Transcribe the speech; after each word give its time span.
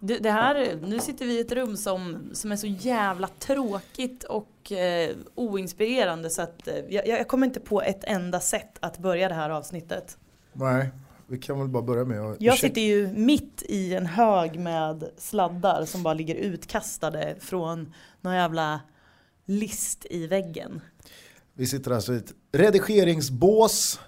Det, 0.00 0.18
det 0.18 0.30
här, 0.30 0.78
nu 0.82 1.00
sitter 1.00 1.26
vi 1.26 1.38
i 1.38 1.40
ett 1.40 1.52
rum 1.52 1.76
som, 1.76 2.30
som 2.32 2.52
är 2.52 2.56
så 2.56 2.66
jävla 2.66 3.28
tråkigt 3.38 4.24
och 4.24 4.72
eh, 4.72 5.16
oinspirerande 5.34 6.30
så 6.30 6.42
att 6.42 6.68
eh, 6.68 6.74
jag, 6.88 7.08
jag 7.08 7.28
kommer 7.28 7.46
inte 7.46 7.60
på 7.60 7.82
ett 7.82 8.04
enda 8.04 8.40
sätt 8.40 8.78
att 8.80 8.98
börja 8.98 9.28
det 9.28 9.34
här 9.34 9.50
avsnittet. 9.50 10.18
Nej, 10.52 10.90
vi 11.26 11.38
kan 11.38 11.58
väl 11.58 11.68
bara 11.68 11.82
börja 11.82 12.04
med 12.04 12.20
att... 12.20 12.40
Jag 12.40 12.58
sitter 12.58 12.80
ju 12.80 13.12
mitt 13.12 13.62
i 13.68 13.94
en 13.94 14.06
hög 14.06 14.60
med 14.60 15.10
sladdar 15.16 15.84
som 15.84 16.02
bara 16.02 16.14
ligger 16.14 16.34
utkastade 16.34 17.36
från 17.40 17.94
någon 18.20 18.34
jävla 18.34 18.80
list 19.46 20.06
i 20.10 20.26
väggen. 20.26 20.80
Vi 21.54 21.66
sitter 21.66 21.90
alltså 21.90 22.12
i 22.12 22.16
ett 22.16 22.32
redigeringsbås 22.52 24.00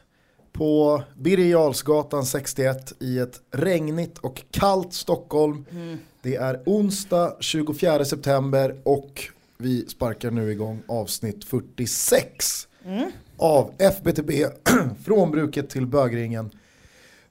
på 0.53 1.03
Birger 1.17 1.47
Jarlsgatan 1.47 2.25
61 2.27 2.93
i 3.01 3.19
ett 3.19 3.41
regnigt 3.51 4.19
och 4.19 4.43
kallt 4.51 4.93
Stockholm. 4.93 5.65
Mm. 5.71 5.99
Det 6.23 6.37
är 6.37 6.63
onsdag 6.67 7.37
24 7.41 8.05
september 8.05 8.77
och 8.85 9.23
vi 9.59 9.87
sparkar 9.89 10.31
nu 10.31 10.53
igång 10.53 10.83
avsnitt 10.89 11.45
46 11.45 12.69
Mm. 12.85 13.11
av 13.37 13.71
FBTB 13.79 14.31
från 15.05 15.31
bruket 15.31 15.71
till 15.71 15.87
bögringen. 15.87 16.51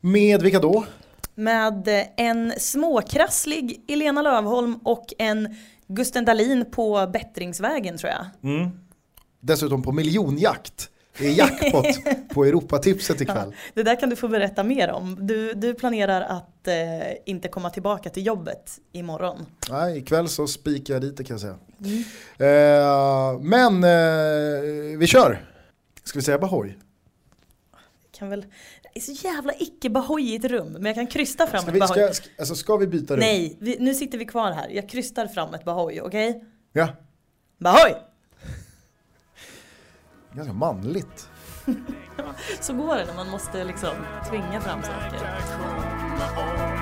Med 0.02 0.42
vilka 0.42 0.60
då? 0.60 0.86
Med 1.36 1.88
eh, 1.88 2.06
en 2.18 2.54
småkrasslig 2.58 3.82
Elena 3.88 4.22
Lövholm 4.22 4.76
och 4.84 5.14
en 5.18 5.56
Gusten 5.88 6.26
Dahlin 6.26 6.66
på 6.72 7.10
bättringsvägen 7.14 7.98
tror 7.98 8.12
jag. 8.12 8.26
Dessutom 9.40 9.84
på 9.84 9.92
miljonjakt. 9.92 10.90
Det 11.18 11.28
är 11.28 11.32
jackpot 11.32 11.86
på 12.34 12.46
Europatipset 12.46 13.22
ikväll. 13.22 13.56
Det 13.74 13.84
där 13.84 14.00
kan 14.00 14.10
du 14.10 14.16
få 14.16 14.28
berätta 14.28 14.64
mer 14.64 14.92
om. 14.92 15.18
Du, 15.28 15.54
du 15.54 15.74
planerar 15.74 16.22
att 16.22 16.68
eh, 16.68 16.74
inte 17.26 17.48
komma 17.48 17.70
tillbaka 17.70 18.10
till 18.10 18.26
jobbet 18.26 18.80
imorgon. 18.92 19.46
Nej, 19.70 19.98
ikväll 19.98 20.30
så 20.30 20.48
spikar 20.48 20.94
jag 20.94 21.02
dit 21.02 21.18
det 21.18 21.24
kan 21.24 21.34
jag 21.34 21.42
säga. 21.42 21.58
Eh, 22.38 23.40
men 23.42 23.84
eh, 23.84 24.98
vi 25.00 25.08
kör. 25.08 25.46
Ska 26.04 26.20
vi 26.20 26.24
säga 26.26 26.38
Bahoy? 26.40 26.78
Kan 28.12 28.30
väl, 28.30 28.42
det 28.94 29.00
är 29.00 29.02
så 29.02 29.28
jävla 29.28 29.54
icke 29.60 29.90
bahojigt 29.90 30.46
rum, 30.46 30.72
men 30.72 30.86
jag 30.86 30.96
kan 30.96 31.08
krysta 31.08 31.48
fram 31.48 31.62
Ska 31.62 31.70
ett 31.70 31.76
vi, 31.76 31.80
bahoj. 31.80 32.04
ska, 32.04 32.14
ska, 32.14 32.30
alltså, 32.40 32.56
ska 32.56 32.78
vi 32.78 32.88
byta 32.88 33.14
rum? 33.14 33.20
Nej, 33.20 33.58
vi, 33.60 33.78
nu 33.80 33.94
sitter 33.94 34.18
vi 34.18 34.26
kvar 34.26 34.52
här. 34.52 34.70
Jag 34.70 34.90
krystar 34.90 35.28
fram 35.28 35.54
ett 35.54 35.66
bahoj, 35.66 36.02
okej? 36.02 36.44
Ja, 36.74 36.88
Bahoj! 37.58 37.96
Ganska 40.34 40.54
manligt. 40.54 41.30
Så 42.62 42.74
går 42.74 42.96
det 42.96 43.06
när 43.06 43.16
man 43.16 43.30
måste 43.30 43.64
liksom 43.64 43.94
tvinga 44.30 44.62
fram 44.62 44.82
saker. 44.84 46.81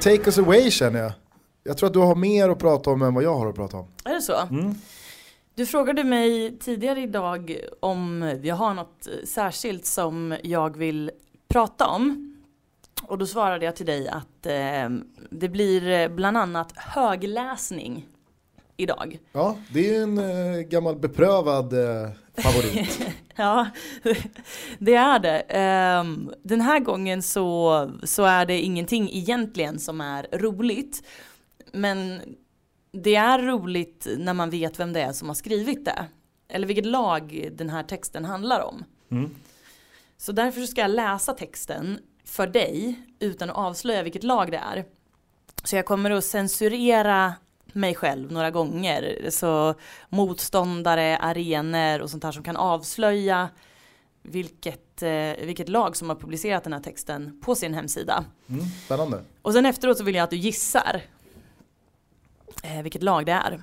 Take 0.00 0.26
us 0.26 0.38
away 0.38 0.70
känner 0.70 1.00
jag. 1.00 1.12
Jag 1.64 1.76
tror 1.78 1.86
att 1.86 1.92
du 1.92 1.98
har 1.98 2.14
mer 2.14 2.48
att 2.48 2.58
prata 2.58 2.90
om 2.90 3.02
än 3.02 3.14
vad 3.14 3.24
jag 3.24 3.38
har 3.38 3.46
att 3.48 3.54
prata 3.54 3.76
om. 3.76 3.86
Är 4.04 4.14
det 4.14 4.22
så? 4.22 4.34
Du 5.54 5.66
frågade 5.66 6.04
mig 6.04 6.58
tidigare 6.58 7.00
idag 7.00 7.60
om 7.80 8.22
jag 8.42 8.54
har 8.54 8.74
något 8.74 9.08
särskilt 9.24 9.86
som 9.86 10.36
jag 10.42 10.76
vill 10.76 11.10
prata 11.48 11.86
om. 11.86 12.36
Och 13.02 13.18
då 13.18 13.26
svarade 13.26 13.64
jag 13.64 13.76
till 13.76 13.86
dig 13.86 14.08
att 14.08 14.46
eh, 14.46 14.88
det 15.30 15.48
blir 15.48 16.08
bland 16.08 16.36
annat 16.36 16.72
högläsning 16.76 18.06
idag. 18.80 19.18
Ja, 19.32 19.56
det 19.72 19.96
är 19.96 20.02
en 20.02 20.18
eh, 20.18 20.60
gammal 20.60 20.96
beprövad 20.96 21.72
eh, 21.72 22.10
favorit. 22.42 23.00
Ja, 23.36 23.68
det 24.78 24.94
är 24.94 25.18
det. 25.18 25.40
Ehm, 25.48 26.32
Den 26.42 26.60
här 26.60 26.80
gången 26.80 27.22
så, 27.22 27.90
så 28.04 28.24
är 28.24 28.46
det 28.46 28.60
ingenting 28.60 29.10
egentligen 29.12 29.78
som 29.78 30.00
är 30.00 30.26
roligt. 30.32 31.02
Men 31.72 32.20
det 32.92 33.14
är 33.14 33.38
roligt 33.38 34.06
när 34.18 34.34
man 34.34 34.50
vet 34.50 34.80
vem 34.80 34.92
det 34.92 35.00
är 35.00 35.12
som 35.12 35.28
har 35.28 35.34
skrivit 35.34 35.84
det. 35.84 36.04
Eller 36.48 36.66
vilket 36.66 36.86
lag 36.86 37.48
den 37.52 37.70
här 37.70 37.82
texten 37.82 38.24
handlar 38.24 38.60
om. 38.60 38.84
Så 40.18 40.32
därför 40.32 40.60
ska 40.60 40.80
jag 40.80 40.90
läsa 40.90 41.32
texten 41.32 41.98
för 42.24 42.46
dig 42.46 43.02
utan 43.18 43.50
att 43.50 43.56
avslöja 43.56 44.02
vilket 44.02 44.24
lag 44.24 44.50
det 44.50 44.56
är. 44.58 44.84
Så 45.64 45.76
jag 45.76 45.86
kommer 45.86 46.10
att 46.10 46.24
censurera 46.24 47.34
mig 47.72 47.94
själv 47.94 48.32
några 48.32 48.50
gånger. 48.50 49.30
Så 49.30 49.74
motståndare, 50.08 51.18
arenor 51.18 52.00
och 52.00 52.10
sånt 52.10 52.24
här 52.24 52.32
som 52.32 52.42
kan 52.42 52.56
avslöja 52.56 53.48
vilket, 54.22 55.02
eh, 55.02 55.46
vilket 55.46 55.68
lag 55.68 55.96
som 55.96 56.08
har 56.08 56.16
publicerat 56.16 56.64
den 56.64 56.72
här 56.72 56.80
texten 56.80 57.40
på 57.40 57.54
sin 57.54 57.74
hemsida. 57.74 58.24
Mm, 58.48 58.64
spännande. 58.84 59.24
Och 59.42 59.52
sen 59.52 59.66
efteråt 59.66 59.98
så 59.98 60.04
vill 60.04 60.14
jag 60.14 60.24
att 60.24 60.30
du 60.30 60.36
gissar 60.36 61.02
eh, 62.62 62.82
vilket 62.82 63.02
lag 63.02 63.26
det 63.26 63.32
är. 63.32 63.62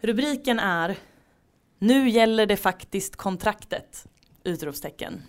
Rubriken 0.00 0.58
är 0.58 0.96
Nu 1.78 2.08
gäller 2.08 2.46
det 2.46 2.56
faktiskt 2.56 3.16
kontraktet! 3.16 4.06
Utropstecken. 4.44 5.22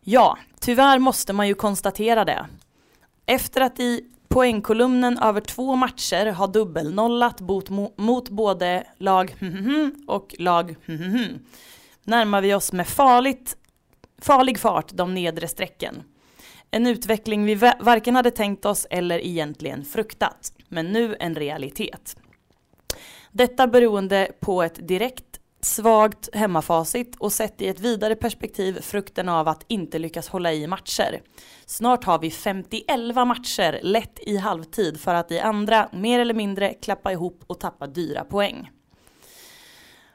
Ja, 0.00 0.38
tyvärr 0.60 0.98
måste 0.98 1.32
man 1.32 1.48
ju 1.48 1.54
konstatera 1.54 2.24
det. 2.24 2.46
Efter 3.26 3.60
att 3.60 3.80
i 3.80 4.13
poängkolumnen 4.34 5.18
över 5.18 5.40
två 5.40 5.76
matcher 5.76 6.26
har 6.26 6.48
dubbelnollat 6.48 7.40
mot, 7.40 7.68
mot 7.96 8.28
både 8.28 8.86
lag 8.98 9.36
och 10.06 10.34
lag 10.38 10.76
närmar 12.04 12.40
vi 12.40 12.54
oss 12.54 12.72
med 12.72 12.88
farligt, 12.88 13.56
farlig 14.22 14.58
fart 14.58 14.88
de 14.92 15.14
nedre 15.14 15.48
strecken. 15.48 16.02
En 16.70 16.86
utveckling 16.86 17.44
vi 17.44 17.54
varken 17.80 18.16
hade 18.16 18.30
tänkt 18.30 18.64
oss 18.64 18.86
eller 18.90 19.18
egentligen 19.18 19.84
fruktat, 19.84 20.52
men 20.68 20.86
nu 20.86 21.16
en 21.20 21.34
realitet. 21.34 22.16
Detta 23.32 23.66
beroende 23.66 24.28
på 24.40 24.62
ett 24.62 24.88
direkt 24.88 25.33
svagt 25.64 26.28
hemmafacit 26.34 27.16
och 27.18 27.32
sett 27.32 27.62
i 27.62 27.68
ett 27.68 27.80
vidare 27.80 28.16
perspektiv 28.16 28.80
frukten 28.80 29.28
av 29.28 29.48
att 29.48 29.64
inte 29.68 29.98
lyckas 29.98 30.28
hålla 30.28 30.52
i 30.52 30.66
matcher. 30.66 31.20
Snart 31.66 32.04
har 32.04 32.18
vi 32.18 32.30
51 32.30 32.86
matcher 33.14 33.78
lätt 33.82 34.18
i 34.26 34.36
halvtid 34.36 35.00
för 35.00 35.14
att 35.14 35.32
i 35.32 35.40
andra 35.40 35.88
mer 35.92 36.20
eller 36.20 36.34
mindre 36.34 36.74
klappa 36.74 37.12
ihop 37.12 37.44
och 37.46 37.60
tappa 37.60 37.86
dyra 37.86 38.24
poäng. 38.24 38.70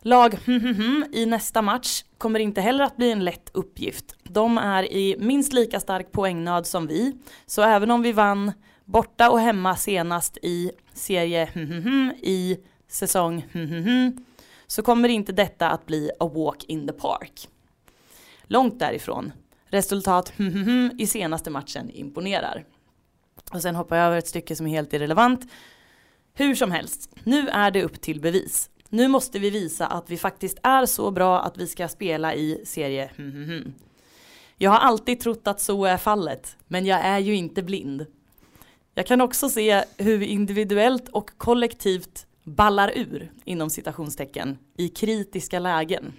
Lag 0.02 0.38
i 1.12 1.26
nästa 1.26 1.62
match 1.62 2.04
kommer 2.18 2.40
inte 2.40 2.62
heller 2.62 2.84
att 2.84 2.98
bli 2.98 3.12
en 3.12 3.26
lätt 3.26 3.50
uppgift. 3.54 4.16
De 4.24 4.58
är 4.58 4.94
i 4.94 5.16
minst 5.20 5.54
lika 5.54 5.80
stark 5.80 6.12
poängnöd 6.12 6.68
som 6.68 6.88
vi, 6.88 7.18
så 7.46 7.62
även 7.62 7.92
om 7.92 8.02
vi 8.02 8.12
vann 8.12 8.52
borta 8.86 9.30
och 9.30 9.40
hemma 9.40 9.76
senast 9.76 10.38
i 10.38 10.72
serie 10.94 11.50
i 12.22 12.58
säsong 12.88 13.46
så 14.70 14.82
kommer 14.82 15.10
inte 15.10 15.32
detta 15.32 15.70
att 15.70 15.86
bli 15.86 16.12
a 16.20 16.32
walk 16.34 16.64
in 16.64 16.88
the 16.88 16.94
park. 16.94 17.50
Långt 18.44 18.80
därifrån. 18.80 19.32
Resultat 19.66 20.30
hmm, 20.38 20.54
hmm, 20.54 20.64
hmm, 20.64 20.92
i 21.00 21.08
senaste 21.08 21.50
matchen 21.50 21.90
imponerar. 21.90 22.66
Och 23.52 23.62
sen 23.62 23.76
hoppar 23.76 23.96
jag 23.96 24.06
över 24.06 24.18
ett 24.18 24.28
stycke 24.28 24.56
som 24.56 24.68
är 24.68 24.72
helt 24.72 24.94
irrelevant. 24.94 25.52
Hur 26.34 26.56
som 26.56 26.72
helst, 26.72 27.16
nu 27.24 27.48
är 27.48 27.72
det 27.72 27.84
upp 27.84 28.02
till 28.02 28.22
bevis. 28.22 28.70
Nu 28.90 29.08
måste 29.08 29.40
vi 29.40 29.50
visa 29.50 29.88
att 29.88 30.10
vi 30.10 30.18
faktiskt 30.18 30.58
är 30.64 30.86
så 30.86 31.12
bra 31.12 31.40
att 31.40 31.58
vi 31.58 31.68
ska 31.68 31.88
spela 31.88 32.36
i 32.36 32.62
serie 32.66 33.12
Jag 34.58 34.72
har 34.72 34.80
alltid 34.80 35.20
trott 35.20 35.48
att 35.48 35.62
så 35.62 35.86
är 35.86 35.98
fallet, 35.98 36.58
men 36.68 36.86
jag 36.86 37.00
är 37.00 37.20
ju 37.20 37.36
inte 37.36 37.64
blind. 37.64 38.06
Jag 38.94 39.06
kan 39.06 39.22
också 39.22 39.50
se 39.50 39.84
hur 39.98 40.18
vi 40.18 40.26
individuellt 40.26 41.10
och 41.10 41.32
kollektivt 41.38 42.26
ballar 42.56 42.92
ur, 42.96 43.32
inom 43.46 43.70
citationstecken, 43.70 44.58
i 44.78 44.88
kritiska 44.90 45.60
lägen. 45.60 46.14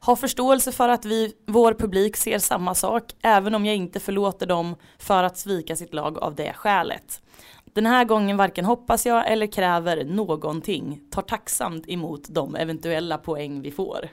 Ha 0.00 0.16
förståelse 0.16 0.72
för 0.72 0.88
att 0.88 1.04
vi, 1.04 1.34
vår 1.46 1.74
publik 1.74 2.16
ser 2.16 2.38
samma 2.38 2.74
sak, 2.74 3.04
även 3.22 3.54
om 3.54 3.66
jag 3.66 3.76
inte 3.76 4.00
förlåter 4.00 4.46
dem 4.46 4.74
för 4.98 5.22
att 5.22 5.38
svika 5.38 5.76
sitt 5.76 5.94
lag 5.94 6.18
av 6.18 6.34
det 6.34 6.52
skälet. 6.52 7.22
Den 7.64 7.86
här 7.86 8.04
gången 8.04 8.36
varken 8.36 8.64
hoppas 8.64 9.06
jag 9.06 9.32
eller 9.32 9.46
kräver 9.46 10.04
någonting, 10.04 11.00
tar 11.10 11.22
tacksamt 11.22 11.88
emot 11.88 12.28
de 12.28 12.56
eventuella 12.56 13.18
poäng 13.18 13.62
vi 13.62 13.70
får. 13.70 14.08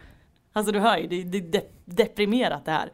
Alltså 0.53 0.71
du 0.71 0.79
hör 0.79 0.97
ju, 0.97 1.07
det 1.23 1.37
är 1.37 1.41
de, 1.41 1.61
deprimerat 1.85 2.65
det 2.65 2.71
här. 2.71 2.91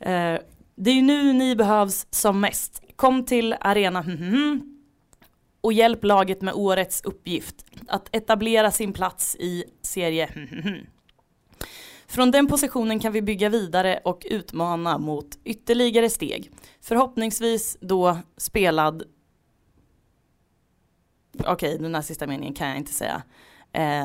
Eh, 0.00 0.40
Det 0.74 0.90
är 0.90 0.94
ju 0.94 1.02
nu 1.02 1.32
ni 1.32 1.56
behövs 1.56 2.06
som 2.10 2.40
mest. 2.40 2.82
Kom 2.96 3.24
till 3.24 3.54
arena 3.60 4.02
mhm 4.06 4.75
och 5.66 5.72
hjälp 5.72 6.04
laget 6.04 6.42
med 6.42 6.54
årets 6.54 7.00
uppgift. 7.04 7.64
Att 7.88 8.16
etablera 8.16 8.70
sin 8.70 8.92
plats 8.92 9.36
i 9.36 9.64
serie 9.82 10.28
Från 12.06 12.30
den 12.30 12.46
positionen 12.46 13.00
kan 13.00 13.12
vi 13.12 13.22
bygga 13.22 13.48
vidare 13.48 14.00
och 14.04 14.26
utmana 14.30 14.98
mot 14.98 15.38
ytterligare 15.44 16.10
steg. 16.10 16.50
Förhoppningsvis 16.80 17.76
då 17.80 18.18
spelad 18.36 19.02
Okej, 21.38 21.52
okay, 21.52 21.78
den 21.78 21.94
här 21.94 22.02
sista 22.02 22.26
meningen 22.26 22.54
kan 22.54 22.68
jag 22.68 22.76
inte 22.76 22.92
säga. 22.92 23.22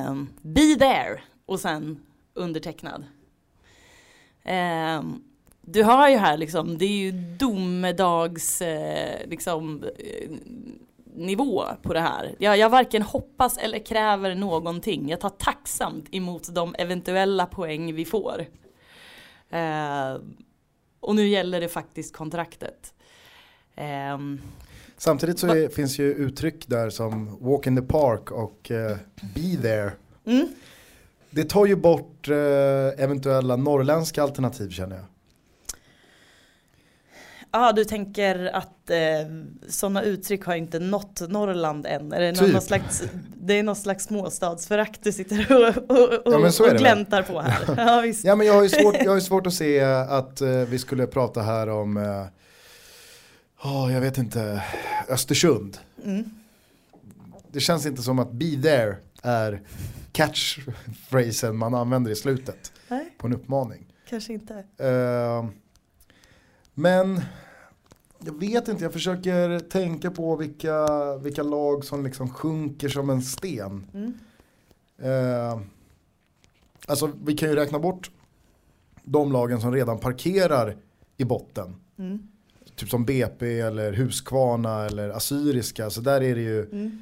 Um, 0.07 0.29
be 0.41 0.75
there 0.79 1.21
och 1.45 1.59
sen 1.59 1.99
undertecknad. 2.33 3.05
Um, 4.45 5.23
du 5.61 5.83
hör 5.83 6.09
ju 6.09 6.17
här 6.17 6.37
liksom, 6.37 6.77
det 6.77 6.85
är 6.85 6.97
ju 6.97 7.11
domedags 7.11 8.61
eh, 8.61 9.29
liksom, 9.29 9.83
eh, 9.83 10.31
nivå 11.21 11.63
på 11.81 11.94
det 11.94 12.00
här. 12.00 12.35
Jag, 12.38 12.57
jag 12.57 12.69
varken 12.69 13.01
hoppas 13.01 13.57
eller 13.57 13.79
kräver 13.79 14.35
någonting. 14.35 15.09
Jag 15.09 15.19
tar 15.19 15.29
tacksamt 15.29 16.06
emot 16.12 16.56
de 16.56 16.75
eventuella 16.77 17.45
poäng 17.45 17.95
vi 17.95 18.06
får. 18.06 18.45
Eh, 19.50 20.18
och 21.00 21.15
nu 21.15 21.27
gäller 21.27 21.62
det 21.62 21.68
faktiskt 21.68 22.15
kontraktet. 22.15 22.94
Eh, 23.75 24.18
Samtidigt 25.01 25.39
så 25.39 25.47
är, 25.47 25.69
finns 25.69 26.00
ju 26.00 26.13
uttryck 26.13 26.68
där 26.68 26.89
som 26.89 27.38
walk 27.39 27.68
in 27.68 27.75
the 27.75 27.81
park 27.81 28.31
och 28.31 28.71
uh, 28.71 28.97
be 29.35 29.62
there. 29.62 29.91
Mm. 30.25 30.47
Det 31.29 31.44
tar 31.44 31.65
ju 31.65 31.75
bort 31.75 32.27
uh, 32.29 32.35
eventuella 32.97 33.56
norrländska 33.56 34.23
alternativ 34.23 34.69
känner 34.69 34.95
jag. 34.95 35.06
Ja, 37.53 37.69
ah, 37.69 37.71
du 37.71 37.86
tänker 37.86 38.56
att 38.56 38.89
eh, 38.89 38.98
sådana 39.69 40.03
uttryck 40.03 40.45
har 40.45 40.56
inte 40.56 40.80
nått 40.80 41.21
Norrland 41.30 41.86
än? 41.86 42.13
Är 42.13 42.21
det, 42.21 42.33
typ. 42.33 42.53
någon 42.53 42.62
slags, 42.62 43.03
det 43.36 43.53
är 43.53 43.63
någon 43.63 43.75
slags 43.75 44.06
småstadsförakt 44.06 45.03
du 45.03 45.12
sitter 45.12 45.51
och, 45.51 45.77
och, 45.92 46.09
och, 46.27 46.33
ja, 46.33 46.71
och 46.71 46.77
gläntar 46.77 47.24
på 47.24 47.42
här? 47.42 47.63
ja, 47.77 48.01
visst. 48.01 48.25
ja, 48.25 48.36
men 48.36 48.48
jag 48.48 48.53
har 48.53 48.63
ju 48.63 48.69
svårt, 48.69 48.95
jag 49.03 49.12
har 49.12 49.19
svårt 49.19 49.48
att 49.48 49.53
se 49.53 49.81
att 49.83 50.42
eh, 50.42 50.50
vi 50.50 50.80
skulle 50.80 51.07
prata 51.07 51.42
här 51.42 51.69
om, 51.69 51.98
eh, 51.98 52.25
oh, 53.68 53.94
jag 53.94 54.01
vet 54.01 54.18
inte, 54.18 54.63
Östersund. 55.09 55.77
Mm. 56.06 56.30
Det 57.51 57.59
känns 57.59 57.86
inte 57.86 58.01
som 58.01 58.19
att 58.19 58.31
be 58.31 58.62
there 58.62 58.95
är 59.21 59.62
catchphrasen 60.12 61.57
man 61.57 61.74
använder 61.74 62.12
i 62.12 62.15
slutet 62.15 62.71
Nej. 62.88 63.13
på 63.18 63.27
en 63.27 63.33
uppmaning. 63.33 63.94
Kanske 64.09 64.33
inte. 64.33 64.54
Uh, 64.54 65.50
men 66.74 67.21
jag 68.25 68.39
vet 68.39 68.68
inte, 68.68 68.83
jag 68.83 68.94
försöker 68.94 69.59
tänka 69.59 70.12
på 70.12 70.35
vilka, 70.35 70.88
vilka 71.18 71.44
lag 71.44 71.85
som 71.85 72.03
liksom 72.03 72.29
sjunker 72.29 72.89
som 72.89 73.09
en 73.09 73.21
sten. 73.21 73.88
Mm. 73.94 74.13
Eh, 75.01 75.59
alltså 76.85 77.12
vi 77.25 77.33
kan 77.33 77.50
ju 77.50 77.56
räkna 77.56 77.79
bort 77.79 78.12
de 79.03 79.31
lagen 79.31 79.62
som 79.62 79.73
redan 79.73 80.00
parkerar 80.00 80.77
i 81.18 81.23
botten. 81.23 81.75
Mm. 82.00 82.27
Typ 82.75 82.89
som 82.89 83.06
BP 83.06 83.59
eller 83.59 83.94
Huskvarna 83.94 84.85
eller 84.85 85.09
Assyriska. 85.09 85.89
Så 85.89 86.01
där 86.01 86.23
är 86.23 86.35
det 86.35 86.41
ju, 86.41 86.65
mm. 86.65 87.00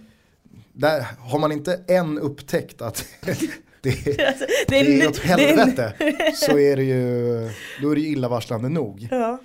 där 0.73 1.05
har 1.19 1.39
man 1.39 1.51
inte 1.51 1.81
än 1.87 2.19
upptäckt 2.19 2.81
att 2.81 3.05
det, 3.21 3.29
alltså, 4.27 4.45
det, 4.67 4.79
är, 4.79 4.85
det 4.85 5.01
är 5.01 5.07
åt 5.07 5.17
helvete 5.17 5.93
så 6.35 6.57
är 6.59 6.75
det 6.75 6.83
ju, 6.83 7.49
då 7.81 7.91
är 7.91 7.95
det 7.95 8.01
ju 8.01 8.07
illavarslande 8.07 8.69
nog. 8.69 9.07
Ja. 9.11 9.39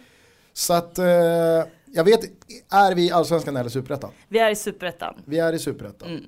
Så 0.55 0.75
att, 0.75 0.99
eh, 0.99 1.07
jag 1.87 2.05
vet, 2.05 2.25
är 2.71 2.95
vi 2.95 3.07
i 3.07 3.11
Allsvenskan 3.11 3.57
eller 3.57 3.71
Superettan? 3.71 4.11
Vi 4.29 4.39
är 4.39 4.51
i 4.51 4.57
Superettan. 4.57 5.15
Vi 5.25 5.39
är 5.39 5.53
i 5.53 5.59
Superettan. 5.59 6.09
Mm. 6.09 6.25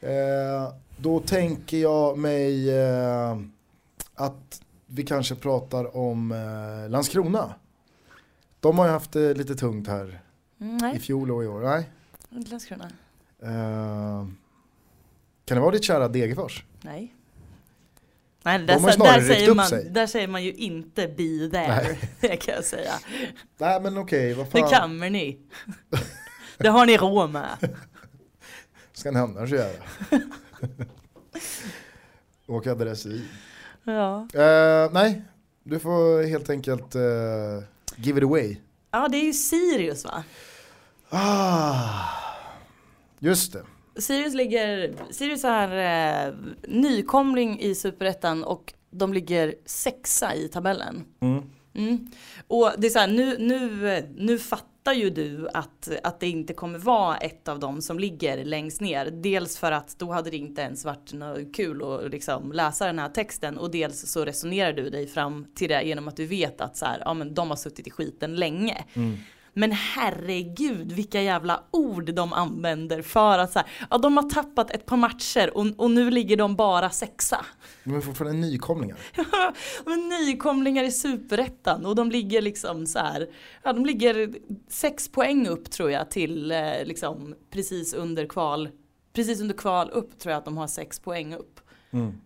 Eh, 0.00 0.72
då 0.96 1.20
tänker 1.20 1.76
jag 1.76 2.18
mig 2.18 2.78
eh, 2.78 3.38
att 4.14 4.62
vi 4.86 5.02
kanske 5.02 5.34
pratar 5.34 5.96
om 5.96 6.32
eh, 6.32 6.90
Landskrona. 6.90 7.54
De 8.60 8.78
har 8.78 8.86
ju 8.86 8.92
haft 8.92 9.12
det 9.12 9.34
lite 9.34 9.54
tungt 9.54 9.88
här 9.88 10.20
mm, 10.60 10.96
i 10.96 10.98
fjol 10.98 11.30
och 11.30 11.44
i 11.44 11.46
år. 11.46 11.60
Nej. 11.60 11.90
Landskrona. 12.28 12.90
Eh, 13.42 14.26
kan 15.44 15.56
det 15.56 15.60
vara 15.60 15.70
ditt 15.70 15.84
kära 15.84 16.08
Degerfors? 16.08 16.64
Nej. 16.82 17.14
Nej, 18.42 18.58
där, 18.58 18.74
De 18.74 18.84
har 18.84 18.96
där, 18.96 19.20
säger 19.20 19.54
man, 19.54 19.66
sig. 19.66 19.90
där 19.90 20.06
säger 20.06 20.28
man 20.28 20.44
ju 20.44 20.52
inte 20.52 21.08
be 21.08 21.50
there, 21.52 21.96
det 22.20 22.36
kan 22.36 22.54
jag 22.54 22.64
säga. 22.64 22.92
Nej 23.58 23.80
men 23.80 23.98
okej, 23.98 24.34
vad 24.34 24.50
fan. 24.50 24.62
Det 24.62 24.76
kommer 24.76 25.10
ni. 25.10 25.38
Det 26.58 26.68
har 26.68 26.86
ni 26.86 26.96
råd 26.96 27.30
med. 27.30 27.48
Ska 28.92 29.10
ni 29.10 29.18
annars 29.18 29.50
göra? 29.50 29.72
Åka 32.46 32.74
dressyr. 32.74 33.22
Ja. 33.84 34.28
Uh, 34.34 34.92
nej, 34.92 35.22
du 35.62 35.78
får 35.78 36.26
helt 36.26 36.50
enkelt 36.50 36.96
uh, 36.96 37.02
give 37.96 38.18
it 38.18 38.24
away. 38.24 38.56
Ja, 38.90 39.08
det 39.08 39.16
är 39.16 39.24
ju 39.24 39.32
Sirius 39.32 40.04
va? 40.04 40.24
Ah, 41.08 42.08
just 43.18 43.52
det. 43.52 43.62
Sirius 44.00 44.34
ligger, 44.34 44.94
Sirius 45.10 45.44
är 45.44 46.28
eh, 46.28 46.34
nykomling 46.68 47.60
i 47.60 47.74
superettan 47.74 48.44
och 48.44 48.74
de 48.90 49.12
ligger 49.12 49.54
sexa 49.66 50.34
i 50.34 50.48
tabellen. 50.48 51.04
Mm. 51.20 51.42
Mm. 51.74 52.10
Och 52.48 52.72
det 52.78 52.86
är 52.86 52.90
så 52.90 52.98
här, 52.98 53.08
nu, 53.08 53.36
nu, 53.38 54.08
nu 54.16 54.38
fattar 54.38 54.92
ju 54.92 55.10
du 55.10 55.48
att, 55.54 55.90
att 56.02 56.20
det 56.20 56.28
inte 56.28 56.52
kommer 56.52 56.78
vara 56.78 57.16
ett 57.16 57.48
av 57.48 57.58
dem 57.58 57.82
som 57.82 57.98
ligger 57.98 58.44
längst 58.44 58.80
ner. 58.80 59.10
Dels 59.10 59.58
för 59.58 59.72
att 59.72 59.98
då 59.98 60.12
hade 60.12 60.30
det 60.30 60.36
inte 60.36 60.62
ens 60.62 60.84
varit 60.84 61.12
något 61.12 61.56
kul 61.56 61.82
att 61.82 62.10
liksom 62.10 62.52
läsa 62.52 62.86
den 62.86 62.98
här 62.98 63.08
texten 63.08 63.58
och 63.58 63.70
dels 63.70 64.12
så 64.12 64.24
resonerar 64.24 64.72
du 64.72 64.90
dig 64.90 65.06
fram 65.06 65.46
till 65.54 65.68
det 65.68 65.82
genom 65.82 66.08
att 66.08 66.16
du 66.16 66.26
vet 66.26 66.60
att 66.60 66.76
så 66.76 66.86
här, 66.86 67.02
ja, 67.04 67.14
men 67.14 67.34
de 67.34 67.48
har 67.50 67.56
suttit 67.56 67.86
i 67.86 67.90
skiten 67.90 68.36
länge. 68.36 68.84
Mm. 68.94 69.16
Men 69.52 69.72
herregud 69.72 70.92
vilka 70.92 71.22
jävla 71.22 71.64
ord 71.70 72.14
de 72.14 72.32
använder 72.32 73.02
för 73.02 73.38
att 73.38 73.52
så 73.52 73.58
här, 73.58 73.68
ja 73.90 73.98
de 73.98 74.16
har 74.16 74.30
tappat 74.30 74.70
ett 74.70 74.86
par 74.86 74.96
matcher 74.96 75.56
och, 75.56 75.66
och 75.76 75.90
nu 75.90 76.10
ligger 76.10 76.36
de 76.36 76.56
bara 76.56 76.90
sexa. 76.90 77.46
De 77.84 77.96
är 77.96 78.00
fortfarande 78.00 78.38
nykomlingar. 78.38 78.98
Är 79.86 80.26
nykomlingar 80.26 80.84
i 80.84 80.90
superettan 80.90 81.86
och 81.86 81.94
de 81.94 82.10
ligger 82.10 82.42
liksom 82.42 82.86
så 82.86 82.98
här, 82.98 83.28
ja 83.62 83.72
de 83.72 83.86
ligger 83.86 84.34
sex 84.68 85.08
poäng 85.08 85.48
upp 85.48 85.70
tror 85.70 85.90
jag 85.90 86.10
till 86.10 86.52
eh, 86.52 86.84
liksom 86.84 87.34
precis 87.50 87.94
under 87.94 88.26
kval, 88.26 88.68
precis 89.12 89.40
under 89.40 89.54
kval 89.54 89.90
upp 89.90 90.18
tror 90.18 90.30
jag 90.32 90.38
att 90.38 90.44
de 90.44 90.56
har 90.56 90.66
sex 90.66 91.00
poäng 91.00 91.34
upp. 91.34 91.60
Mm. 91.90 92.20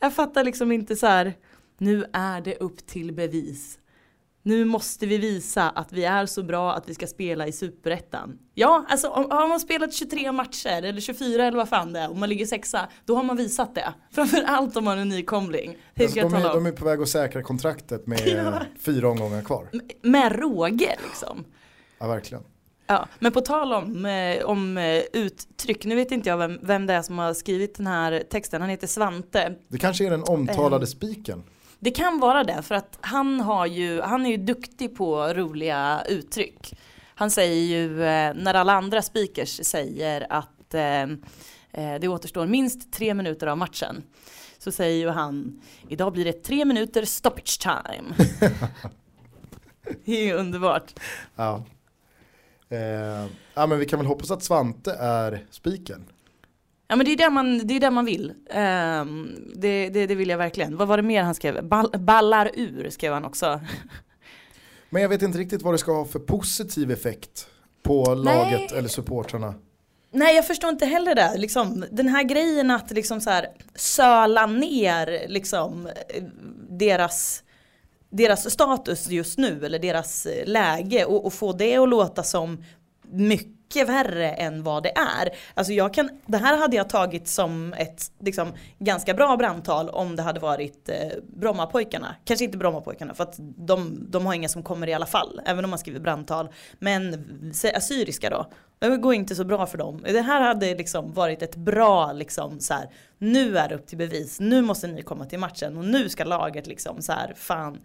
Jag 0.00 0.14
fattar 0.14 0.44
liksom 0.44 0.72
inte 0.72 0.96
så 0.96 1.06
här, 1.06 1.34
nu 1.78 2.04
är 2.12 2.40
det 2.40 2.56
upp 2.56 2.86
till 2.86 3.12
bevis 3.12 3.78
nu 4.46 4.64
måste 4.64 5.06
vi 5.06 5.18
visa 5.18 5.70
att 5.70 5.92
vi 5.92 6.04
är 6.04 6.26
så 6.26 6.42
bra 6.42 6.74
att 6.74 6.88
vi 6.88 6.94
ska 6.94 7.06
spela 7.06 7.46
i 7.46 7.52
superettan. 7.52 8.38
Ja, 8.54 8.84
alltså 8.88 9.08
om, 9.08 9.30
har 9.30 9.48
man 9.48 9.60
spelat 9.60 9.94
23 9.94 10.32
matcher 10.32 10.82
eller 10.82 11.00
24 11.00 11.44
eller 11.44 11.56
vad 11.56 11.68
fan 11.68 11.92
det 11.92 12.00
är 12.00 12.10
och 12.10 12.16
man 12.16 12.28
ligger 12.28 12.46
sexa, 12.46 12.88
då 13.04 13.16
har 13.16 13.22
man 13.22 13.36
visat 13.36 13.74
det. 13.74 13.94
Framförallt 14.10 14.76
om 14.76 14.84
man 14.84 14.98
är 14.98 15.04
nykomling. 15.04 15.76
Alltså, 16.00 16.20
de, 16.20 16.34
är, 16.34 16.54
de 16.54 16.66
är 16.66 16.72
på 16.72 16.84
väg 16.84 17.00
att 17.00 17.08
säkra 17.08 17.42
kontraktet 17.42 18.06
med 18.06 18.20
ja. 18.26 18.62
fyra 18.80 19.08
omgångar 19.08 19.42
kvar. 19.42 19.68
Med 20.02 20.32
råge 20.32 20.96
liksom. 21.04 21.44
Ja, 21.98 22.06
verkligen. 22.06 22.44
Ja, 22.86 23.08
men 23.18 23.32
på 23.32 23.40
tal 23.40 23.72
om, 23.72 24.06
eh, 24.06 24.44
om 24.44 24.78
eh, 24.78 25.02
uttryck, 25.12 25.84
nu 25.84 25.94
vet 25.94 26.12
inte 26.12 26.28
jag 26.28 26.38
vem, 26.38 26.58
vem 26.62 26.86
det 26.86 26.94
är 26.94 27.02
som 27.02 27.18
har 27.18 27.34
skrivit 27.34 27.76
den 27.76 27.86
här 27.86 28.22
texten, 28.30 28.60
han 28.60 28.70
heter 28.70 28.86
Svante. 28.86 29.54
Det 29.68 29.78
kanske 29.78 30.06
är 30.06 30.10
den 30.10 30.22
omtalade 30.22 30.82
um, 30.82 30.86
spiken. 30.86 31.42
Det 31.78 31.90
kan 31.90 32.20
vara 32.20 32.44
det 32.44 32.62
för 32.62 32.74
att 32.74 32.98
han, 33.00 33.40
har 33.40 33.66
ju, 33.66 34.00
han 34.00 34.26
är 34.26 34.30
ju 34.30 34.36
duktig 34.36 34.96
på 34.96 35.34
roliga 35.34 36.02
uttryck. 36.08 36.74
Han 37.14 37.30
säger 37.30 37.62
ju 37.62 38.04
eh, 38.04 38.34
när 38.34 38.54
alla 38.54 38.72
andra 38.72 39.02
speakers 39.02 39.60
säger 39.66 40.26
att 40.32 40.74
eh, 40.74 41.02
eh, 41.02 42.00
det 42.00 42.08
återstår 42.08 42.46
minst 42.46 42.92
tre 42.92 43.14
minuter 43.14 43.46
av 43.46 43.58
matchen. 43.58 44.02
Så 44.58 44.72
säger 44.72 44.96
ju 44.96 45.08
han 45.08 45.60
idag 45.88 46.12
blir 46.12 46.24
det 46.24 46.32
tre 46.32 46.64
minuter 46.64 47.04
stoppage 47.04 47.60
time. 47.60 48.14
det 50.04 50.12
är 50.12 50.24
ju 50.24 50.32
underbart. 50.32 51.00
Ja. 51.36 51.64
Eh, 52.68 53.26
ja 53.54 53.66
men 53.66 53.78
vi 53.78 53.86
kan 53.86 53.98
väl 53.98 54.06
hoppas 54.06 54.30
att 54.30 54.42
Svante 54.42 54.92
är 54.92 55.44
spiken. 55.50 56.04
Ja 56.88 56.96
men 56.96 57.06
det 57.06 57.12
är 57.12 57.16
det 57.16 57.30
man, 57.30 57.66
det 57.66 57.76
är 57.76 57.80
det 57.80 57.90
man 57.90 58.04
vill. 58.04 58.30
Um, 58.30 59.52
det, 59.54 59.88
det, 59.88 60.06
det, 60.06 60.14
vill 60.14 60.28
jag 60.28 60.38
verkligen. 60.38 60.76
Vad 60.76 60.88
var 60.88 60.96
det 60.96 61.02
mer 61.02 61.22
han 61.22 61.34
skrev? 61.34 61.64
Ball, 61.64 61.90
ballar 61.98 62.50
ur 62.54 62.90
skrev 62.90 63.12
han 63.12 63.24
också. 63.24 63.60
Men 64.90 65.02
jag 65.02 65.08
vet 65.08 65.22
inte 65.22 65.38
riktigt 65.38 65.62
vad 65.62 65.74
det 65.74 65.78
ska 65.78 65.92
ha 65.92 66.04
för 66.04 66.18
positiv 66.18 66.90
effekt 66.90 67.48
på 67.82 68.14
laget 68.14 68.70
Nej. 68.70 68.78
eller 68.78 68.88
supportrarna. 68.88 69.54
Nej 70.10 70.36
jag 70.36 70.46
förstår 70.46 70.70
inte 70.70 70.86
heller 70.86 71.14
det. 71.14 71.34
Liksom, 71.36 71.84
den 71.90 72.08
här 72.08 72.22
grejen 72.22 72.70
att 72.70 72.90
liksom 72.90 73.20
så 73.20 73.30
här, 73.30 73.48
söla 73.74 74.46
ner 74.46 75.28
liksom, 75.28 75.88
deras 76.68 77.42
deras 78.10 78.50
status 78.50 79.08
just 79.08 79.38
nu 79.38 79.66
eller 79.66 79.78
deras 79.78 80.26
läge 80.44 81.04
och, 81.04 81.26
och 81.26 81.32
få 81.32 81.52
det 81.52 81.76
att 81.76 81.88
låta 81.88 82.22
som 82.22 82.64
mycket 83.02 83.55
mycket 83.68 83.88
värre 83.88 84.30
än 84.30 84.62
vad 84.62 84.82
det 84.82 84.92
är. 84.96 85.28
Alltså 85.54 85.72
jag 85.72 85.94
kan, 85.94 86.10
det 86.26 86.38
här 86.38 86.58
hade 86.58 86.76
jag 86.76 86.88
tagit 86.88 87.28
som 87.28 87.72
ett 87.72 88.12
liksom, 88.20 88.52
ganska 88.78 89.14
bra 89.14 89.36
brandtal 89.36 89.88
om 89.88 90.16
det 90.16 90.22
hade 90.22 90.40
varit 90.40 90.88
eh, 90.88 91.08
Brommapojkarna. 91.36 92.16
Kanske 92.24 92.44
inte 92.44 92.58
Brommapojkarna 92.58 93.14
för 93.14 93.24
att 93.24 93.34
de, 93.38 94.06
de 94.10 94.26
har 94.26 94.34
inga 94.34 94.48
som 94.48 94.62
kommer 94.62 94.86
i 94.86 94.94
alla 94.94 95.06
fall, 95.06 95.40
även 95.46 95.64
om 95.64 95.70
man 95.70 95.78
skriver 95.78 96.00
brandtal. 96.00 96.48
Men 96.78 97.24
assyriska 97.74 98.30
då, 98.30 98.46
det 98.78 98.96
går 98.96 99.14
inte 99.14 99.34
så 99.34 99.44
bra 99.44 99.66
för 99.66 99.78
dem. 99.78 100.02
Det 100.04 100.20
här 100.20 100.40
hade 100.40 100.74
liksom 100.74 101.12
varit 101.12 101.42
ett 101.42 101.56
bra 101.56 102.12
liksom 102.12 102.60
så 102.60 102.74
här, 102.74 102.90
nu 103.18 103.58
är 103.58 103.68
det 103.68 103.74
upp 103.74 103.86
till 103.86 103.98
bevis, 103.98 104.40
nu 104.40 104.62
måste 104.62 104.86
ni 104.86 105.02
komma 105.02 105.24
till 105.24 105.38
matchen 105.38 105.76
och 105.76 105.84
nu 105.84 106.08
ska 106.08 106.24
laget 106.24 106.66
liksom 106.66 107.02
så 107.02 107.12
här, 107.12 107.34
fan 107.36 107.78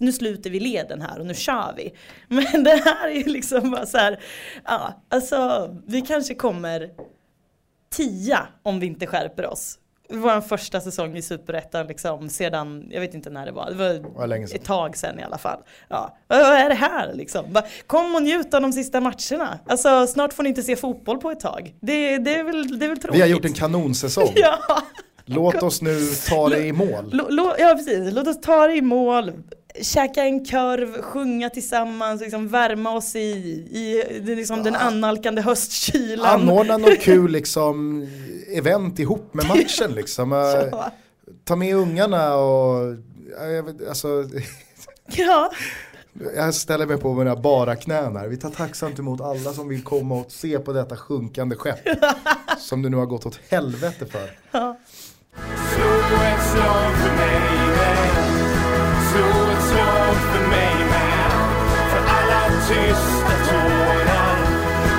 nu 0.00 0.12
sluter 0.12 0.50
vi 0.50 0.60
leden 0.60 1.00
här 1.02 1.20
och 1.20 1.26
nu 1.26 1.34
kör 1.34 1.74
vi. 1.76 1.92
Men 2.28 2.64
det 2.64 2.82
här 2.84 3.08
är 3.08 3.14
ju 3.14 3.24
liksom 3.24 3.70
bara 3.70 3.86
så 3.86 3.98
här, 3.98 4.20
ja, 4.64 5.02
alltså 5.08 5.70
vi 5.86 6.00
kanske 6.00 6.34
kommer 6.34 6.90
tia 7.96 8.46
om 8.62 8.80
vi 8.80 8.86
inte 8.86 9.06
skärper 9.06 9.46
oss. 9.46 9.78
Vår 10.10 10.40
första 10.40 10.80
säsong 10.80 11.16
i 11.16 11.22
Superettan 11.22 11.86
liksom 11.86 12.28
sedan, 12.28 12.86
jag 12.90 13.00
vet 13.00 13.14
inte 13.14 13.30
när 13.30 13.46
det 13.46 13.52
var, 13.52 13.70
det 13.70 13.76
var 13.76 14.10
var 14.14 14.26
länge 14.26 14.46
sedan. 14.46 14.56
ett 14.60 14.64
tag 14.66 14.96
sedan 14.96 15.20
i 15.20 15.22
alla 15.22 15.38
fall. 15.38 15.60
Ja, 15.88 16.18
vad 16.26 16.38
är 16.40 16.68
det 16.68 16.74
här 16.74 17.12
liksom? 17.14 17.62
Kom 17.86 18.14
och 18.14 18.22
njut 18.22 18.54
av 18.54 18.62
de 18.62 18.72
sista 18.72 19.00
matcherna. 19.00 19.58
Alltså 19.66 20.06
snart 20.06 20.32
får 20.32 20.42
ni 20.42 20.48
inte 20.48 20.62
se 20.62 20.76
fotboll 20.76 21.18
på 21.18 21.30
ett 21.30 21.40
tag. 21.40 21.74
Det, 21.80 22.18
det, 22.18 22.34
är, 22.34 22.44
väl, 22.44 22.78
det 22.78 22.84
är 22.84 22.88
väl 22.88 22.98
tråkigt. 22.98 23.18
Vi 23.18 23.20
har 23.22 23.28
gjort 23.28 23.44
en 23.44 23.52
kanonsäsong. 23.52 24.32
Ja, 24.36 24.58
Låt 25.28 25.62
oss 25.62 25.82
nu 25.82 26.00
ta 26.28 26.48
det 26.48 26.66
i 26.66 26.72
mål. 26.72 27.10
Lå- 27.12 27.54
ja 27.58 27.74
precis, 27.74 28.12
låt 28.12 28.28
oss 28.28 28.40
ta 28.40 28.66
det 28.66 28.74
i 28.76 28.82
mål. 28.82 29.32
Käka 29.82 30.22
en 30.24 30.44
korv, 30.44 31.02
sjunga 31.02 31.50
tillsammans, 31.50 32.20
liksom 32.20 32.48
värma 32.48 32.90
oss 32.90 33.16
i, 33.16 33.18
i 33.70 34.02
liksom 34.22 34.62
den 34.62 34.74
annalkande 34.76 35.42
höstkylan. 35.42 36.40
Anordna 36.40 36.76
något 36.76 37.00
kul 37.00 37.30
liksom, 37.30 38.06
event 38.52 38.98
ihop 38.98 39.34
med 39.34 39.48
matchen 39.48 39.92
liksom. 39.94 40.32
Eh, 40.32 40.38
Ja. 40.70 40.90
Ta 41.44 41.56
med 41.56 41.76
ungarna 41.76 42.34
och, 42.34 42.96
ja, 43.38 43.46
jag 43.46 43.62
vet, 43.62 43.88
alltså, 43.88 44.24
ja, 45.06 45.50
jag 46.36 46.54
ställer 46.54 46.86
mig 46.86 46.96
på 46.96 47.14
mina 47.14 47.36
bara 47.36 47.76
knän 47.76 48.16
här. 48.16 48.28
Vi 48.28 48.36
tar 48.36 48.50
tacksamt 48.50 48.98
emot 48.98 49.20
alla 49.20 49.52
som 49.52 49.68
vill 49.68 49.82
komma 49.84 50.14
och 50.14 50.32
se 50.32 50.58
på 50.58 50.72
detta 50.72 50.96
sjunkande 50.96 51.56
skepp. 51.56 51.78
som 52.58 52.82
det 52.82 52.88
nu 52.88 52.96
har 52.96 53.06
gått 53.06 53.26
åt 53.26 53.40
helvete 53.48 54.06
för. 54.06 54.30
Slå 54.50 56.16
ett 56.24 56.50
slag 56.52 56.92
för 56.96 57.16
mig 57.16 57.40
Slå 59.12 59.45
tysta 62.68 63.32
tårar 63.48 64.36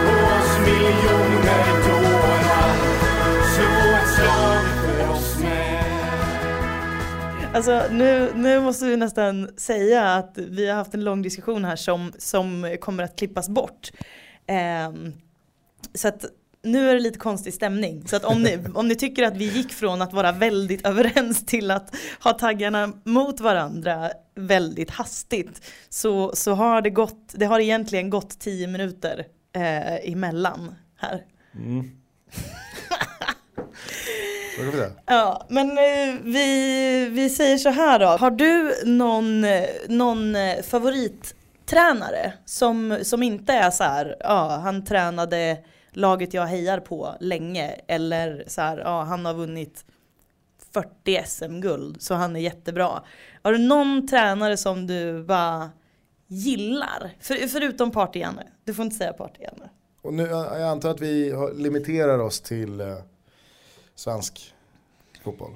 Och 0.08 0.24
oss 0.38 0.60
miljoner 0.60 1.66
dårar 1.88 2.74
Slå 3.54 3.96
ett 3.98 4.10
slag 4.16 4.64
för 4.82 5.12
oss 5.12 5.40
med. 5.40 5.86
Alltså 7.56 7.84
nu, 7.92 8.32
nu 8.36 8.60
måste 8.60 8.86
vi 8.86 8.98
nästan 8.98 9.50
säga 9.58 10.14
att 10.16 10.38
vi 10.38 10.68
har 10.68 10.76
haft 10.76 10.94
en 10.94 11.04
lång 11.04 11.22
diskussion 11.22 11.66
här 11.66 11.76
som, 11.76 12.14
som 12.18 12.78
kommer 12.82 13.04
att 13.04 13.16
klippas 13.16 13.50
bort. 13.50 13.92
Eh, 14.48 14.94
så 15.94 16.08
att 16.08 16.26
nu 16.72 16.90
är 16.90 16.94
det 16.94 17.00
lite 17.00 17.20
konstig 17.20 17.54
stämning. 17.54 18.08
Så 18.08 18.16
att 18.16 18.26
om 18.26 18.44
ni, 18.44 18.60
om 18.74 18.88
ni 18.88 18.96
tycker 18.96 19.24
att 19.24 19.38
vi 19.38 19.46
gick 19.46 19.74
från 19.74 20.02
att 20.02 20.14
vara 20.14 20.32
väldigt 20.32 20.88
överens 20.88 21.46
till 21.46 21.72
att 21.72 21.96
ha 22.24 22.34
taggarna 22.34 22.94
mot 23.04 23.40
varandra 23.40 24.12
väldigt 24.36 24.90
hastigt 24.90 25.62
så, 25.90 26.32
så 26.36 26.54
har 26.54 26.82
det 26.82 26.90
gått, 26.90 27.34
det 27.34 27.46
har 27.46 27.60
egentligen 27.60 28.10
gått 28.10 28.40
tio 28.40 28.68
minuter 28.68 29.26
eh, 29.56 30.12
emellan 30.12 30.76
här. 30.98 31.24
Säga. 34.72 34.92
Ja, 35.06 35.46
men 35.50 35.70
eh, 35.70 36.16
vi, 36.24 37.10
vi 37.12 37.30
säger 37.30 37.58
så 37.58 37.70
här 37.70 38.00
då. 38.00 38.06
Har 38.06 38.32
du 38.32 38.74
någon, 38.86 39.46
någon 39.88 40.36
eh, 40.36 40.64
favorittränare 40.64 42.34
som, 42.46 43.00
som 43.04 43.24
inte 43.24 43.54
är 43.54 43.72
så 43.72 43.84
här, 43.84 44.16
ja 44.20 44.60
han 44.64 44.86
tränade 44.86 45.58
laget 45.98 46.34
jag 46.34 46.46
hejar 46.46 46.80
på 46.80 47.16
länge 47.20 47.76
eller 47.88 48.44
så 48.48 48.62
här, 48.62 48.78
ja 48.78 49.04
han 49.04 49.26
har 49.26 49.34
vunnit 49.34 49.86
40 50.72 51.24
SM-guld 51.26 52.02
så 52.02 52.14
han 52.14 52.36
är 52.36 52.40
jättebra. 52.40 53.04
Har 53.42 53.52
du 53.52 53.58
någon 53.58 54.08
tränare 54.08 54.58
som 54.58 54.88
du 54.88 55.24
bara 55.24 55.70
gillar? 56.28 57.12
För, 57.20 57.48
förutom 57.48 57.92
Partey-Janne. 57.92 58.44
Du 58.64 58.74
får 58.74 58.86
inte 58.86 58.98
säga 58.98 59.14
Partey-Janne. 59.14 59.70
Och 60.02 60.14
nu, 60.14 60.24
jag 60.24 60.62
antar 60.62 60.90
att 60.90 61.02
vi 61.02 61.34
limiterar 61.56 62.20
oss 62.20 62.42
till 62.42 62.82
eh, 62.82 62.98
svensk 63.96 64.54
fotboll. 65.24 65.56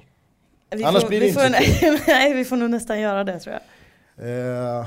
Vi 0.70 0.84
Annars 0.84 1.02
får, 1.02 1.08
blir 1.08 1.20
det 1.20 1.28
inte 1.28 1.40
får, 1.40 2.06
Nej, 2.06 2.34
vi 2.34 2.44
får 2.44 2.56
nog 2.56 2.70
nästan 2.70 3.00
göra 3.00 3.24
det 3.24 3.38
tror 3.38 3.54
jag. 3.54 4.28
Eh, 4.28 4.86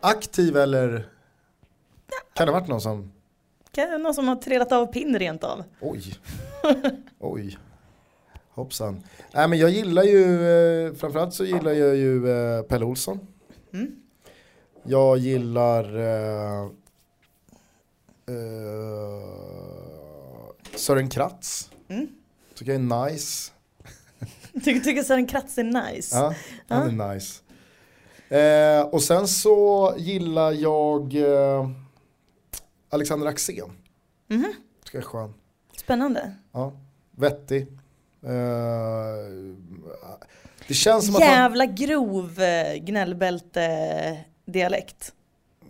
aktiv 0.00 0.56
eller? 0.56 1.08
Kan 2.34 2.46
det 2.46 2.52
ha 2.52 2.60
varit 2.60 2.68
någon 2.68 2.80
som, 2.80 3.12
någon 3.76 4.14
som 4.14 4.28
har 4.28 4.36
trillat 4.36 4.72
av 4.72 4.86
pinn 4.86 5.18
rent 5.18 5.44
av? 5.44 5.64
oj, 5.80 6.02
oj, 7.18 7.58
hoppsan. 8.50 9.02
Nej 9.34 9.48
men 9.48 9.58
jag 9.58 9.70
gillar 9.70 10.02
ju, 10.02 10.48
eh, 10.86 10.94
framförallt 10.94 11.34
så 11.34 11.44
gillar 11.44 11.72
jag 11.72 11.96
ju 11.96 12.30
eh, 12.30 12.62
Pelle 12.62 12.84
Olsson. 12.84 13.20
Mm. 13.72 13.96
Jag 14.82 15.18
gillar 15.18 15.98
eh, 15.98 16.62
eh, 18.28 19.22
Sören 20.74 21.08
Kratz. 21.08 21.70
Mm. 21.88 22.08
Tycker 22.54 22.72
jag 22.72 22.80
är 22.80 23.10
nice. 23.10 23.52
Tycker, 24.64 24.80
tycker 24.80 25.02
Sören 25.02 25.26
Kratz 25.26 25.58
är 25.58 25.64
nice. 25.64 26.16
Ja, 26.16 26.34
han 26.68 27.00
är 27.00 27.14
nice. 27.14 27.42
Eh, 28.32 28.82
och 28.86 29.02
sen 29.02 29.28
så 29.28 29.94
gillar 29.98 30.52
jag 30.52 31.14
eh, 31.14 31.70
Alexander 32.92 33.26
Axén. 33.26 33.72
Mhm. 34.28 34.52
Tycker 34.84 34.98
jag 34.98 35.04
är 35.04 35.08
skön. 35.08 35.34
Spännande. 35.76 36.32
Ja, 36.52 36.72
vettig. 37.10 37.62
Eh, 38.22 38.28
det 40.68 40.74
känns 40.74 41.06
som 41.06 41.16
att 41.16 41.22
han... 41.22 41.30
Jävla 41.32 41.66
grov 41.66 42.40
eh, 42.40 42.74
gnällbälte-dialekt. 42.74 45.12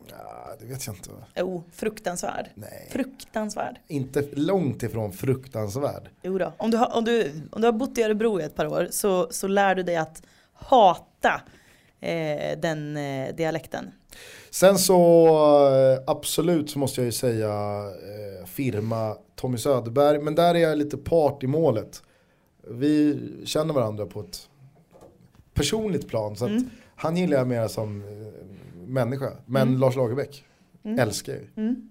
Ja, 0.09 0.57
det 0.61 0.67
vet 0.67 0.87
jag 0.87 0.97
inte. 0.97 1.11
Jo, 1.37 1.65
fruktansvärd. 1.73 2.51
Nej, 2.55 2.89
Fruktansvärd. 2.91 3.79
inte 3.89 4.23
långt 4.33 4.83
ifrån 4.83 5.13
fruktansvärd. 5.13 6.09
Jo 6.23 6.39
då. 6.39 6.53
Om, 6.57 6.71
du 6.71 6.77
har, 6.77 6.97
om, 6.97 7.05
du, 7.05 7.33
om 7.53 7.61
du 7.61 7.67
har 7.67 7.73
bott 7.73 7.99
i 7.99 8.03
Örebro 8.03 8.41
i 8.41 8.45
ett 8.45 8.55
par 8.55 8.67
år 8.67 8.89
så, 8.91 9.29
så 9.33 9.47
lär 9.47 9.75
du 9.75 9.83
dig 9.83 9.97
att 9.97 10.23
hata 10.53 11.41
eh, 12.01 12.59
den 12.59 12.97
eh, 12.97 13.35
dialekten. 13.35 13.93
Sen 14.51 14.79
så 14.79 15.27
eh, 15.69 16.03
absolut 16.07 16.71
så 16.71 16.79
måste 16.79 17.01
jag 17.01 17.07
ju 17.07 17.13
säga 17.13 17.51
eh, 17.51 18.47
firma 18.47 19.17
Tommy 19.37 19.59
Söderberg. 19.59 20.19
Men 20.19 20.35
där 20.35 20.55
är 20.55 20.59
jag 20.59 20.79
lite 20.79 20.97
part 20.97 21.43
i 21.43 21.47
målet. 21.47 22.03
Vi 22.71 23.19
känner 23.45 23.75
varandra 23.75 24.07
på 24.07 24.21
ett 24.21 24.49
personligt 25.55 26.09
plan. 26.09 26.37
Så 26.37 26.47
Mm. 26.47 26.71
han 26.97 27.17
gillar 27.17 27.39
jag 27.39 27.47
mer 27.47 27.69
som 27.69 28.01
eh, 28.03 28.87
människa. 28.87 29.31
Men 29.47 29.69
Mm. 29.69 29.81
Lars 29.81 29.97
Lagerbäck 29.97 30.45
Mm. 30.85 30.99
älskar 30.99 31.33
jag 31.33 31.43
ju. 31.43 31.49
Mm. 31.57 31.89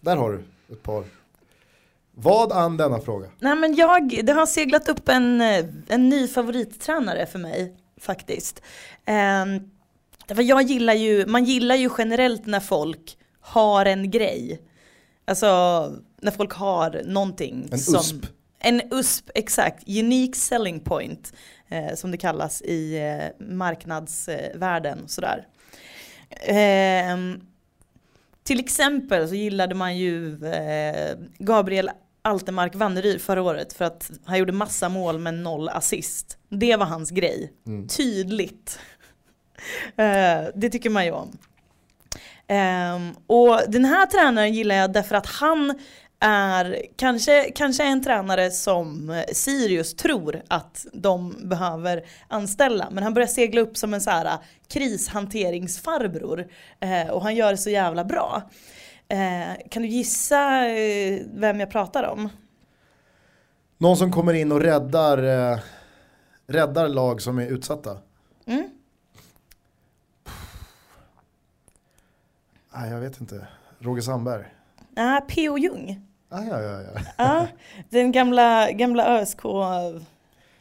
Där 0.00 0.16
har 0.16 0.32
du 0.32 0.42
ett 0.74 0.82
par. 0.82 1.04
Vad 2.14 2.52
an 2.52 2.76
denna 2.76 2.98
fråga? 3.00 3.26
Nej 3.38 3.56
men 3.56 3.74
jag, 3.74 4.20
det 4.24 4.32
har 4.32 4.46
seglat 4.46 4.88
upp 4.88 5.08
en, 5.08 5.40
eh, 5.40 5.64
en 5.88 6.08
ny 6.08 6.28
favorittränare 6.28 7.26
för 7.26 7.38
mig 7.38 7.76
faktiskt. 8.00 8.62
Um, 9.06 9.70
därför 10.30 10.42
jag 10.42 10.62
gillar 10.62 10.94
ju, 10.94 11.26
man 11.26 11.44
gillar 11.44 11.74
ju 11.74 11.90
generellt 11.98 12.46
när 12.46 12.60
folk 12.60 13.18
har 13.40 13.86
en 13.86 14.10
grej. 14.10 14.60
Alltså 15.24 15.46
när 16.22 16.30
folk 16.30 16.52
har 16.52 17.02
någonting. 17.04 17.68
En 17.72 17.78
som, 17.78 17.94
USP. 17.94 18.26
En 18.58 18.82
USP, 18.90 19.30
exakt. 19.34 19.88
Unique 19.88 20.36
selling 20.36 20.80
point. 20.80 21.32
Eh, 21.68 21.94
som 21.94 22.10
det 22.10 22.16
kallas 22.16 22.62
i 22.62 22.96
eh, 22.96 23.46
marknadsvärlden. 23.46 25.08
Sådär. 25.08 25.46
Ehm, 26.30 27.40
till 28.42 28.60
exempel 28.60 29.28
så 29.28 29.34
gillade 29.34 29.74
man 29.74 29.96
ju 29.96 30.44
eh, 30.46 31.18
Gabriel 31.38 31.90
Altemark 32.22 32.74
Vanneryd 32.74 33.20
förra 33.20 33.42
året 33.42 33.72
för 33.72 33.84
att 33.84 34.10
han 34.24 34.38
gjorde 34.38 34.52
massa 34.52 34.88
mål 34.88 35.18
men 35.18 35.42
noll 35.42 35.68
assist. 35.68 36.38
Det 36.48 36.76
var 36.76 36.86
hans 36.86 37.10
grej. 37.10 37.52
Mm. 37.66 37.88
Tydligt. 37.88 38.78
Eh, 39.96 40.48
det 40.54 40.70
tycker 40.70 40.90
man 40.90 41.04
ju 41.04 41.12
om. 41.12 41.38
Ehm, 42.46 43.14
och 43.26 43.60
den 43.68 43.84
här 43.84 44.06
tränaren 44.06 44.54
gillar 44.54 44.74
jag 44.74 44.92
därför 44.92 45.14
att 45.14 45.26
han 45.26 45.78
är 46.20 46.82
kanske, 46.96 47.50
kanske 47.50 47.84
en 47.84 48.02
tränare 48.02 48.50
som 48.50 49.22
Sirius 49.32 49.94
tror 49.94 50.42
att 50.48 50.86
de 50.92 51.48
behöver 51.48 52.04
anställa. 52.28 52.88
Men 52.90 53.04
han 53.04 53.14
börjar 53.14 53.26
segla 53.26 53.60
upp 53.60 53.76
som 53.76 53.94
en 53.94 54.00
så 54.00 54.10
här 54.10 54.38
krishanteringsfarbror. 54.68 56.46
Eh, 56.80 57.10
och 57.10 57.22
han 57.22 57.34
gör 57.34 57.50
det 57.50 57.58
så 57.58 57.70
jävla 57.70 58.04
bra. 58.04 58.42
Eh, 59.08 59.68
kan 59.70 59.82
du 59.82 59.88
gissa 59.88 60.68
eh, 60.68 61.20
vem 61.34 61.60
jag 61.60 61.70
pratar 61.70 62.04
om? 62.04 62.28
Någon 63.78 63.96
som 63.96 64.12
kommer 64.12 64.32
in 64.32 64.52
och 64.52 64.60
räddar, 64.60 65.52
eh, 65.52 65.58
räddar 66.46 66.88
lag 66.88 67.22
som 67.22 67.38
är 67.38 67.46
utsatta. 67.46 67.98
Mm? 68.46 68.70
Nej, 72.74 72.90
jag 72.90 73.00
vet 73.00 73.20
inte. 73.20 73.46
Roger 73.78 74.02
Sandberg. 74.02 74.44
Ah, 74.96 75.20
P.O. 75.20 75.58
Jung. 75.58 76.00
Ah, 76.28 76.42
ja, 76.50 76.60
ja, 76.62 76.80
ja. 76.82 77.00
Ja, 77.16 77.46
den 77.90 78.12
gamla, 78.12 78.70
gamla 78.72 79.18
ÖSK. 79.20 79.44
Vet 79.44 80.04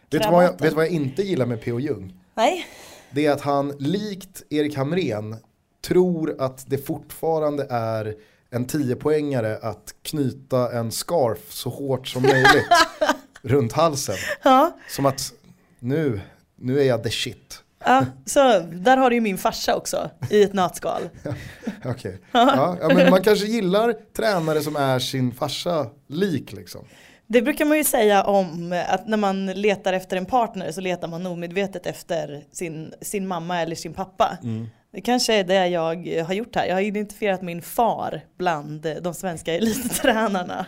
du 0.10 0.20
vad 0.20 0.44
jag, 0.44 0.52
vet 0.52 0.60
du 0.60 0.70
vad 0.76 0.86
jag 0.86 0.92
inte 0.92 1.22
gillar 1.24 1.46
med 1.46 1.62
P.O. 1.62 1.80
Jung? 1.80 2.14
Nej, 2.34 2.66
Det 3.12 3.26
är 3.26 3.32
att 3.32 3.42
han 3.42 3.74
likt 3.80 4.44
Erik 4.50 4.78
Hamrén 4.78 5.36
tror 5.82 6.36
att 6.42 6.70
det 6.70 6.78
fortfarande 6.78 7.68
är 7.70 8.16
en 8.50 8.68
10-poängare 8.68 9.60
att 9.62 9.96
knyta 10.02 10.72
en 10.72 10.92
scarf 10.92 11.52
så 11.52 11.70
hårt 11.70 12.08
som 12.08 12.22
möjligt 12.22 12.68
runt 13.42 13.74
halsen. 13.74 14.16
ja, 14.44 14.78
Som 14.90 15.06
att 15.06 15.34
nu, 15.80 16.22
nu 16.56 16.80
är 16.80 16.84
jag 16.84 17.04
the 17.04 17.10
shit. 17.10 17.64
Ja, 17.86 18.06
så 18.26 18.60
där 18.60 18.98
har 18.98 19.10
du 19.10 19.16
ju 19.16 19.22
min 19.22 19.38
farsa 19.38 19.76
också 19.76 20.10
i 20.30 20.44
ett 20.44 20.54
nötskal. 20.54 21.02
Okej. 21.86 22.22
Ja, 22.32 22.78
ja, 22.82 22.88
men 22.94 23.10
man 23.10 23.24
kanske 23.24 23.46
gillar 23.46 23.94
tränare 24.18 24.62
som 24.62 24.76
är 24.76 25.00
sin 25.00 25.32
farsa 25.32 25.88
lik 26.08 26.54
liksom. 26.54 26.86
Det 27.28 27.42
brukar 27.42 27.66
man 27.66 27.78
ju 27.78 27.84
säga 27.84 28.24
om 28.24 28.84
att 28.88 29.08
när 29.08 29.18
man 29.18 29.46
letar 29.46 29.94
efter 29.94 30.18
en 30.18 30.26
partner 30.26 30.72
så 30.72 30.82
letar 30.82 31.08
man 31.08 31.26
omedvetet 31.26 31.86
efter 31.86 32.44
sin, 32.52 32.94
sin 33.02 33.28
mamma 33.28 33.62
eller 33.62 33.76
sin 33.76 33.94
pappa. 33.94 34.38
Det 34.92 35.02
kanske 35.02 35.34
är 35.34 35.44
det 35.44 35.68
jag 35.68 36.24
har 36.26 36.34
gjort 36.34 36.56
här. 36.56 36.66
Jag 36.66 36.76
har 36.76 36.82
identifierat 36.82 37.42
min 37.42 37.62
far 37.62 38.22
bland 38.38 38.88
de 39.02 39.14
svenska 39.14 39.54
elittränarna. 39.54 40.66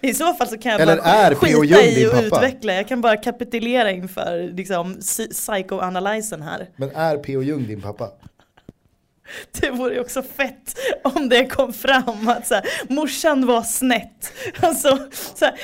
I 0.00 0.14
så 0.14 0.34
fall 0.34 0.48
så 0.48 0.58
kan 0.58 0.72
jag 0.72 0.80
Eller 0.80 0.96
bara 0.96 1.34
skita 1.34 1.82
i 1.82 2.06
och 2.06 2.12
utveckla. 2.24 2.72
Jag 2.74 2.88
kan 2.88 3.00
bara 3.00 3.16
kapitulera 3.16 3.90
inför 3.90 4.50
liksom, 4.56 4.94
psy- 4.96 5.30
psychoanalysen 5.30 6.42
här. 6.42 6.68
Men 6.76 6.90
är 6.90 7.16
P.O. 7.16 7.42
Jung 7.42 7.66
din 7.66 7.80
pappa? 7.82 8.08
Det 9.60 9.70
vore 9.70 9.94
ju 9.94 10.00
också 10.00 10.22
fett 10.22 10.78
om 11.04 11.28
det 11.28 11.46
kom 11.46 11.72
fram 11.72 12.28
att 12.28 12.46
så 12.46 12.54
här, 12.54 12.64
morsan 12.88 13.46
var 13.46 13.62
snett. 13.62 14.32
Alltså, 14.60 14.98
så 15.34 15.44
här, 15.44 15.54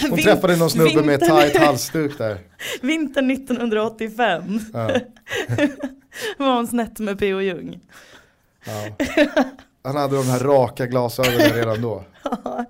Hon 0.00 0.16
vin- 0.16 0.24
träffade 0.24 0.56
någon 0.56 0.70
snubbe 0.70 1.02
med 1.02 1.20
vintern- 1.20 1.40
tight 1.42 1.56
halsduk 1.56 2.18
där. 2.18 2.38
Vintern 2.82 3.30
1985 3.30 4.60
Ja, 4.72 4.90
var 6.38 6.54
hon 6.56 6.66
snett 6.66 6.98
med 6.98 7.18
P.O. 7.18 7.40
Jung. 7.40 7.80
ja. 8.66 9.04
Han 9.82 9.96
hade 9.96 10.16
de 10.16 10.26
här 10.26 10.38
raka 10.38 10.86
glasögonen 10.86 11.52
redan 11.52 11.80
då. 11.82 12.04
Ja, 12.44 12.64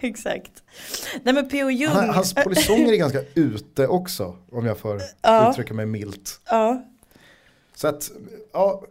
exakt. 0.00 0.50
Nej 1.22 1.34
men 1.34 1.48
P.O. 1.48 1.70
Jung, 1.70 1.90
Han, 1.90 2.08
hans 2.10 2.34
polisonger 2.34 2.92
är 2.92 2.96
ganska 2.96 3.20
ute 3.34 3.86
också, 3.86 4.36
om 4.52 4.66
jag 4.66 4.78
får 4.78 5.00
Ja. 5.22 5.50
uttrycka 5.50 5.74
mig 5.74 5.86
milt. 5.86 6.40
ja 6.50 6.82
Så 7.74 7.88
att, 7.88 8.10
ja, 8.52 8.82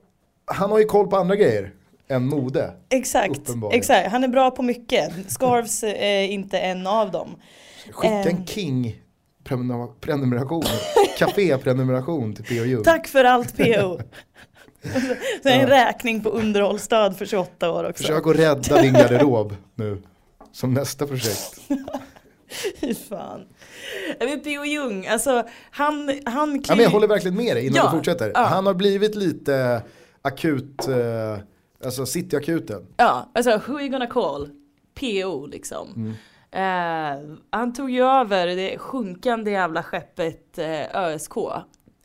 han 0.47 0.71
har 0.71 0.79
ju 0.79 0.85
koll 0.85 1.07
på 1.07 1.15
andra 1.17 1.35
grejer 1.35 1.73
än 2.07 2.25
mode. 2.27 2.73
exakt, 2.89 3.41
exakt. 3.71 4.11
Han 4.11 4.23
är 4.23 4.27
bra 4.27 4.51
på 4.51 4.61
mycket. 4.63 5.11
Scarves 5.31 5.83
är 5.83 6.21
inte 6.23 6.59
en 6.59 6.87
av 6.87 7.11
dem. 7.11 7.35
Skicka 7.91 8.13
en 8.13 8.27
Ehm. 8.37 8.45
King 8.45 9.01
prenumer- 9.43 9.91
prenumeration, 10.01 10.63
café-prenumeration 11.17 12.35
till 12.35 12.45
P.O. 12.45 12.63
Jung. 12.65 12.83
Tack 12.83 13.07
för 13.07 13.23
allt 13.23 13.57
P.O. 13.57 13.99
Så 15.43 15.49
en 15.49 15.59
Ja. 15.59 15.67
räkning 15.69 16.21
på 16.23 16.29
underhållsstöd 16.29 17.17
för 17.17 17.25
28 17.25 17.71
år 17.71 17.83
också. 17.89 18.03
Försök 18.03 18.27
att 18.27 18.35
rädda 18.35 18.81
din 18.81 18.93
garderob 18.93 19.55
nu, 19.75 20.01
som 20.51 20.73
nästa 20.73 21.07
projekt. 21.07 21.59
Fy 22.81 22.95
fan. 22.95 23.41
Men 24.19 24.39
P.O. 24.43 24.65
Jung, 24.65 25.07
alltså 25.07 25.43
han, 25.71 26.19
han 26.25 26.55
Ja, 26.55 26.61
kan 26.63 26.77
men 26.77 26.83
jag 26.83 26.89
håller 26.91 27.07
verkligen 27.07 27.37
med 27.37 27.55
dig 27.55 27.65
innan 27.65 27.75
Ja, 27.75 27.83
du 27.91 27.97
fortsätter. 27.97 28.31
ja. 28.33 28.43
Han 28.43 28.65
har 28.65 28.73
blivit 28.73 29.15
lite 29.15 29.81
akut, 30.27 30.87
eh, 30.87 31.37
alltså 31.85 32.05
cityakuten. 32.05 32.87
Ja, 32.97 33.29
alltså 33.33 33.51
who 33.51 33.75
are 33.75 33.81
you 33.81 33.89
gonna 33.89 34.07
call? 34.07 34.49
PO 34.99 35.45
liksom. 35.45 35.87
Mm. 35.95 36.13
Eh, 36.51 37.35
han 37.49 37.73
tog 37.73 37.89
ju 37.91 38.03
över 38.03 38.47
det 38.47 38.77
sjunkande 38.77 39.51
jävla 39.51 39.83
skeppet 39.83 40.57
eh, 40.57 40.95
ÖSK 40.95 41.37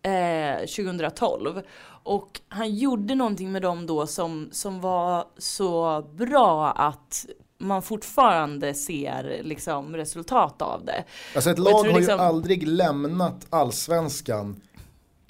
eh, 0.02 0.58
2012. 0.58 1.62
Och 2.04 2.40
han 2.48 2.74
gjorde 2.74 3.14
någonting 3.14 3.52
med 3.52 3.62
dem 3.62 3.86
då 3.86 4.06
som, 4.06 4.48
som 4.52 4.80
var 4.80 5.24
så 5.38 6.02
bra 6.14 6.70
att 6.70 7.26
man 7.58 7.82
fortfarande 7.82 8.74
ser 8.74 9.40
liksom 9.42 9.96
resultat 9.96 10.62
av 10.62 10.84
det. 10.84 11.04
Alltså 11.34 11.50
ett 11.50 11.58
lag 11.58 11.72
har 11.72 11.84
liksom- 11.84 12.18
ju 12.18 12.24
aldrig 12.24 12.68
lämnat 12.68 13.46
allsvenskan 13.50 14.60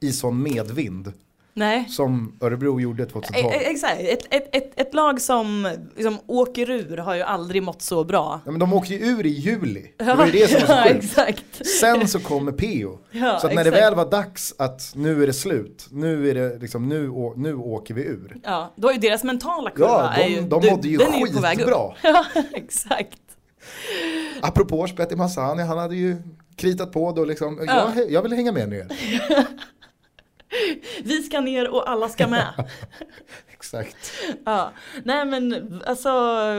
i 0.01 0.13
sån 0.13 0.43
medvind 0.43 1.13
Nej. 1.55 1.85
som 1.89 2.37
Örebro 2.41 2.81
gjorde 2.81 3.03
E- 3.03 3.07
2012. 3.07 3.45
e- 3.47 3.57
Exakt, 3.71 4.01
ett, 4.01 4.27
ett, 4.31 4.49
ett, 4.57 4.73
ett 4.81 4.95
lag 4.95 5.21
som 5.21 5.71
liksom 5.95 6.19
åker 6.27 6.71
ur 6.71 6.97
har 6.97 7.15
ju 7.15 7.23
aldrig 7.23 7.63
mått 7.63 7.83
så 7.83 8.05
bra. 8.05 8.41
Ja, 8.45 8.51
men 8.51 8.61
de 8.61 8.73
åkte 8.73 8.95
ju 8.95 9.07
ur 9.07 9.27
i 9.27 9.29
juli, 9.29 9.93
det 9.99 10.15
var 10.15 10.27
ju 10.27 10.33
det 10.33 10.49
som 10.51 10.69
var 10.69 11.01
så 11.03 11.21
sjukt. 11.27 11.67
Sen 11.81 12.09
så 12.09 12.21
kommer 12.21 12.53
PO. 12.53 12.99
Ja, 13.11 13.39
så 13.41 13.47
att 13.47 13.55
när 13.55 13.65
det 13.65 13.71
exakt. 13.71 13.85
väl 13.87 13.95
var 13.95 14.11
dags 14.11 14.55
att 14.59 14.93
nu 14.95 15.23
är 15.23 15.27
det 15.27 15.33
slut, 15.33 15.87
nu, 15.91 16.31
är 16.31 16.35
det 16.35 16.59
liksom, 16.59 16.89
nu, 16.89 17.11
nu 17.37 17.55
åker 17.55 17.95
vi 17.95 18.03
ur. 18.05 18.37
Ja, 18.43 18.73
då 18.77 18.89
är 18.89 18.93
ju 18.93 18.99
deras 19.01 19.25
mentala 19.25 19.71
kurva 19.71 19.89
Ja, 20.17 20.23
är 20.23 20.29
de, 20.29 20.35
ju, 20.35 20.41
de 20.41 20.61
du- 20.61 20.71
mådde 20.71 20.89
ju 20.89 20.99
skitbra. 20.99 21.93
Ja, 22.03 22.25
exakt. 22.53 23.19
Apropå 24.43 24.87
Spetty 24.87 25.17
Massani, 25.17 25.63
han 25.63 25.79
hade 25.79 25.97
ju 25.97 26.17
kritat 26.57 26.93
på 26.93 27.13
då 27.13 27.25
liksom, 27.25 27.61
Ja. 27.67 27.93
jag, 27.97 28.11
jag 28.11 28.23
vill 28.23 28.33
hänga 28.33 28.53
med 28.53 28.69
ner. 28.69 28.87
Vi 31.05 31.23
ska 31.23 31.41
ner 31.41 31.69
och 31.69 31.91
alla 31.91 32.09
ska 32.09 32.27
med. 32.27 32.53
Exakt. 33.53 34.13
ja. 34.45 34.73
Nej 35.05 35.25
men 35.27 35.83
alltså, 35.87 36.11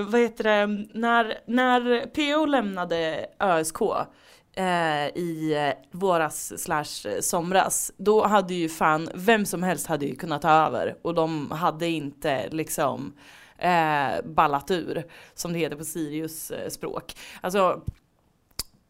vad 0.04 0.22
heter 0.22 0.44
det, 0.44 0.88
när, 0.94 1.38
när 1.46 2.06
PO 2.06 2.46
lämnade 2.46 3.26
ÖSK 3.40 3.82
eh, 4.56 5.08
i 5.08 5.54
eh, 5.68 6.00
våras 6.00 6.64
slash 6.64 7.08
eh, 7.10 7.20
somras, 7.22 7.92
då 7.98 8.26
hade 8.28 8.54
ju 8.54 8.70
fan 8.70 9.10
vem 9.14 9.46
som 9.46 9.64
helst 9.64 9.88
hade 9.88 10.06
ju 10.06 10.16
kunnat 10.16 10.42
ta 10.42 10.50
över 10.50 10.96
och 11.02 11.14
de 11.14 11.52
hade 11.52 11.88
inte 11.88 12.50
liksom 12.52 13.14
eh, 13.58 14.26
ballat 14.26 14.72
ur, 14.72 15.04
som 15.34 15.54
det 15.54 15.60
heter 15.60 15.76
på 15.76 15.86
Sirius 15.86 16.52
eh, 16.52 16.70
språk. 16.70 17.14
Alltså 17.42 17.82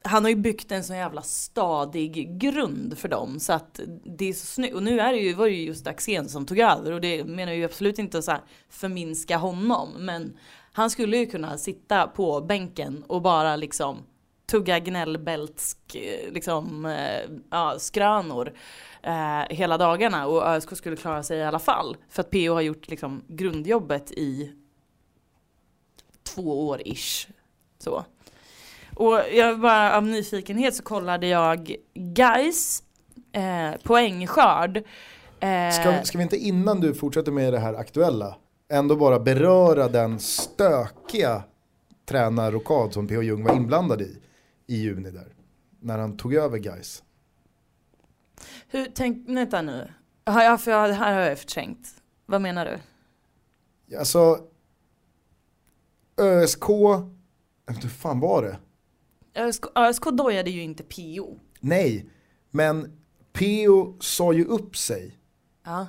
han 0.03 0.23
har 0.23 0.29
ju 0.29 0.35
byggt 0.35 0.71
en 0.71 0.83
så 0.83 0.93
jävla 0.93 1.21
stadig 1.21 2.39
grund 2.39 2.97
för 2.97 3.07
dem 3.07 3.39
så 3.39 3.53
att 3.53 3.79
det 4.05 4.29
är 4.29 4.33
så 4.33 4.45
snyggt. 4.45 4.75
Och 4.75 4.83
nu 4.83 4.99
är 4.99 5.13
det 5.13 5.19
ju, 5.19 5.33
var 5.33 5.45
det 5.45 5.53
ju 5.53 5.63
just 5.63 5.87
Axén 5.87 6.29
som 6.29 6.45
tog 6.45 6.59
över 6.59 6.91
och 6.91 7.01
det 7.01 7.23
menar 7.23 7.51
jag 7.51 7.57
ju 7.59 7.65
absolut 7.65 7.99
inte 7.99 8.17
att 8.17 8.23
så 8.23 8.31
här 8.31 8.41
förminska 8.69 9.37
honom 9.37 9.89
men 9.97 10.37
han 10.73 10.89
skulle 10.89 11.17
ju 11.17 11.25
kunna 11.25 11.57
sitta 11.57 12.07
på 12.07 12.41
bänken 12.41 13.03
och 13.07 13.21
bara 13.21 13.55
liksom 13.55 13.97
tugga 14.45 14.79
gnällbältsk 14.79 15.77
liksom, 16.31 16.85
eh, 16.85 17.21
ja, 17.49 17.75
skrönor 17.79 18.53
eh, 19.01 19.41
hela 19.49 19.77
dagarna 19.77 20.27
och 20.27 20.47
ÖSK 20.47 20.77
skulle 20.77 20.95
klara 20.95 21.23
sig 21.23 21.37
i 21.37 21.43
alla 21.43 21.59
fall. 21.59 21.97
För 22.09 22.21
att 22.21 22.31
PO 22.31 22.53
har 22.53 22.61
gjort 22.61 22.89
liksom 22.89 23.23
grundjobbet 23.27 24.11
i 24.11 24.53
två 26.23 26.67
år 26.67 26.81
ish. 26.85 27.27
Så. 27.79 28.05
Och 28.95 29.19
jag 29.33 29.59
bara 29.59 29.97
av 29.97 30.03
nyfikenhet 30.03 30.75
så 30.75 30.83
kollade 30.83 31.27
jag 31.27 31.75
Guys 31.93 32.83
eh, 33.31 33.71
poängskörd. 33.83 34.77
Eh, 35.39 35.71
Ska, 35.71 36.03
ska 36.03 36.17
vi 36.17 36.23
inte 36.23 36.37
innan 36.37 36.79
du 36.79 36.93
fortsätter 36.93 37.31
med 37.31 37.53
det 37.53 37.59
här 37.59 37.73
aktuella, 37.73 38.35
ändå 38.71 38.95
bara 38.95 39.19
beröra 39.19 39.87
den 39.87 40.19
stökiga 40.19 41.43
tränarrokad 42.05 42.93
som 42.93 43.07
P.O. 43.07 43.21
Jung 43.21 43.43
var 43.43 43.55
inblandad 43.55 44.01
i, 44.01 44.17
i 44.67 44.75
juni 44.75 45.11
där. 45.11 45.27
När 45.79 45.97
han 45.97 46.17
tog 46.17 46.33
över 46.33 46.57
guys. 46.57 47.03
hur, 48.67 48.87
tänk, 48.95 49.29
vänta 49.29 49.61
nu. 49.61 49.91
Har 50.25 50.43
jag, 50.43 50.61
för 50.61 50.71
jag, 50.71 50.87
här 50.93 51.13
har 51.13 51.21
jag 51.21 51.39
förträngt. 51.39 51.87
Vad 52.25 52.41
menar 52.41 52.65
du? 52.65 52.79
Alltså, 53.97 54.39
ÖSK, 56.17 56.63
hur 57.67 57.89
fan 57.89 58.19
var 58.19 58.43
det? 58.43 58.57
ÖSK, 59.35 59.65
ÖSK 59.75 60.03
dojade 60.11 60.49
ju 60.49 60.61
inte 60.63 60.83
PO. 60.83 61.39
Nej, 61.59 62.05
men 62.51 62.97
P.O. 63.33 63.95
sa 63.99 64.33
ju 64.33 64.45
upp 64.45 64.77
sig. 64.77 65.17
Ja. 65.63 65.87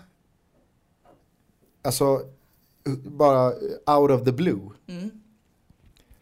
Alltså, 1.82 2.20
bara 3.04 3.52
out 3.96 4.10
of 4.10 4.24
the 4.24 4.32
blue. 4.32 4.70
Mm. 4.86 5.10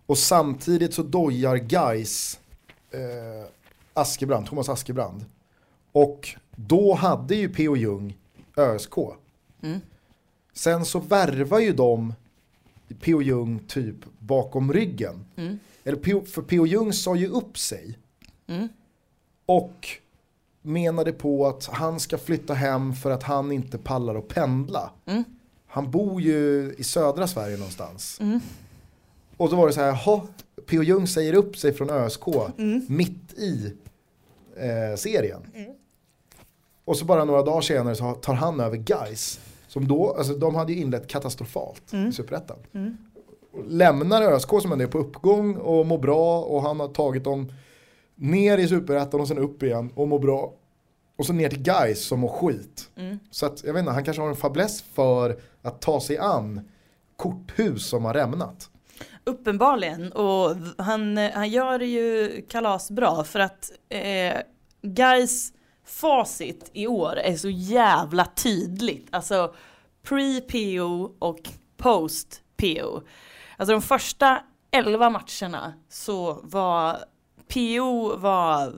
Och 0.07 0.19
samtidigt 0.19 0.95
så 0.95 1.03
dojar 1.03 1.57
Guys 1.57 2.41
eh, 2.91 3.49
Askebrand, 3.95 4.47
Thomas 4.47 4.69
Askebrand. 4.69 5.25
Och 5.93 6.29
då 6.57 6.95
hade 6.95 7.35
ju 7.35 7.49
P.O. 7.49 7.77
Jung 7.77 8.19
ÖSK. 8.57 8.95
Mm. 9.63 9.81
Sen 10.53 10.85
så 10.85 10.99
värvar 10.99 11.59
ju 11.59 11.73
de 11.73 12.15
P.O. 13.01 13.23
Jung 13.23 13.59
typ 13.59 13.97
bakom 14.19 14.73
ryggen. 14.73 15.25
Mm. 15.37 15.59
Eller 15.85 15.97
P.O. 15.97 16.25
för 16.25 16.43
P.O. 16.43 16.67
Jung 16.67 16.93
sa 16.93 17.17
ju 17.17 17.29
upp 17.29 17.59
sig. 17.59 17.99
Mm. 18.47 18.69
Och 19.47 19.89
menade 20.63 21.13
på 21.13 21.47
att 21.47 21.67
han 21.67 22.01
ska 22.01 22.19
flytta 22.19 22.55
hem 22.55 22.95
för 22.95 23.11
att 23.11 23.23
han 23.23 23.53
inte 23.53 23.79
pallar 23.79 24.15
att 24.15 24.29
pendla. 24.29 24.91
Mm. 25.07 25.25
Han 25.67 25.91
bor 25.91 26.21
ju 26.21 26.75
i 26.79 26.85
södra 26.85 27.27
Sverige 27.27 27.57
någonstans. 27.57 28.21
Mm. 28.21 28.41
Och 29.37 29.51
då 29.51 29.57
var 29.57 29.67
det 29.67 29.73
så 29.73 29.81
här, 29.81 29.87
jaha, 30.05 30.21
P.O. 30.67 30.83
Jung 30.83 31.07
säger 31.07 31.35
upp 31.35 31.57
sig 31.57 31.73
från 31.73 31.91
ÖSK 31.91 32.27
Mm. 32.59 32.87
mitt 32.89 33.33
i 33.39 33.73
eh, 34.57 34.97
serien. 34.97 35.41
Och 36.85 36.97
så 36.97 37.05
bara 37.05 37.25
några 37.25 37.43
dagar 37.43 37.61
senare 37.61 37.95
så 37.95 38.13
tar 38.15 38.35
han 38.35 38.61
över 38.61 38.77
Guys. 38.77 39.41
Som 39.69 39.89
då, 39.89 40.15
alltså 40.19 40.35
de 40.35 40.55
hade 40.55 40.73
ju 40.73 40.81
inlett 40.81 41.09
katastrofalt 41.09 41.95
i 41.95 42.13
Superettan. 42.13 42.57
Lämnar 43.67 44.23
ÖSK 44.23 44.49
som 44.63 44.73
ändå 44.73 44.85
är 44.85 44.89
på 44.89 44.99
uppgång 44.99 45.57
och 45.57 45.87
mår 45.87 45.99
bra 45.99 46.41
och 46.41 46.63
han 46.63 46.81
har 46.81 46.89
tagit 46.89 47.25
dem 47.25 47.53
ner 48.15 48.59
i 48.59 48.69
Superettan 48.69 49.21
och 49.21 49.29
sen 49.29 49.39
upp 49.39 49.63
igen 49.63 49.93
och 49.95 50.09
mår 50.09 50.19
bra. 50.19 50.53
Och 51.17 51.27
så 51.27 51.33
ner 51.33 51.49
till 51.49 51.63
Guys 51.63 52.05
som 52.05 52.21
mår 52.21 52.29
skit. 52.29 52.91
Mm. 52.97 53.19
Så 53.31 53.47
att, 53.47 53.65
jag 53.65 53.73
vet 53.73 53.81
inte, 53.81 53.93
han 53.93 54.05
kanske 54.05 54.23
har 54.23 54.29
en 54.29 54.37
fäbless 54.37 54.83
för 54.83 55.41
att 55.63 55.81
ta 55.81 56.01
sig 56.01 56.19
an 56.19 56.69
korthus 57.17 57.87
som 57.87 58.05
har 58.05 58.15
rämnat. 58.15 58.69
Uppenbarligen 59.25 60.13
och 60.13 60.57
han, 60.79 61.17
han 61.17 61.51
gör 61.51 61.79
det 61.79 61.87
ju 61.87 62.43
kalas 62.49 62.91
bra 62.91 63.25
för 63.25 63.41
att 63.41 63.73
eh, 63.89 64.37
guys 64.83 65.53
facit 65.85 66.71
i 66.73 66.87
år 66.87 67.17
är 67.17 67.37
så 67.37 67.49
jävla 67.49 68.25
tydligt. 68.25 69.09
Alltså 69.11 69.55
pre-PO 70.03 71.17
och 71.19 71.41
post-PO. 71.77 73.03
Alltså 73.63 73.73
de 73.73 73.83
första 73.83 74.43
11 74.71 75.11
matcherna 75.11 75.75
så 75.89 76.41
var 76.43 77.05
PO 77.49 78.17
var 78.17 78.75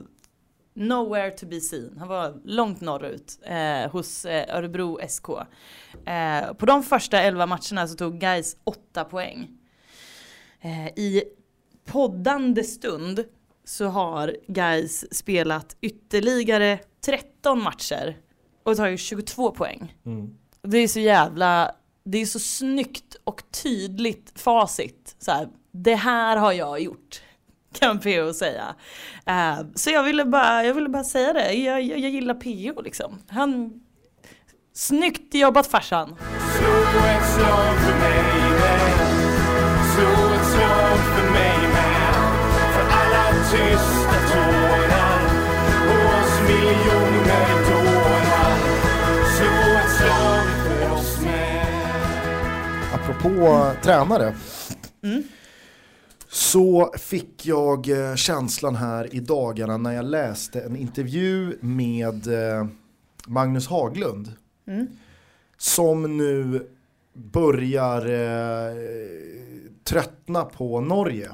nowhere 0.73 1.31
to 1.31 1.45
be 1.45 1.61
seen. 1.61 1.95
Han 1.99 2.07
var 2.07 2.33
långt 2.43 2.81
norrut 2.81 3.39
eh, 3.43 3.91
hos 3.91 4.25
eh, 4.25 4.57
Örebro 4.57 4.99
SK. 5.07 5.29
Eh, 6.05 6.53
på 6.53 6.65
de 6.65 6.83
första 6.83 7.21
11 7.21 7.45
matcherna 7.45 7.87
så 7.87 7.95
tog 7.95 8.19
guys 8.19 8.57
8 8.63 9.03
poäng. 9.03 9.47
Eh, 10.61 10.87
I 10.87 11.23
poddande 11.85 12.63
stund 12.63 13.25
så 13.63 13.85
har 13.85 14.35
guys 14.47 15.15
spelat 15.15 15.77
ytterligare 15.81 16.79
13 17.05 17.63
matcher 17.63 18.17
och 18.63 18.77
tagit 18.77 18.99
22 18.99 19.51
poäng. 19.51 19.95
Det 20.61 20.77
är 20.77 20.87
så 20.87 20.99
jävla, 20.99 21.75
det 22.03 22.17
är 22.17 22.25
så 22.25 22.39
snyggt 22.39 23.04
och 23.25 23.43
tydligt 23.63 24.39
facit. 24.39 25.15
Så 25.19 25.31
här, 25.31 25.47
det 25.71 25.95
här 25.95 26.37
har 26.37 26.51
jag 26.51 26.79
gjort. 26.79 27.21
Kan 27.79 27.99
PO 27.99 28.33
säga. 28.33 28.75
Uh, 29.29 29.65
så 29.75 29.89
jag 29.89 30.03
ville, 30.03 30.25
bara, 30.25 30.65
jag 30.65 30.73
ville 30.73 30.89
bara 30.89 31.03
säga 31.03 31.33
det, 31.33 31.53
jag, 31.53 31.81
jag, 31.81 31.99
jag 31.99 32.11
gillar 32.11 32.33
PO 32.33 32.81
liksom. 32.81 33.19
Han, 33.27 33.81
snyggt 34.73 35.33
jobbat 35.33 35.67
farsan. 35.67 36.15
Slå 36.57 37.05
ett 37.05 37.29
slag 37.35 37.75
för 37.75 37.99
mig 37.99 38.49
med. 38.59 38.81
Slå 39.95 40.33
ett 40.35 40.47
slag 40.47 40.97
för 40.97 41.31
mig 41.31 41.57
med. 41.73 42.13
För 42.73 42.85
alla 42.91 43.31
tyst 43.51 44.04
Apropå 53.25 53.71
tränare. 53.83 54.35
Så 56.29 56.93
fick 56.97 57.45
jag 57.45 57.89
eh, 57.89 58.15
känslan 58.15 58.75
här 58.75 59.15
i 59.15 59.19
dagarna 59.19 59.77
när 59.77 59.91
jag 59.91 60.05
läste 60.05 60.61
en 60.61 60.75
intervju 60.75 61.57
med 61.59 62.27
eh, 62.27 62.67
Magnus 63.27 63.67
Haglund. 63.67 64.33
Som 65.57 66.17
nu 66.17 66.67
börjar 67.13 68.05
eh, 68.05 68.75
tröttna 69.83 70.45
på 70.45 70.81
Norge. 70.81 71.29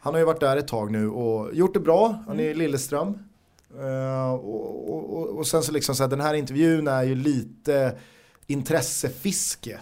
Han 0.00 0.14
har 0.14 0.18
ju 0.18 0.24
varit 0.24 0.40
där 0.40 0.56
ett 0.56 0.68
tag 0.68 0.90
nu 0.90 1.08
och 1.08 1.54
gjort 1.54 1.74
det 1.74 1.80
bra. 1.80 2.22
Han 2.26 2.40
är 2.40 2.44
i 2.44 2.54
Lilleström. 2.54 3.18
Eh, 3.78 4.32
och, 4.32 4.90
och, 4.94 5.18
och, 5.18 5.38
och 5.38 5.46
sen 5.46 5.62
så 5.62 5.72
liksom 5.72 5.94
så 5.94 6.02
här, 6.02 6.10
den 6.10 6.20
här 6.20 6.34
intervjun 6.34 6.88
är 6.88 7.02
ju 7.02 7.14
lite 7.14 7.94
intressefiske 8.48 9.80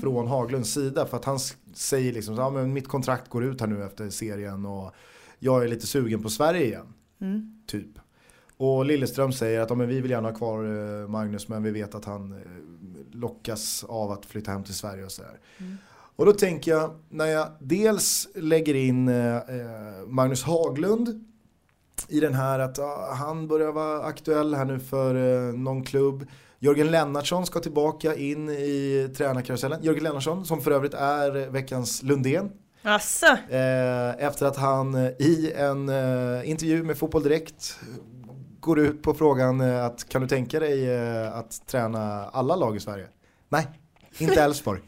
från 0.00 0.26
Haglunds 0.26 0.72
sida. 0.72 1.06
För 1.06 1.16
att 1.16 1.24
han 1.24 1.38
säger 1.74 2.12
liksom 2.12 2.36
så, 2.36 2.42
ja, 2.42 2.50
men 2.50 2.72
mitt 2.72 2.88
kontrakt 2.88 3.28
går 3.28 3.44
ut 3.44 3.60
här 3.60 3.68
nu 3.68 3.84
efter 3.84 4.10
serien 4.10 4.66
och 4.66 4.94
jag 5.38 5.64
är 5.64 5.68
lite 5.68 5.86
sugen 5.86 6.22
på 6.22 6.30
Sverige 6.30 6.64
igen. 6.64 6.94
Typ. 7.66 7.98
Och 8.56 8.84
Lilleström 8.84 9.32
säger 9.32 9.60
att 9.60 9.70
ja, 9.70 9.76
men 9.76 9.88
vi 9.88 10.00
vill 10.00 10.10
gärna 10.10 10.28
ha 10.28 10.36
kvar 10.36 10.64
eh, 10.64 11.08
Magnus 11.08 11.48
men 11.48 11.62
vi 11.62 11.70
vet 11.70 11.94
att 11.94 12.04
han 12.04 12.32
eh, 12.32 12.38
lockas 13.12 13.84
av 13.88 14.10
att 14.10 14.26
flytta 14.26 14.50
hem 14.50 14.64
till 14.64 14.74
Sverige 14.74 15.04
och 15.04 15.12
sådär. 15.12 15.40
Och 16.16 16.26
då 16.26 16.32
tänker 16.32 16.70
jag, 16.70 16.90
när 17.08 17.26
jag 17.26 17.48
dels 17.60 18.28
lägger 18.34 18.74
in 18.74 19.08
eh, 19.08 19.36
eh 19.36 20.06
Magnus 20.06 20.42
Haglund 20.42 21.24
i 22.08 22.20
den 22.20 22.34
här 22.34 22.58
att 22.58 22.78
ah, 22.78 23.14
han 23.14 23.48
börjar 23.48 23.72
vara 23.72 24.02
aktuell 24.02 24.54
här 24.54 24.64
nu 24.64 24.80
för 24.80 25.14
eh, 25.14 25.54
någon 25.54 25.84
klubb. 25.84 26.26
Jörgen 26.60 26.90
Lennartsson 26.90 27.46
ska 27.46 27.60
tillbaka 27.60 28.14
in 28.14 28.48
i 28.48 29.08
tränarkarusellen. 29.16 29.82
Jörgen 29.82 30.02
Lennartsson 30.04 30.46
som 30.46 30.60
för 30.60 30.70
övrigt 30.70 30.94
är 30.94 31.50
veckans 31.50 32.02
Lundén. 32.02 32.50
Asså, 32.82 33.26
Eh, 33.26 34.24
efter 34.26 34.46
att 34.46 34.56
han 34.56 34.94
eh, 34.94 35.10
i 35.18 35.52
en 35.56 35.88
eh, 35.88 36.50
intervju 36.50 36.82
med 36.82 36.98
Fotboll 36.98 37.22
Direkt 37.22 37.78
går 38.60 38.78
ut 38.78 39.02
på 39.02 39.14
frågan 39.14 39.60
att 39.60 40.08
kan 40.08 40.22
du 40.22 40.28
tänka 40.28 40.60
dig 40.60 40.98
att 41.28 41.66
träna 41.66 42.24
alla 42.24 42.56
lag 42.56 42.76
i 42.76 42.80
Sverige? 42.80 43.06
Nej, 43.48 43.68
inte 44.18 44.42
Elfsborg. 44.42 44.80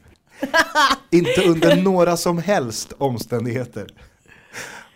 inte 1.10 1.48
under 1.48 1.82
några 1.82 2.16
som 2.16 2.38
helst 2.38 2.92
omständigheter. 2.98 3.86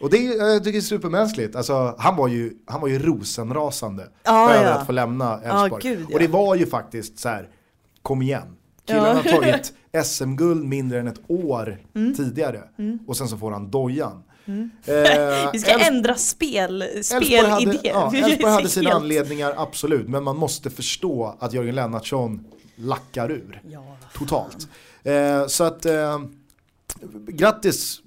Och 0.05 0.11
det 0.11 0.27
är, 0.27 0.49
jag 0.53 0.64
tycker 0.64 0.73
det 0.73 0.79
är 0.79 0.81
supermänskligt. 0.83 1.57
Alltså, 1.57 1.95
han, 1.99 2.17
var 2.17 2.29
ju, 2.29 2.53
han 2.67 2.81
var 2.81 2.88
ju 2.88 2.99
rosenrasande 2.99 4.09
Ja, 4.25 4.51
över 4.55 4.64
ja. 4.71 4.75
att 4.75 4.87
få 4.87 4.93
lämna 4.93 5.40
Elfsborg. 5.43 5.83
gud, 5.83 6.07
ja. 6.11 6.14
Och 6.14 6.21
det 6.21 6.29
var 6.29 6.55
ju 6.55 6.67
faktiskt 6.67 7.19
så 7.19 7.29
här, 7.29 7.49
kom 8.03 8.23
igen. 8.23 8.57
Killen 8.87 9.05
Ja. 9.05 9.12
har 9.14 9.23
tagit 9.23 9.73
SM-guld 10.07 10.64
mindre 10.64 11.01
än 11.01 11.07
ett 11.07 11.21
år 11.29 11.79
Mm. 11.95 12.14
tidigare. 12.14 12.62
Och 13.07 13.17
sen 13.17 13.29
så 13.29 13.37
får 13.37 13.51
han 13.51 13.71
dojan. 13.71 14.23
Eh, 14.47 14.53
vi 15.53 15.59
ska 15.59 15.73
Elfs- 15.73 15.87
ändra 15.88 16.14
spel, 16.14 16.83
Elfsborg 16.83 17.37
hade, 17.37 17.79
ja, 17.83 18.12
Elfsborg 18.14 18.53
hade 18.53 18.69
sina 18.69 18.90
Helt- 18.90 19.03
anledningar, 19.03 19.55
absolut. 19.57 20.09
Men 20.09 20.23
man 20.25 20.37
måste 20.37 20.71
förstå 20.71 21.37
att 21.40 21.53
Jörgen 21.53 21.75
Lennartsson 21.75 22.45
lackar 22.77 23.31
ur. 23.31 23.62
Ja. 23.71 23.97
Totalt. 24.14 24.69
Eh, 25.03 25.47
så 25.47 25.64
att, 25.64 25.87
eh, 25.87 26.19
grattis 27.29 28.01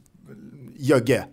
Jögge 0.80 1.26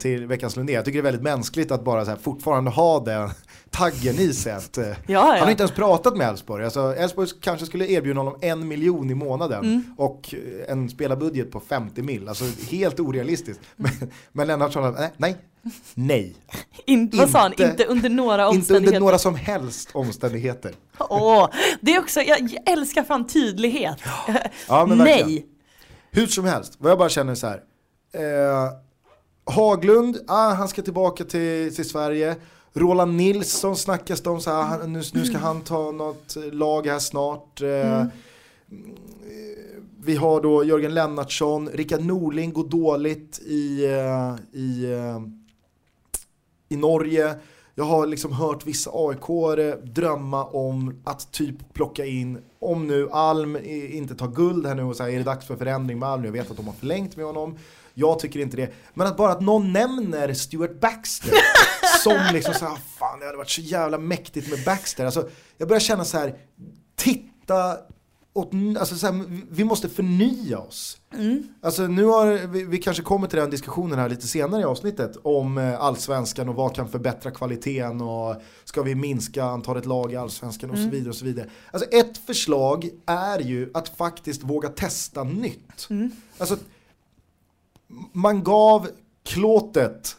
till 0.00 0.26
veckans 0.26 0.56
Lundén. 0.56 0.74
Jag 0.76 0.84
tycker 0.84 0.96
det 0.98 1.00
är 1.00 1.12
väldigt 1.12 1.22
mänskligt 1.22 1.70
att 1.70 1.84
bara 1.84 2.04
så 2.04 2.10
här, 2.10 2.18
fortfarande 2.18 2.70
ha 2.70 3.00
den 3.00 3.30
taggen 3.70 4.14
i 4.18 4.32
sig. 4.32 4.52
Att, 4.52 4.78
eh, 4.78 4.84
Ja, 5.06 5.20
Han 5.20 5.28
har 5.30 5.36
ja. 5.36 5.50
inte 5.50 5.62
ens 5.62 5.72
pratat 5.74 6.16
med 6.16 6.28
Elfsborg. 6.28 6.64
Alltså, 6.64 6.94
Elfsborg 6.96 7.28
kanske 7.40 7.66
skulle 7.66 7.86
erbjuda 7.86 8.20
honom 8.20 8.38
en 8.40 8.68
miljon 8.68 9.10
i 9.10 9.14
månaden 9.14 9.64
Mm. 9.64 9.84
och 9.96 10.34
eh, 10.34 10.72
en 10.72 10.88
spelarbudget 10.90 11.50
på 11.50 11.60
50 11.60 12.02
mil. 12.02 12.28
Alltså 12.28 12.44
helt 12.70 13.00
orealistiskt. 13.00 13.60
Men, 13.76 13.90
men 14.32 14.46
Lennartsson, 14.46 14.94
nej, 14.98 15.10
nej, 15.16 15.36
nej. 15.94 16.36
In, 16.86 17.10
vad 17.14 17.30
sa 17.30 17.38
han? 17.38 17.52
Inte- 17.52 17.64
Inte 17.64 17.84
under 17.84 18.08
några 18.08 18.34
Inte 18.46 18.56
omständigheter. 18.58 18.86
under 18.96 19.00
några 19.00 19.18
som 19.18 19.34
helst 19.34 19.88
omständigheter. 19.92 20.72
Åh, 20.98 21.48
det 21.80 21.94
är 21.94 22.00
också, 22.00 22.20
jag, 22.20 22.56
älskar 22.66 23.02
fan 23.04 23.26
tydlighet. 23.26 23.98
Ja. 24.68 24.86
Nej. 24.86 25.46
Hur 26.10 26.26
som 26.26 26.44
helst, 26.44 26.76
vad 26.78 26.90
jag 26.90 26.98
bara 26.98 27.08
känner 27.08 27.34
så 27.34 27.46
här. 27.46 27.60
Eh, 28.14 28.72
Haglund, 29.44 30.18
ah, 30.26 30.54
han 30.54 30.68
ska 30.68 30.82
tillbaka 30.82 31.24
till, 31.24 31.74
till 31.74 31.88
Sverige. 31.88 32.36
Roland 32.72 33.16
Nilsson 33.16 33.76
snackas 33.76 34.20
det 34.20 34.30
om 34.30 34.40
så 34.40 34.50
här, 34.50 34.62
han, 34.62 34.92
nu, 34.92 35.02
nu 35.12 35.24
ska 35.24 35.38
han 35.38 35.60
ta 35.60 35.90
något 35.90 36.36
lag 36.52 36.86
här 36.86 36.98
snart. 36.98 37.62
Eh, 37.62 38.06
Mm. 38.72 38.96
Vi 40.04 40.16
har 40.16 40.40
då 40.40 40.64
Jörgen 40.64 40.94
Lennartsson, 40.94 41.68
Rickard 41.68 42.04
Norling 42.04 42.52
går 42.52 42.68
dåligt 42.68 43.38
i, 43.38 43.84
eh, 43.84 44.60
i, 44.60 44.92
eh, 44.92 45.20
i 46.68 46.76
Norge. 46.76 47.34
Jag 47.74 47.84
har 47.84 48.06
liksom 48.06 48.32
hört 48.32 48.66
vissa 48.66 48.90
aik 48.94 49.82
drömma 49.82 50.44
om 50.44 51.02
att 51.04 51.32
typ 51.32 51.74
plocka 51.74 52.04
in, 52.04 52.38
om 52.58 52.86
nu 52.86 53.08
Alm 53.10 53.58
inte 53.90 54.14
tar 54.14 54.28
guld 54.28 54.66
här 54.66 54.74
nu 54.74 54.82
och 54.82 54.96
så 54.96 55.02
här, 55.02 55.10
är 55.10 55.18
det 55.18 55.24
dags 55.24 55.46
för 55.46 55.56
förändring 55.56 55.98
med 55.98 56.08
Alm? 56.08 56.24
Jag 56.24 56.32
vet 56.32 56.50
att 56.50 56.56
de 56.56 56.66
har 56.66 56.74
förlängt 56.74 57.16
med 57.16 57.26
honom. 57.26 57.56
Jag 57.94 58.18
tycker 58.18 58.40
inte 58.40 58.56
det. 58.56 58.72
Men 58.94 59.06
att 59.06 59.16
bara 59.16 59.32
att 59.32 59.40
någon 59.40 59.72
nämner 59.72 60.34
Stuart 60.34 60.80
Baxter 60.80 61.32
som 62.02 62.18
liksom 62.32 62.54
så 62.54 62.64
här, 62.66 62.76
fan 62.98 63.18
det 63.20 63.26
hade 63.26 63.38
varit 63.38 63.50
så 63.50 63.60
jävla 63.60 63.98
mäktigt 63.98 64.50
med 64.50 64.64
Baxter. 64.64 65.04
Alltså, 65.04 65.28
jag 65.58 65.68
börjar 65.68 65.80
känna 65.80 66.04
så 66.04 66.18
här, 66.18 66.34
titta 66.96 67.76
åt, 68.34 68.50
alltså 68.78 68.96
så 68.96 69.06
här, 69.06 69.24
vi- 69.50 69.64
måste 69.64 69.88
förnya 69.88 70.58
oss. 70.58 70.98
Alltså 71.62 71.82
nu 71.86 72.04
har 72.04 72.46
vi, 72.46 72.64
vi 72.64 72.78
kanske 72.78 73.02
kommer 73.02 73.26
till 73.28 73.38
den 73.38 73.50
diskussionen 73.50 73.98
här 73.98 74.08
lite 74.08 74.26
senare 74.26 74.60
i 74.60 74.64
avsnittet 74.64 75.16
om 75.22 75.58
eh, 75.58 75.80
allsvenskan 75.80 76.48
och 76.48 76.54
vad 76.54 76.74
kan 76.74 76.88
förbättra 76.88 77.30
kvaliteten 77.30 78.00
och 78.00 78.36
ska 78.64 78.82
vi 78.82 78.94
minska 78.94 79.44
antalet 79.44 79.86
lag 79.86 80.12
i 80.12 80.16
allsvenskan 80.16 80.70
och 80.70 80.76
så 80.78 80.88
vidare 80.88 81.08
och 81.10 81.16
så 81.16 81.24
vidare. 81.24 81.48
Alltså 81.70 81.88
ett 81.90 82.18
förslag 82.18 82.88
är 83.06 83.38
ju 83.38 83.70
att 83.74 83.88
faktiskt 83.88 84.42
våga 84.42 84.68
testa 84.68 85.24
nytt. 85.24 85.88
Alltså 86.38 86.56
man 88.12 88.44
gav 88.44 88.88
klåtet 89.24 90.16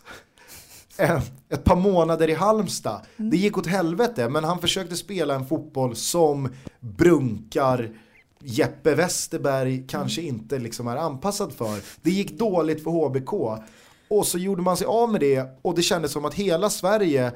ett 1.49 1.63
par 1.63 1.75
månader 1.75 2.29
i 2.29 2.33
Halmstad. 2.33 3.01
Det 3.17 3.37
gick 3.37 3.57
åt 3.57 3.67
helvete 3.67 4.29
men 4.29 4.43
han 4.43 4.59
försökte 4.59 4.95
spela 4.95 5.35
en 5.35 5.47
fotboll 5.47 5.95
som 5.95 6.49
brunkar 6.79 7.91
Jeppe 8.39 8.95
Westerberg 8.95 9.87
kanske 9.87 10.21
inte 10.21 10.59
liksom 10.59 10.87
är 10.87 10.97
anpassad 10.97 11.53
för. 11.53 11.79
Det 12.01 12.11
gick 12.11 12.31
dåligt 12.39 12.83
för 12.83 12.91
HBK. 12.91 13.63
Och 14.09 14.27
så 14.27 14.37
gjorde 14.37 14.61
man 14.61 14.77
sig 14.77 14.87
av 14.87 15.11
med 15.11 15.21
det 15.21 15.59
och 15.61 15.75
det 15.75 15.81
kändes 15.81 16.11
som 16.11 16.25
att 16.25 16.33
hela 16.33 16.69
Sverige, 16.69 17.31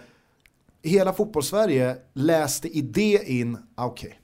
hela 0.83 1.13
fotbollssverige 1.13 1.97
läste 2.13 2.67
i 2.67 2.81
det 2.81 3.29
in, 3.29 3.57
ah, 3.75 3.85
okej, 3.85 4.19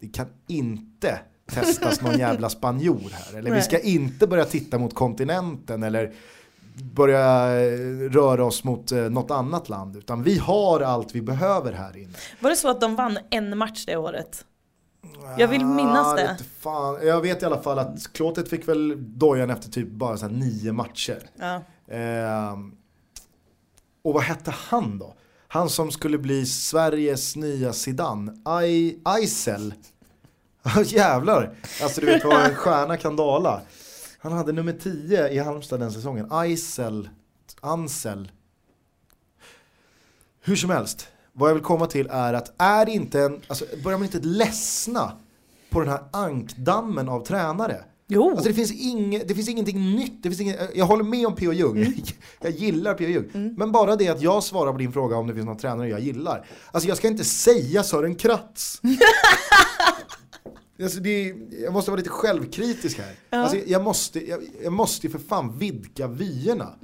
det 0.00 0.08
kan 0.08 0.26
inte 0.46 1.20
testas 1.46 2.00
någon 2.00 2.18
jävla 2.18 2.50
spanjor 2.50 3.10
här. 3.12 3.38
Eller 3.38 3.50
vi 3.50 3.56
Nej. 3.56 3.62
ska 3.62 3.78
inte 3.78 4.26
börja 4.26 4.44
titta 4.44 4.78
mot 4.78 4.94
kontinenten 4.94 5.82
eller 5.82 6.12
börja 6.94 7.60
eh, 7.60 7.78
röra 8.10 8.44
oss 8.44 8.64
mot 8.64 8.92
eh, 8.92 8.98
något 8.98 9.30
annat 9.30 9.68
land. 9.68 9.96
Utan 9.96 10.22
vi 10.22 10.38
har 10.38 10.80
allt 10.80 11.14
vi 11.14 11.22
behöver 11.22 11.72
här 11.72 11.96
inne. 11.96 12.12
Var 12.40 12.50
det 12.50 12.56
så 12.56 12.70
att 12.70 12.80
de 12.80 12.96
vann 12.96 13.18
en 13.30 13.58
match 13.58 13.84
det 13.86 13.96
året? 13.96 14.44
Jag 15.38 15.48
vill 15.48 15.64
minnas 15.64 16.06
Ah, 16.06 16.14
det. 16.14 16.36
Fan. 16.60 17.06
Jag 17.06 17.20
vet 17.20 17.42
i 17.42 17.46
alla 17.46 17.62
fall 17.62 17.78
att 17.78 18.12
Klåtet 18.12 18.48
fick 18.48 18.68
väl 18.68 18.94
dojan 19.18 19.50
efter 19.50 19.70
typ 19.70 19.88
bara 19.90 20.16
så 20.16 20.28
nio 20.28 20.72
matcher. 20.72 21.18
Ja. 21.38 21.62
Ehm, 21.94 22.72
och 24.04 24.14
vad 24.14 24.22
hette 24.22 24.50
han 24.50 24.98
då? 24.98 25.14
Han 25.48 25.68
som 25.68 25.90
skulle 25.90 26.18
bli 26.18 26.46
Sveriges 26.46 27.36
nya 27.36 27.72
Zidane. 27.72 28.32
Ja, 28.44 28.60
Jävlar. 30.84 31.54
Alltså 31.82 32.00
du 32.00 32.06
vet 32.06 32.24
vad 32.24 32.44
en 32.44 32.54
stjärna 32.54 32.96
kan 32.96 33.16
dala. 33.16 33.60
Han 34.18 34.32
hade 34.32 34.52
nummer 34.52 34.72
10 34.72 35.28
i 35.28 35.38
Halmstad 35.38 35.80
den 35.80 35.92
säsongen. 35.92 36.26
Aisel. 36.30 37.08
Ansel. 37.60 38.30
Hur 40.44 40.56
som 40.56 40.70
helst. 40.70 41.08
Vad 41.32 41.50
jag 41.50 41.54
vill 41.54 41.64
komma 41.64 41.86
till 41.86 42.08
är 42.10 42.34
att 42.34 42.52
är 42.58 42.88
inte 42.88 43.20
en, 43.20 43.40
alltså 43.48 43.64
börjar 43.84 43.98
man 43.98 44.06
inte 44.06 44.18
ledsna 44.20 45.12
på 45.70 45.80
den 45.80 45.88
här 45.88 46.00
ankdammen 46.10 47.08
av 47.08 47.24
tränare? 47.24 47.84
Jo. 48.06 48.30
Alltså 48.30 48.48
det 48.48 48.54
finns, 48.54 48.72
inge, 48.72 49.24
det 49.24 49.34
finns 49.34 49.48
ingenting 49.48 49.96
nytt, 49.96 50.22
det 50.22 50.28
finns 50.28 50.40
ingen, 50.40 50.56
jag 50.74 50.86
håller 50.86 51.04
med 51.04 51.26
om 51.26 51.34
P.O. 51.34 51.52
Jung, 51.52 51.76
Mm. 51.76 51.92
jag 52.40 52.52
gillar 52.52 52.94
P.O. 52.94 53.08
Jung. 53.08 53.54
Men 53.58 53.72
bara 53.72 53.96
det 53.96 54.08
att 54.08 54.22
jag 54.22 54.42
svarar 54.42 54.72
på 54.72 54.78
din 54.78 54.92
fråga 54.92 55.16
om 55.16 55.26
det 55.26 55.34
finns 55.34 55.46
någon 55.46 55.56
tränare 55.56 55.88
jag 55.88 56.00
gillar. 56.00 56.46
Alltså 56.70 56.88
jag 56.88 56.96
ska 56.96 57.08
inte 57.08 57.24
säga 57.24 57.82
Sören 57.82 58.14
Kratz. 58.14 58.80
alltså 60.82 61.00
det, 61.00 61.34
jag 61.62 61.72
måste 61.72 61.90
vara 61.90 61.98
lite 61.98 62.10
självkritisk 62.10 62.98
här. 62.98 63.14
Alltså 63.30 63.56
jag, 63.66 63.82
måste, 63.84 64.28
jag, 64.28 64.40
jag 64.62 64.72
måste 64.72 65.06
ju 65.06 65.10
för 65.10 65.18
fan 65.18 65.58
vidga 65.58 66.06
vyerna. 66.06 66.74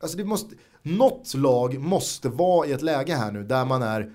Alltså 0.00 0.16
det 0.16 0.24
måste, 0.24 0.54
något 0.82 1.34
lag 1.34 1.78
måste 1.78 2.28
vara 2.28 2.66
i 2.66 2.72
ett 2.72 2.82
läge 2.82 3.14
här 3.14 3.32
nu 3.32 3.42
där 3.42 3.64
man 3.64 3.82
är, 3.82 4.12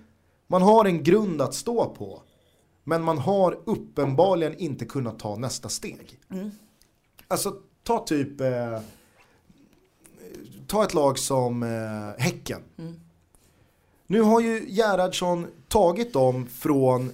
man 0.48 0.62
har 0.62 0.86
en 0.86 1.04
grund 1.04 1.41
att 1.41 1.54
stå 1.54 1.86
på. 1.86 2.22
Men 2.84 3.04
man 3.04 3.17
har 3.17 3.60
uppenbarligen 3.65 4.58
inte 4.58 4.86
kunnat 4.86 5.20
ta 5.20 5.36
nästa 5.36 5.70
steg. 5.70 6.20
Alltså 7.28 7.56
ta 7.84 8.00
typ, 8.06 8.41
eh, 8.41 8.80
ta 10.67 10.84
ett 10.84 10.94
lag 10.94 11.20
som 11.20 11.63
eh, 11.63 12.24
Häcken. 12.24 12.62
Nu 14.08 14.22
har 14.22 14.39
ju 14.41 14.65
Gerhardsson 14.70 15.48
tagit 15.67 16.13
dem 16.13 16.48
från 16.48 17.12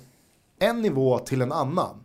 en 0.60 0.82
nivå 0.82 1.20
till 1.20 1.42
en 1.42 1.52
annan. 1.52 2.04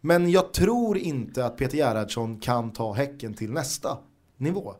Men 0.00 0.30
jag 0.30 0.52
tror 0.52 0.98
inte 0.98 1.46
att 1.46 1.56
Peter 1.56 1.76
Gerhardsson 1.78 2.40
kan 2.40 2.72
ta 2.72 2.92
Häcken 2.92 3.34
till 3.34 3.52
nästa 3.52 3.98
nivå. 4.36 4.74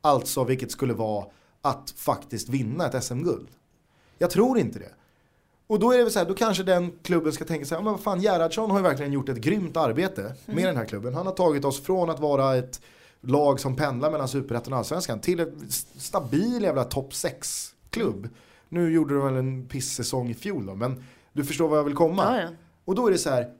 Alltså 0.00 0.44
vilket 0.44 0.72
skulle 0.72 0.94
vara 0.94 1.26
att 1.62 1.90
faktiskt 1.96 2.48
vinna 2.48 2.86
ett 2.86 3.04
SM-guld. 3.04 3.48
Jag 4.18 4.30
tror 4.30 4.58
inte 4.58 4.78
det. 4.78 4.92
Och 5.66 5.78
då 5.78 5.92
är 5.92 5.98
det 5.98 6.04
väl 6.04 6.12
så 6.12 6.18
här, 6.18 6.26
då 6.26 6.34
kanske 6.34 6.62
den 6.62 6.92
klubben 7.02 7.32
ska 7.32 7.44
tänka 7.44 7.66
sig, 7.66 7.78
men 7.78 7.92
vad 7.92 8.00
fan 8.00 8.20
Gerhardsson 8.20 8.70
har 8.70 8.78
ju 8.78 8.82
verkligen 8.82 9.12
gjort 9.12 9.28
ett 9.28 9.36
grymt 9.36 9.76
arbete 9.76 10.34
med 10.46 10.64
den 10.64 10.76
här 10.76 10.84
klubben. 10.84 11.14
Han 11.14 11.26
har 11.26 11.32
tagit 11.32 11.64
oss 11.64 11.82
från 11.82 12.10
att 12.10 12.20
vara 12.20 12.56
ett 12.56 12.80
lag 13.20 13.60
som 13.60 13.76
pendlar 13.76 14.10
mellan 14.10 14.28
superettan 14.28 14.72
och 14.72 14.78
allsvenskan 14.78 15.20
till 15.20 15.40
en 15.40 15.70
stabil 15.96 16.62
jävla 16.62 16.84
topp 16.84 17.12
6-klubb. 17.12 18.28
Nu 18.68 18.92
gjorde 18.92 19.14
de 19.14 19.24
väl 19.24 19.36
en 19.36 19.68
pissäsong 19.68 20.30
i 20.30 20.34
fjol 20.34 20.66
då, 20.66 20.74
men 20.74 21.04
du 21.36 21.44
förstår 21.44 21.68
vad 21.68 21.78
jag 21.78 21.84
vill 21.84 21.94
komma. 21.94 22.36
Ja, 22.36 22.42
ja. 22.42 22.48
Och 22.84 22.94
då 22.94 23.06
är 23.06 23.10
det 23.10 23.18
så 23.18 23.30
här, 23.30 23.50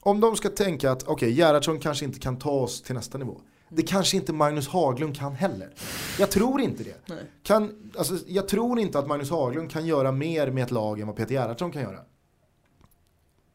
om 0.00 0.20
de 0.20 0.36
ska 0.36 0.48
tänka 0.48 0.90
att 0.90 1.02
okej, 1.02 1.32
Gerhardsson 1.32 1.78
kanske 1.78 2.04
inte 2.04 2.18
kan 2.18 2.38
ta 2.38 2.50
oss 2.50 2.82
till 2.82 2.94
nästa 2.94 3.18
nivå. 3.18 3.40
Det 3.68 3.82
kanske 3.82 4.16
inte 4.16 4.32
Magnus 4.32 4.68
Haglund 4.68 5.16
kan 5.16 5.34
heller. 5.34 5.70
Jag 6.18 6.30
tror 6.30 6.60
inte 6.60 6.84
det. 6.84 6.96
Nej. 7.06 7.18
Kan, 7.42 7.90
alltså, 7.98 8.14
jag 8.26 8.48
tror 8.48 8.78
inte 8.78 8.98
att 8.98 9.06
Magnus 9.06 9.30
Haglund 9.30 9.70
kan 9.70 9.86
göra 9.86 10.12
mer 10.12 10.50
med 10.50 10.64
ett 10.64 10.70
lag 10.70 11.00
än 11.00 11.06
vad 11.06 11.16
Peter 11.16 11.34
Gerhardsson 11.34 11.72
kan 11.72 11.82
göra. 11.82 11.98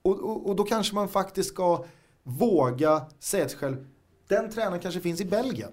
Och, 0.01 0.19
och, 0.19 0.49
och 0.49 0.55
då 0.55 0.63
kanske 0.63 0.95
man 0.95 1.07
faktiskt 1.07 1.49
ska 1.49 1.85
våga 2.23 3.01
säga 3.19 3.43
till 3.45 3.51
sig 3.51 3.59
själv, 3.59 3.87
den 4.27 4.51
tränaren 4.51 4.79
kanske 4.79 5.01
finns 5.01 5.21
i 5.21 5.25
Belgien. 5.25 5.71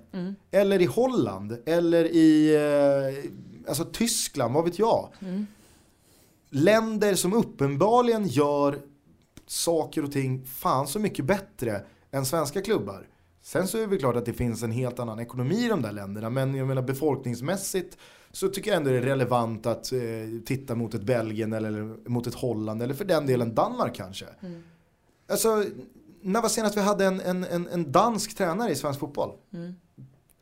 Eller 0.50 0.82
i 0.82 0.84
Holland. 0.84 1.56
Eller 1.66 2.04
i 2.04 2.54
eh, 2.54 3.30
alltså 3.68 3.84
Tyskland, 3.84 4.54
vad 4.54 4.64
vet 4.64 4.78
jag. 4.78 5.08
Länder 6.50 7.14
som 7.14 7.32
uppenbarligen 7.32 8.26
gör 8.26 8.78
saker 9.46 10.04
och 10.04 10.12
ting 10.12 10.44
fan 10.44 10.86
så 10.86 10.98
mycket 10.98 11.24
bättre 11.24 11.84
än 12.10 12.26
svenska 12.26 12.62
klubbar. 12.62 13.06
Sen 13.42 13.68
så 13.68 13.78
är 13.78 13.86
det 13.86 13.98
klart 13.98 14.16
att 14.16 14.26
det 14.26 14.32
finns 14.32 14.62
en 14.62 14.72
helt 14.72 14.98
annan 14.98 15.20
ekonomi 15.20 15.64
i 15.64 15.68
de 15.68 15.82
där 15.82 15.92
länderna. 15.92 16.30
Men 16.30 16.54
jag 16.54 16.66
menar 16.66 16.82
befolkningsmässigt 16.82 17.98
så 18.30 18.48
tycker 18.48 18.70
jag 18.70 18.76
ändå 18.76 18.90
det 18.90 18.96
är 18.96 19.02
relevant 19.02 19.66
att 19.66 19.92
eh, 19.92 20.00
titta 20.44 20.74
mot 20.74 20.94
ett 20.94 21.02
Belgien 21.02 21.52
eller 21.52 22.08
mot 22.08 22.26
ett 22.26 22.34
Holland. 22.34 22.82
Eller 22.82 22.94
för 22.94 23.04
den 23.04 23.26
delen 23.26 23.54
Danmark 23.54 23.94
kanske. 23.94 24.26
Alltså, 25.28 25.64
när 26.22 26.42
var 26.42 26.48
senast 26.48 26.76
vi 26.76 26.80
hade 26.80 27.04
en, 27.04 27.20
en, 27.20 27.44
en, 27.44 27.68
en 27.68 27.92
dansk 27.92 28.36
tränare 28.36 28.70
i 28.70 28.74
svensk 28.74 29.00
fotboll? 29.00 29.30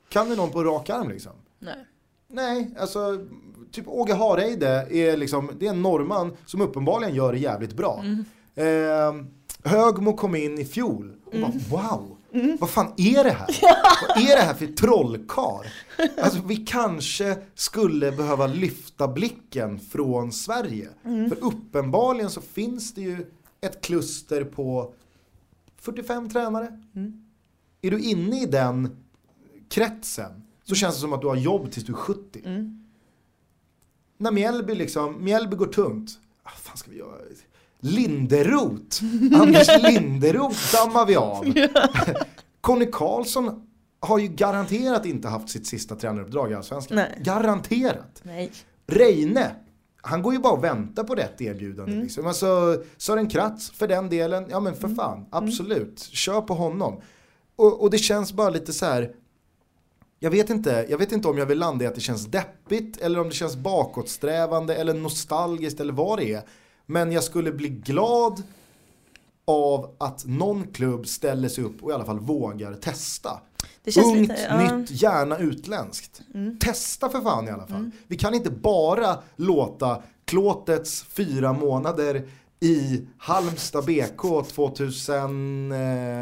Kan 0.08 0.28
du 0.28 0.36
någon 0.36 0.50
på 0.50 0.64
rak 0.64 0.90
arm 0.90 1.08
liksom? 1.08 1.32
Nej. 1.58 1.86
Nej, 2.28 2.74
alltså 2.78 3.26
typ 3.72 3.88
Åge 3.88 4.14
Hareide 4.14 4.86
är 4.90 5.16
liksom, 5.16 5.50
det 5.58 5.66
är 5.66 5.70
en 5.70 5.82
norrman 5.82 6.36
som 6.46 6.60
uppenbarligen 6.60 7.14
gör 7.14 7.32
det 7.32 7.38
jävligt 7.38 7.74
bra. 7.76 8.04
Eh, 8.54 9.14
Högmo 9.64 10.12
kom 10.12 10.34
in 10.34 10.58
i 10.58 10.64
fjol 10.64 11.12
och 11.24 11.32
bara 11.40 11.52
wow, 11.70 12.16
vad 12.60 12.70
fan 12.70 12.92
är 12.96 13.24
det 13.24 13.30
här? 13.30 13.48
vad 14.08 14.16
är 14.30 14.36
det 14.36 14.42
här 14.42 14.54
för 14.54 14.66
trollkar? 14.66 15.72
Alltså 16.22 16.40
vi 16.46 16.56
kanske 16.56 17.36
skulle 17.54 18.12
behöva 18.12 18.46
lyfta 18.46 19.08
blicken 19.08 19.78
från 19.78 20.32
Sverige. 20.32 20.88
För 21.02 21.44
uppenbarligen 21.44 22.30
så 22.30 22.40
finns 22.40 22.94
det 22.94 23.00
ju 23.00 23.26
ett 23.60 23.80
kluster 23.80 24.44
på 24.44 24.92
45 25.80 26.28
tränare. 26.30 26.80
Är 27.82 27.90
du 27.90 28.00
inne 28.00 28.42
i 28.42 28.46
den 28.46 28.96
kretsen 29.68 30.42
så 30.64 30.74
känns 30.74 30.94
det 30.94 31.00
som 31.00 31.12
att 31.12 31.20
du 31.20 31.26
har 31.26 31.36
jobb 31.36 31.70
tills 31.70 31.86
du 31.86 31.92
är 31.92 31.96
70. 31.96 32.40
När 34.18 34.30
Mjällby 34.30 34.74
liksom, 34.74 35.24
Mjällby 35.24 35.56
går 35.56 35.66
tungt. 35.66 36.10
Ah, 36.42 36.50
fan 36.50 36.76
ska 36.76 36.90
vi 36.90 36.98
göra? 36.98 37.14
Linderoth, 37.80 39.04
Anders 39.40 39.68
Linderoth 39.82 40.72
dammar 40.72 41.06
vi 41.06 41.16
av. 41.16 41.54
Conny 42.60 42.86
Karlsson 42.92 43.66
har 44.00 44.18
ju 44.18 44.28
garanterat 44.28 45.06
inte 45.06 45.28
haft 45.28 45.48
sitt 45.48 45.66
sista 45.66 45.96
tränaruppdrag 45.96 46.50
i 46.50 46.54
Allsvenskan. 46.54 46.96
Nej. 46.96 47.18
Garanterat. 47.24 48.20
Nej. 48.22 48.52
Reine, 48.86 49.50
han 50.02 50.22
går 50.22 50.32
ju 50.32 50.38
bara 50.38 50.52
och 50.52 50.64
väntar 50.64 51.04
på 51.04 51.14
rätt 51.14 51.40
erbjudande. 51.40 51.92
Liksom. 51.92 52.26
Alltså, 52.26 52.82
Sören 52.96 53.28
Kratz, 53.28 53.70
för 53.70 53.88
den 53.88 54.08
delen, 54.08 54.46
ja 54.50 54.60
men 54.60 54.74
för 54.74 54.88
fan, 54.88 55.26
absolut. 55.30 56.00
Kör 56.00 56.40
på 56.40 56.54
honom. 56.54 57.00
Och, 57.56 57.82
och 57.82 57.90
det 57.90 57.98
känns 57.98 58.32
bara 58.32 58.50
lite 58.50 58.72
så 58.72 58.86
här. 58.86 59.14
Jag 60.18 60.30
vet, 60.30 60.50
inte, 60.50 60.86
jag 60.88 60.98
vet 60.98 61.12
inte 61.12 61.28
om 61.28 61.38
jag 61.38 61.46
vill 61.46 61.58
landa 61.58 61.84
i 61.84 61.88
att 61.88 61.94
det 61.94 62.00
känns 62.00 62.26
deppigt 62.26 62.96
eller 62.96 63.20
om 63.20 63.28
det 63.28 63.34
känns 63.34 63.56
bakåtsträvande 63.56 64.74
eller 64.74 64.94
nostalgiskt 64.94 65.80
eller 65.80 65.92
vad 65.92 66.18
det 66.18 66.32
är. 66.32 66.42
Men 66.86 67.12
jag 67.12 67.24
skulle 67.24 67.52
bli 67.52 67.68
glad 67.68 68.42
av 69.44 69.94
att 69.98 70.26
någon 70.26 70.66
klubb 70.66 71.06
ställer 71.06 71.48
sig 71.48 71.64
upp 71.64 71.82
och 71.82 71.90
i 71.90 71.94
alla 71.94 72.04
fall 72.04 72.18
vågar 72.18 72.74
testa. 72.74 73.40
Ungt, 74.04 74.16
lite, 74.16 74.46
ja. 74.48 74.76
nytt, 74.76 75.02
gärna 75.02 75.38
utländskt. 75.38 76.20
Testa 76.60 77.08
för 77.08 77.20
fan 77.20 77.48
i 77.48 77.50
alla 77.50 77.66
fall. 77.66 77.90
Vi 78.06 78.16
kan 78.16 78.34
inte 78.34 78.50
bara 78.50 79.18
låta 79.36 80.02
Klåtets 80.24 81.02
fyra 81.02 81.52
månader 81.52 82.28
i 82.60 83.06
Halmstad 83.18 83.84
BK 83.84 84.22
2011. 84.54 85.76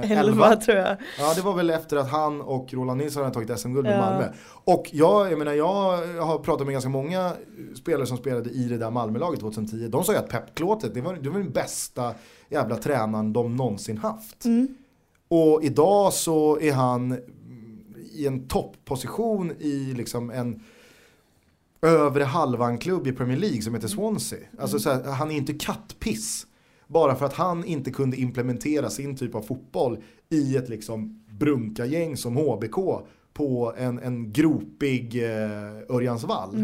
Elva 0.04 0.56
tror 0.56 0.76
jag. 0.76 0.96
Ja 1.18 1.34
det 1.36 1.42
var 1.42 1.54
väl 1.54 1.70
efter 1.70 1.96
att 1.96 2.10
han 2.10 2.40
och 2.40 2.74
Roland 2.74 2.98
Nilsson 2.98 3.22
hade 3.22 3.34
tagit 3.34 3.58
SM-guld 3.60 3.84
med 3.86 3.96
Ja. 3.96 4.00
Malmö. 4.00 4.28
Och 4.48 4.90
jag, 4.92 5.32
jag 5.32 5.38
menar 5.38 5.52
jag 5.52 5.96
har 6.20 6.38
pratat 6.38 6.66
med 6.66 6.72
ganska 6.72 6.90
många 6.90 7.32
spelare 7.74 8.06
som 8.06 8.16
spelade 8.16 8.50
i 8.50 8.68
det 8.68 8.78
där 8.78 8.90
Malmölaget 8.90 9.40
2010. 9.40 9.88
De 9.88 10.04
sa 10.04 10.12
ju 10.12 10.18
att 10.18 10.28
Pep 10.28 10.54
Klåtet, 10.54 10.94
det 10.94 11.00
var, 11.00 11.14
det 11.14 11.30
var 11.30 11.38
den 11.38 11.52
bästa 11.52 12.14
jävla 12.48 12.76
tränaren 12.76 13.32
de 13.32 13.56
någonsin 13.56 13.98
haft. 13.98 14.44
Och 15.28 15.62
idag 15.62 16.12
så 16.12 16.60
är 16.60 16.72
han 16.72 17.18
i 18.12 18.26
en 18.26 18.48
toppposition 18.48 19.52
i 19.58 19.94
liksom 19.96 20.30
en 20.30 20.62
övre 21.82 22.24
halvan 22.24 22.78
klubb 22.78 23.06
i 23.06 23.12
Premier 23.12 23.38
League 23.38 23.62
som 23.62 23.74
heter 23.74 23.88
Swansea. 23.88 24.38
Alltså 24.58 24.78
så 24.78 24.90
här, 24.90 25.02
han 25.02 25.30
är 25.30 25.36
inte 25.36 25.54
kattpiss. 25.54 26.46
Bara 26.86 27.16
för 27.16 27.26
att 27.26 27.34
han 27.34 27.64
inte 27.64 27.90
kunde 27.90 28.16
implementera 28.16 28.90
sin 28.90 29.16
typ 29.16 29.34
av 29.34 29.42
fotboll 29.42 29.98
i 30.28 30.56
ett 30.56 30.68
liksom 30.68 31.24
brunka-gäng 31.30 32.16
som 32.16 32.36
HBK 32.36 32.76
på 33.32 33.74
en, 33.76 33.98
en 33.98 34.32
gropig 34.32 35.24
eh, 35.24 35.94
Örjansvall. 35.96 36.56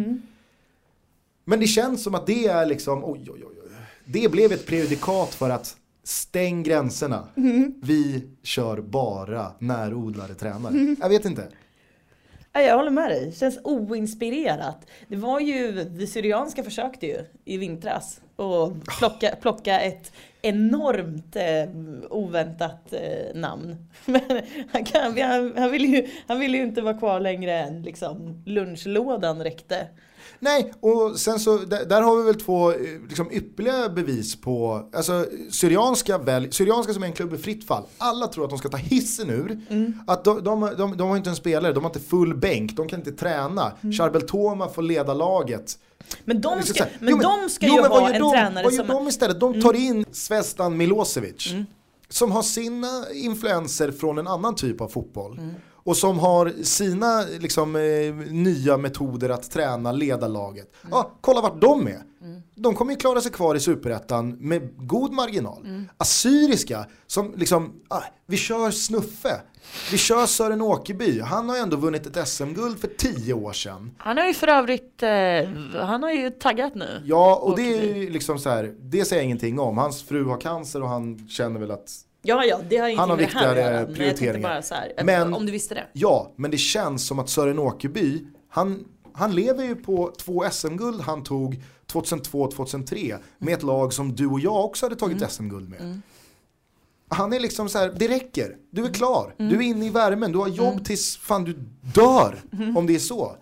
Men 1.44 1.60
det 1.60 1.66
känns 1.66 2.02
som 2.04 2.14
att 2.14 2.26
det 2.26 2.46
är 2.46 2.66
liksom, 2.66 3.04
oj, 3.04 3.28
oj, 3.30 3.44
oj. 3.44 3.56
Det 4.04 4.32
blev 4.32 4.52
ett 4.52 4.66
prejudikat 4.66 5.34
för 5.34 5.50
att 5.50 5.76
stäng 6.04 6.62
gränserna. 6.62 7.28
Vi 7.82 8.28
kör 8.42 8.80
bara 8.80 9.52
närodlade 9.58 10.34
tränare. 10.34 10.96
Jag 11.00 11.08
vet 11.08 11.24
inte. 11.24 11.48
Jag 12.52 12.76
håller 12.76 12.90
med 12.90 13.10
dig, 13.10 13.26
det 13.26 13.32
känns 13.32 13.58
oinspirerat. 13.64 14.86
Det 15.08 15.16
var 15.16 15.40
ju, 15.40 15.72
det 15.72 16.06
Syrianska 16.06 16.62
försökte 16.62 17.06
ju 17.06 17.18
i 17.44 17.56
vintras 17.56 18.20
och 18.36 18.72
plocka, 18.98 19.36
plocka 19.40 19.80
ett 19.80 20.12
enormt 20.42 21.36
eh, 21.36 21.68
oväntat 22.10 22.92
eh, 22.92 23.34
namn. 23.34 23.76
Men 24.04 24.22
han, 24.72 24.84
kan, 24.84 25.18
han, 25.18 25.52
han, 25.56 25.70
ville 25.70 25.86
ju, 25.86 26.08
han 26.26 26.40
ville 26.40 26.56
ju 26.56 26.62
inte 26.62 26.82
vara 26.82 26.98
kvar 26.98 27.20
längre 27.20 27.58
än 27.58 27.82
liksom 27.82 28.42
lunchlådan 28.46 29.42
räckte. 29.42 29.86
Nej, 30.44 30.72
och 30.80 31.20
sen 31.20 31.38
så, 31.38 31.56
där, 31.56 31.84
där 31.84 32.02
har 32.02 32.16
vi 32.16 32.22
väl 32.22 32.40
två 32.40 32.72
eh, 32.72 32.76
liksom, 33.08 33.32
ypperliga 33.32 33.88
bevis 33.88 34.40
på, 34.40 34.88
alltså 34.94 35.26
Syrianska, 35.50 36.18
väl, 36.18 36.52
Syrianska 36.52 36.94
som 36.94 37.02
är 37.02 37.06
en 37.06 37.12
klubb 37.12 37.34
i 37.34 37.38
fritt 37.38 37.66
fall, 37.66 37.82
alla 37.98 38.26
tror 38.26 38.44
att 38.44 38.50
de 38.50 38.58
ska 38.58 38.68
ta 38.68 38.76
hissen 38.76 39.30
ur, 39.30 39.60
att 40.06 40.24
de, 40.24 40.44
de, 40.44 40.70
de, 40.78 40.96
de 40.96 41.08
har 41.08 41.16
inte 41.16 41.30
en 41.30 41.36
spelare, 41.36 41.72
de 41.72 41.84
har 41.84 41.90
inte 41.90 42.00
full 42.00 42.36
bänk, 42.36 42.76
de 42.76 42.88
kan 42.88 42.98
inte 42.98 43.12
träna, 43.12 43.72
Charbel 43.98 44.22
Toma 44.22 44.68
får 44.68 44.82
leda 44.82 45.14
laget. 45.14 45.78
Men 46.24 46.40
de 46.40 46.56
Liksom 46.56 46.74
ska, 46.74 46.84
men 46.98 47.08
jo, 47.10 47.18
de 47.18 47.50
ska 47.50 47.66
jo, 47.66 47.74
ju 47.74 47.82
men 47.82 47.90
ha 47.90 48.10
en 48.10 48.20
de? 48.20 48.32
tränare 48.32 48.64
Vad 48.64 48.72
gör 48.72 48.84
som... 48.84 48.90
Mm. 48.90 49.04
de 49.04 49.08
istället? 49.08 49.40
De 49.40 49.62
tar 49.62 49.74
in 49.74 50.04
Svestan 50.12 50.76
Milosevic. 50.76 51.54
Som 52.08 52.32
har 52.32 52.42
sina 52.42 53.04
influenser 53.14 53.90
från 53.90 54.18
en 54.18 54.26
annan 54.26 54.54
typ 54.54 54.80
av 54.80 54.88
fotboll. 54.88 55.38
Mm. 55.38 55.54
Och 55.84 55.96
som 55.96 56.18
har 56.18 56.52
sina 56.62 57.24
liksom, 57.40 57.76
eh, 57.76 58.14
nya 58.32 58.76
metoder 58.76 59.28
att 59.28 59.50
träna 59.50 59.92
ledarlaget. 59.92 60.72
Mm. 60.82 60.90
Ja, 60.90 61.10
kolla 61.20 61.40
vart 61.40 61.60
de 61.60 61.86
är. 61.86 62.02
De 62.54 62.74
kommer 62.74 62.92
ju 62.92 62.98
klara 62.98 63.20
sig 63.20 63.32
kvar 63.32 63.54
i 63.54 63.60
superettan 63.60 64.36
med 64.40 64.86
god 64.88 65.12
marginal. 65.12 65.62
Mm. 65.64 65.88
Assyriska, 65.96 66.86
som 67.06 67.34
liksom, 67.36 67.72
ah, 67.88 68.02
vi 68.26 68.36
kör 68.36 68.70
Snuffe. 68.70 69.40
Vi 69.90 69.98
kör 69.98 70.26
Sören 70.26 70.62
Åkerby. 70.62 71.20
Han 71.20 71.48
har 71.48 71.56
ju 71.56 71.62
ändå 71.62 71.76
vunnit 71.76 72.06
ett 72.06 72.28
SM-guld 72.28 72.78
för 72.80 72.88
tio 72.88 73.34
år 73.34 73.52
sedan. 73.52 73.90
Han 73.98 74.16
har 74.16 74.26
ju 74.26 74.34
för 74.34 74.48
övrigt, 74.48 75.02
eh, 75.02 75.80
han 75.84 76.02
har 76.02 76.10
ju 76.10 76.30
taggat 76.30 76.74
nu. 76.74 77.02
Ja, 77.04 77.36
och 77.36 77.56
det 77.56 77.62
är 77.62 77.78
Åkerby. 77.78 78.00
ju 78.00 78.10
liksom 78.10 78.38
så 78.38 78.50
här, 78.50 78.74
det 78.80 79.04
säger 79.04 79.20
jag 79.22 79.24
ingenting 79.24 79.58
om. 79.58 79.78
Hans 79.78 80.02
fru 80.02 80.24
har 80.24 80.40
cancer 80.40 80.82
och 80.82 80.88
han 80.88 81.28
känner 81.28 81.60
väl 81.60 81.70
att, 81.70 81.90
Ja, 82.22 82.44
ja, 82.44 82.60
det 82.68 82.76
har 82.76 82.96
Han 82.96 83.10
har 83.10 83.16
ingenting 83.18 83.40
med 83.40 83.56
det 83.56 83.62
här 83.62 83.82
att 83.84 84.20
göra. 84.20 84.32
Men 84.32 84.42
bara 84.42 84.62
så 84.62 84.74
här, 84.74 84.92
Men- 85.04 85.34
om 85.34 85.46
du 85.46 85.52
visste 85.52 85.74
det. 85.74 85.86
ja, 85.92 86.32
men 86.36 86.50
det 86.50 86.58
känns 86.58 87.06
som 87.06 87.18
att 87.18 87.28
Sören 87.28 87.58
Åkerby, 87.58 88.24
han, 88.48 88.84
han 89.12 89.34
lever 89.34 89.64
ju 89.64 89.74
på 89.76 90.12
två 90.18 90.44
SM-guld 90.50 91.00
han 91.00 91.22
tog 91.22 91.62
2002-2003 91.92 93.18
med 93.38 93.54
ett 93.54 93.62
lag 93.62 93.92
som 93.92 94.14
du 94.14 94.26
och 94.26 94.40
jag 94.40 94.64
också 94.64 94.86
hade 94.86 94.96
tagit 94.96 95.30
SM-guld 95.30 95.68
med. 95.70 96.00
Han 97.08 97.32
är 97.32 97.40
liksom 97.40 97.68
så 97.68 97.78
här, 97.78 97.92
det 97.96 98.08
räcker, 98.08 98.56
du 98.70 98.84
är 98.84 98.92
klar, 98.94 99.34
du 99.38 99.56
är 99.56 99.60
inne 99.62 99.86
i 99.86 99.90
värmen, 99.90 100.32
du 100.32 100.38
har 100.38 100.48
jobb 100.48 100.84
tills 100.84 101.16
fan 101.16 101.44
du 101.44 101.52
dör, 101.94 102.42
om 102.76 102.86
det 102.86 102.94
är 102.94 102.98
så. 102.98 103.36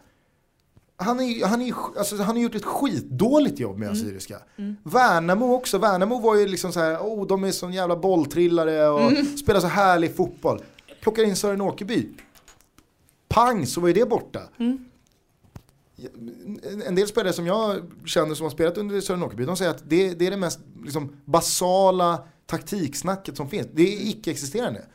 Han, 1.00 1.20
är, 1.20 1.46
han, 1.46 1.62
är, 1.62 1.74
alltså, 1.98 2.16
han 2.16 2.36
har 2.36 2.42
gjort 2.42 2.54
ett 2.54 2.64
skitdåligt 2.64 3.58
jobb 3.60 3.78
med 3.78 3.90
Assyriska. 3.90 4.38
Värnamo 4.82 5.54
också, 5.54 5.78
Värnamo 5.78 6.20
var 6.20 6.34
ju 6.36 6.46
liksom 6.48 6.72
så 6.72 6.80
här, 6.80 6.96
oh 6.98 7.26
de 7.26 7.44
är 7.44 7.52
sån 7.52 7.72
jävla 7.72 7.96
bolltrillare 7.96 8.88
och 8.88 9.12
spelar 9.38 9.60
så 9.60 9.66
härlig 9.66 10.16
fotboll. 10.16 10.62
Plockar 11.02 11.22
in 11.22 11.36
Sören 11.36 11.60
Åkerby. 11.60 12.08
Pang 13.28 13.66
så 13.66 13.80
var 13.80 13.88
ju 13.88 13.94
det 13.94 14.08
borta. 14.08 14.40
En- 16.70 16.82
En 16.86 16.94
del 16.94 17.08
spelare 17.08 17.32
som 17.32 17.46
jag 17.46 17.80
känner 18.04 18.34
som 18.34 18.44
har 18.44 18.50
spelat 18.50 18.78
under 18.78 19.00
Sören 19.00 19.22
Åkerby, 19.22 19.44
de 19.44 19.56
säger 19.56 19.70
att 19.70 19.82
det, 19.90 20.14
det 20.14 20.26
är 20.26 20.30
det 20.30 20.36
mest 20.36 20.60
liksom, 20.84 21.12
basala 21.24 22.22
taktiksnacket 22.46 23.36
som 23.36 23.48
finns. 23.48 23.66
Det 23.72 23.82
är 23.82 24.08
icke-existerande. 24.08 24.86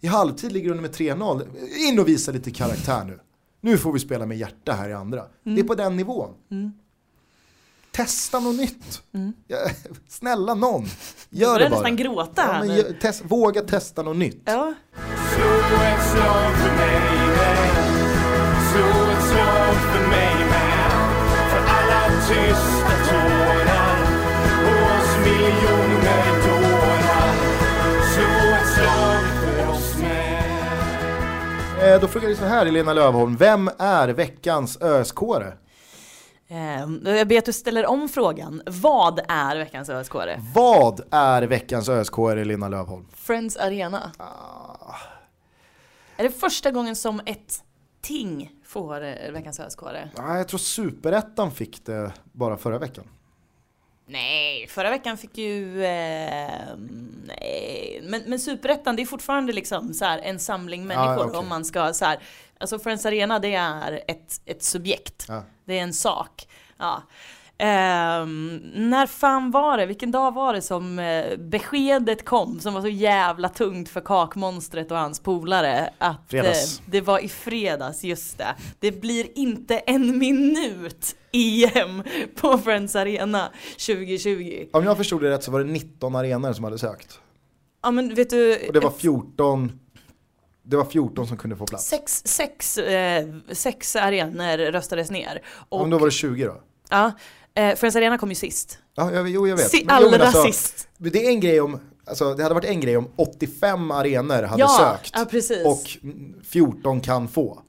I 0.00 0.06
halvtid 0.06 0.52
ligger 0.52 0.70
under 0.70 0.82
med 0.82 0.90
3-0. 0.94 1.46
In 1.88 1.98
och 1.98 2.08
visa 2.08 2.32
lite 2.32 2.50
karaktär 2.50 3.04
nu. 3.04 3.18
Nu 3.64 3.78
får 3.78 3.92
vi 3.92 3.98
spela 3.98 4.26
med 4.26 4.38
hjärta 4.38 4.72
här 4.72 4.88
i 4.88 4.92
andra. 4.92 5.24
Det 5.42 5.60
är 5.60 5.64
på 5.64 5.74
den 5.74 5.96
nivån. 5.96 6.34
Testa 7.90 8.40
något 8.40 8.56
nytt. 8.56 9.02
Ja, 9.46 9.56
snälla 10.08 10.54
någon, 10.54 10.84
gör 11.30 11.58
det 11.58 11.64
bara. 11.64 11.78
nästan 11.78 11.96
gråta 11.96 12.32
Ja, 12.36 12.42
här 12.42 12.58
men, 12.60 12.68
nu. 12.68 12.76
gör- 12.76 12.92
test, 13.00 13.22
våga 13.26 13.62
testa 13.62 14.02
något 14.02 14.16
nytt. 14.16 14.42
Ja. 14.44 14.74
Slå 15.34 15.46
Eh, 31.82 32.00
då 32.00 32.08
frågar 32.08 32.28
vi 32.28 32.36
så 32.36 32.44
här 32.44 32.66
Elena 32.66 32.92
Lövholm, 32.92 33.36
vem 33.36 33.70
är 33.78 34.08
veckans 34.08 34.78
ÖSK-are? 34.80 35.52
Eh, 36.48 37.16
Jag 37.16 37.28
ber 37.28 37.38
att 37.38 37.44
du 37.44 37.52
ställer 37.52 37.86
om 37.86 38.08
frågan. 38.08 38.62
Vad 38.66 39.20
är 39.28 39.56
veckans 39.56 39.88
ösk 39.90 40.12
Vad 40.54 41.00
är 41.10 41.42
veckans 41.42 41.88
ÖSK-are 41.88 42.40
Elena 42.40 42.68
Lövholm? 42.68 43.06
Friends 43.14 43.56
Arena. 43.56 44.10
Ah. 44.18 44.96
Är 46.16 46.22
det 46.22 46.30
första 46.30 46.70
gången 46.70 46.96
som 46.96 47.20
ett 47.26 47.62
ting 48.00 48.50
får 48.66 49.04
eh, 49.04 49.32
veckans 49.32 49.60
ösk 49.60 49.78
Ja, 50.16 50.36
jag 50.36 50.48
tror 50.48 50.58
Superettan 50.58 51.50
fick 51.50 51.86
det 51.86 52.12
bara 52.32 52.56
förra 52.56 52.78
veckan. 52.78 53.04
Nej, 54.06 54.66
förra 54.68 54.90
veckan 54.90 55.18
fick 55.18 55.38
ju... 55.38 55.84
Eh, 55.84 56.76
nej, 57.26 58.00
men, 58.02 58.22
men 58.26 58.40
Superettan 58.40 58.96
det 58.96 59.02
är 59.02 59.06
fortfarande 59.06 59.52
liksom 59.52 59.94
så 59.94 60.04
här 60.04 60.18
en 60.18 60.38
samling 60.38 60.86
människor 60.86 61.26
okej. 61.26 61.38
om 61.38 61.48
man 61.48 61.64
ska 61.64 61.92
så 61.92 62.04
här. 62.04 62.18
Alltså 62.58 62.78
Friends 62.78 63.06
Arena 63.06 63.38
det 63.38 63.54
är 63.54 64.02
ett, 64.08 64.40
ett 64.46 64.62
subjekt. 64.62 65.24
Ja. 65.28 65.44
Det 65.64 65.78
är 65.78 65.82
en 65.82 65.92
sak. 65.92 66.48
Ja. 66.78 67.02
Ehm, 67.58 68.56
när 68.74 69.06
fan 69.06 69.50
var 69.50 69.78
det, 69.78 69.86
vilken 69.86 70.10
dag 70.10 70.34
var 70.34 70.54
det 70.54 70.62
som 70.62 70.98
eh, 70.98 71.36
beskedet 71.38 72.24
kom 72.24 72.60
som 72.60 72.74
var 72.74 72.80
så 72.80 72.88
jävla 72.88 73.48
tungt 73.48 73.88
för 73.88 74.00
kakmonstret 74.00 74.90
och 74.90 74.96
hans 74.98 75.20
polare 75.20 75.90
att 75.98 76.34
eh, 76.34 76.42
det 76.86 77.00
var 77.00 77.18
i 77.24 77.28
fredags, 77.28 78.04
just 78.04 78.38
det. 78.38 78.54
Det 78.80 78.92
blir 79.00 79.38
inte 79.38 79.78
en 79.78 80.18
minut 80.18 81.16
EM 81.32 82.02
på 82.36 82.58
Friends 82.58 82.96
Arena 82.96 83.52
2020. 83.86 84.66
Om 84.72 84.84
jag 84.84 84.96
förstod 84.96 85.22
det 85.22 85.30
rätt 85.30 85.44
så 85.44 85.50
var 85.50 85.60
det 85.60 85.70
19 85.72 86.16
arenor 86.16 86.52
som 86.52 86.64
hade 86.64 86.78
sökt. 86.78 87.20
Ja 87.82 87.90
men 87.90 88.14
vet 88.14 88.30
du, 88.30 88.66
Och 88.66 88.72
det 88.72 88.80
var 88.80 88.90
14, 88.90 89.72
det 90.62 90.76
var 90.76 90.84
14 90.84 91.26
som 91.26 91.36
kunde 91.36 91.56
få 91.56 91.66
plats. 91.66 91.84
sex, 91.88 92.22
sex, 92.24 92.78
eh, 92.78 93.26
sex 93.52 93.96
arenor 93.96 94.72
röstades 94.72 95.10
ner. 95.10 95.40
Ja, 95.44 95.66
Och, 95.68 95.80
men 95.80 95.90
då 95.90 95.98
var 95.98 96.06
det 96.06 96.10
20 96.12 96.44
då. 96.46 96.60
ja, 96.90 97.12
eh, 97.54 97.74
Friends 97.76 97.96
Arena 97.96 98.18
kom 98.18 98.28
ju 98.28 98.34
sist. 98.34 98.78
Ja, 98.94 99.12
jag, 99.12 99.28
jo 99.28 99.46
jag 99.48 99.56
vet. 99.56 99.70
Si, 99.70 99.80
jo, 99.82 99.86
allra 99.90 100.24
alltså, 100.26 100.42
sist. 100.42 100.88
Det 100.98 101.26
är 101.26 101.30
en 101.30 101.40
grej 101.40 101.60
om, 101.60 101.78
alltså 102.06 102.34
det 102.34 102.42
hade 102.42 102.54
varit 102.54 102.64
en 102.70 102.80
grej 102.80 102.96
om 102.96 103.08
85 103.16 103.90
arenor 103.90 104.42
hade 104.42 104.60
Ja, 104.60 104.98
sökt. 105.02 105.10
ja 105.14 105.70
och 105.70 105.82
14 106.44 107.00
kan 107.00 107.28
få. 107.28 107.62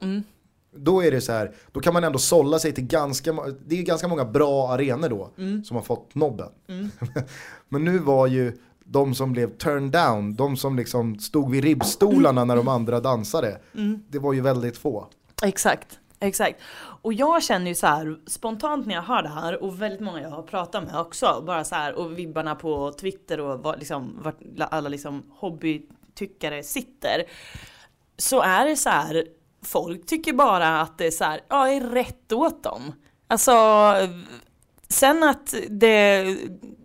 Då 0.76 1.04
är 1.04 1.10
det 1.10 1.20
så 1.20 1.32
här, 1.32 1.52
då 1.72 1.80
kan 1.80 1.92
man 1.94 2.04
ändå 2.04 2.18
sålla 2.18 2.58
sig 2.58 2.72
till 2.72 2.84
ganska, 2.86 3.32
det 3.66 3.78
är 3.78 3.82
ganska 3.82 4.08
många 4.08 4.24
bra 4.24 4.68
arenor 4.72 5.08
då 5.08 5.30
Mm. 5.38 5.64
som 5.64 5.76
har 5.76 5.82
fått 5.84 6.14
nobben. 6.14 6.48
Men 7.68 7.84
nu 7.84 7.98
var 7.98 8.26
ju 8.26 8.52
de 8.84 9.14
som 9.14 9.32
blev 9.32 9.56
turned 9.58 9.90
down, 9.90 10.34
de 10.34 10.56
som 10.56 10.76
liksom 10.76 11.18
stod 11.18 11.50
vid 11.50 11.64
ribbstolarna 11.64 12.44
när 12.44 12.56
de 12.56 12.68
andra 12.68 13.00
dansade, 13.00 13.60
Mm. 13.74 14.02
det 14.08 14.18
var 14.18 14.32
ju 14.32 14.40
väldigt 14.40 14.78
få. 14.78 15.06
Exakt, 15.42 15.98
exakt. 16.26 16.60
Och 17.02 17.12
jag 17.12 17.42
känner 17.42 17.66
ju 17.66 17.74
så 17.74 17.86
här 17.86 18.18
spontant 18.26 18.86
när 18.86 18.94
jag 18.94 19.02
hör 19.02 19.22
det 19.22 19.28
här 19.28 19.62
och 19.62 19.82
väldigt 19.82 20.00
många 20.00 20.20
jag 20.20 20.30
har 20.30 20.42
pratat 20.42 20.84
med 20.84 21.00
också, 21.00 21.42
bara 21.46 21.64
så 21.64 21.74
här 21.74 21.94
och 21.94 22.18
vibbarna 22.18 22.54
på 22.54 22.92
Twitter 22.92 23.40
och 23.40 23.62
var 23.62 23.76
liksom, 23.76 24.18
vart 24.22 24.38
alla 24.58 24.88
liksom 24.88 25.22
hobbytyckare 25.30 26.62
sitter. 26.62 27.24
Så 28.16 28.40
är 28.40 28.66
det 28.66 28.76
så 28.76 28.90
här, 28.90 29.24
folk 29.62 30.06
tycker 30.06 30.32
bara 30.32 30.80
att 30.80 30.98
det 30.98 31.06
är 31.06 31.10
så 31.10 31.24
här, 31.24 31.40
ja, 31.48 31.68
är 31.68 31.80
rätt 31.80 32.32
åt 32.32 32.62
dem. 32.62 32.92
Alltså, 33.28 33.52
sen 34.88 35.22
att 35.22 35.54
det 35.68 36.36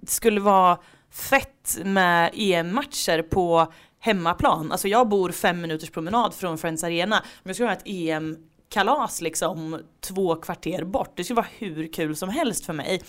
skulle 0.08 0.42
vara 0.42 0.78
fett 1.12 1.80
med 1.84 2.32
EM-matcher 2.34 3.22
på 3.22 3.74
hemmaplan. 4.00 4.72
Alltså 4.72 4.88
jag 4.88 5.10
bor 5.10 5.32
fem 5.32 5.62
minuters 5.62 5.90
promenad 5.90 6.34
från 6.34 6.58
Friends 6.58 6.84
Arena. 6.84 7.24
Men 7.44 7.50
jag 7.50 7.56
skulle 7.56 7.70
ha 7.70 7.76
ett 7.76 7.84
EM 7.86 8.38
kalas 8.70 9.22
liksom 9.22 9.82
två 10.02 10.36
kvarter 10.36 10.84
bort. 10.84 11.12
Det 11.16 11.24
skulle 11.24 11.36
vara 11.36 11.48
hur 11.58 11.94
kul 11.94 12.16
som 12.16 12.30
helst 12.30 12.66
för 12.66 12.74
mig. 12.74 13.02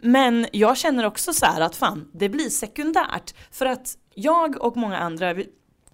Men 0.00 0.46
jag 0.52 0.76
känner 0.76 1.06
också 1.06 1.32
så 1.32 1.46
här 1.46 1.60
att 1.60 1.76
fan, 1.76 2.10
det 2.12 2.28
blir 2.28 2.50
sekundärt. 2.50 3.34
För 3.50 3.66
att 3.66 3.96
jag 4.14 4.62
och 4.62 4.76
många 4.76 4.98
andra, 4.98 5.34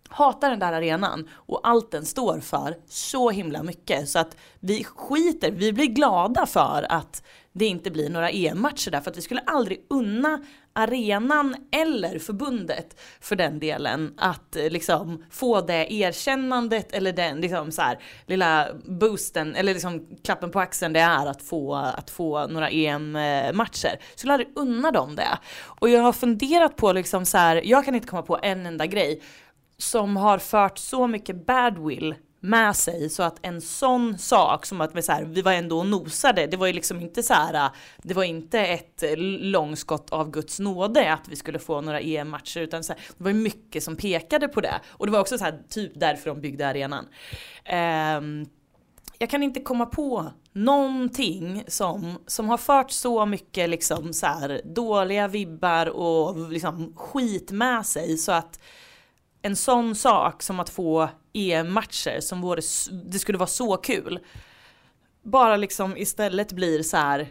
hatar 0.09 0.51
den 0.51 0.59
där 0.59 0.73
arenan 0.73 1.29
och 1.35 1.69
allt 1.69 1.91
den 1.91 2.05
står 2.05 2.41
för 2.41 2.77
så 2.89 3.31
himla 3.31 3.63
mycket. 3.63 4.09
Så 4.09 4.19
att 4.19 4.37
vi 4.61 4.85
skiter, 4.85 5.51
vi 5.51 5.73
blir 5.73 5.87
glada 5.87 6.47
för 6.47 6.87
att 6.89 7.23
det 7.53 7.67
inte 7.67 7.91
blir 7.91 8.11
några 8.11 8.31
EM-matcher 8.31 8.91
där. 8.91 9.01
För 9.01 9.11
att 9.11 9.17
vi 9.17 9.23
skulle 9.23 9.41
aldrig 9.41 9.87
unna 9.91 10.41
arenan 10.75 11.57
eller 11.73 12.19
förbundet 12.19 13.01
för 13.21 13.37
den 13.37 13.59
delen 13.59 14.15
att 14.17 14.57
eh, 14.57 14.71
liksom 14.71 15.25
få 15.31 15.61
det 15.61 15.93
erkännandet 15.93 16.93
eller 16.93 17.13
den 17.13 17.41
liksom 17.41 17.73
så 17.73 17.83
här, 17.83 17.99
lilla 18.27 18.69
boosten 18.85 19.55
eller 19.55 19.73
liksom 19.75 20.07
klappen 20.25 20.51
på 20.51 20.61
axeln 20.61 20.93
det 20.93 21.01
är 21.01 21.27
att 21.27 21.43
få, 21.43 21.75
att 21.75 22.11
få 22.11 22.47
några 22.47 22.71
EM-matcher. 22.71 23.93
Eh, 23.93 23.99
Skulle 24.15 24.33
aldrig 24.33 24.53
unna 24.57 24.91
dem 24.91 25.17
det. 25.17 25.39
Och 25.65 25.89
jag 25.89 26.03
har 26.03 26.13
funderat 26.13 26.77
på 26.77 26.93
liksom 26.93 27.25
så 27.25 27.39
här, 27.39 27.63
jag 27.65 27.85
kan 27.85 27.95
inte 27.95 28.09
komma 28.09 28.23
på 28.23 28.39
en 28.43 28.67
enda 28.67 28.87
grej 28.87 29.23
som 29.79 30.17
har 30.17 30.39
fört 30.39 30.79
så 30.79 31.07
mycket 31.07 31.47
badwill 31.47 32.15
med 32.45 32.77
sig 32.77 33.11
så 33.11 33.23
att 33.23 33.39
en 33.43 33.61
sån 33.61 34.19
sak 34.19 34.67
som 34.67 34.81
att 34.81 34.95
vi, 34.95 35.03
så 35.03 35.13
här, 35.13 35.25
vi 35.25 35.43
var 35.43 35.53
ändå 35.53 35.79
och 35.79 35.87
nosade, 35.87 36.47
det 36.47 36.57
var 36.57 36.67
ju 36.67 36.73
liksom 36.73 37.01
inte 37.01 37.23
så 37.23 37.35
här, 37.35 37.71
det 38.03 38.15
var 38.15 38.25
inte 38.25 38.61
ett 38.61 39.05
långskott 39.41 40.11
av 40.11 40.31
Guds 40.31 40.61
nåde 40.61 41.13
att 41.13 41.29
vi 41.29 41.37
skulle 41.37 41.59
få 41.59 41.81
några 41.81 42.01
EM-matcher 42.01 42.61
utan 42.61 42.85
så 42.85 42.93
här, 42.93 43.03
det 43.19 43.25
var 43.25 43.31
ju 43.31 43.37
mycket 43.37 43.83
som 43.83 43.97
pekade 43.97 44.49
på 44.49 44.61
det 44.61 44.81
och 44.89 45.07
det 45.07 45.13
var 45.13 45.21
också 45.21 45.39
så 45.39 45.45
här, 45.45 45.63
typ 45.69 45.93
därför 45.95 46.31
de 46.31 46.41
byggde 46.41 46.69
arenan. 46.69 47.07
Um, 48.19 48.47
jag 49.19 49.31
kan 49.31 49.43
inte 49.43 49.61
komma 49.61 49.87
på 49.87 50.33
någonting 50.53 51.65
som, 51.67 52.19
som 52.27 52.49
har 52.49 52.59
fört 52.59 52.91
så 52.91 53.27
mycket 53.27 53.71
liksom 53.71 54.13
så 54.13 54.27
här, 54.27 54.61
dåliga 54.65 55.29
vibbar 55.29 55.87
och 55.87 56.51
liksom 56.51 56.93
skit 56.97 57.51
med 57.51 57.87
sig 57.87 58.17
så 58.19 58.33
att 58.33 58.61
en 59.43 59.57
sån 59.57 59.95
sak 59.95 60.43
som 60.43 60.61
att 60.61 60.71
få 60.71 61.09
EM-matcher 61.35 62.21
som 62.21 62.41
vore, 62.41 62.63
det 63.05 63.19
skulle 63.19 63.39
vara 63.39 63.47
så 63.47 63.77
kul. 63.77 64.19
Bara 65.23 65.57
liksom 65.57 65.97
istället 65.97 66.53
blir 66.53 66.83
så 66.83 66.97
här 66.97 67.29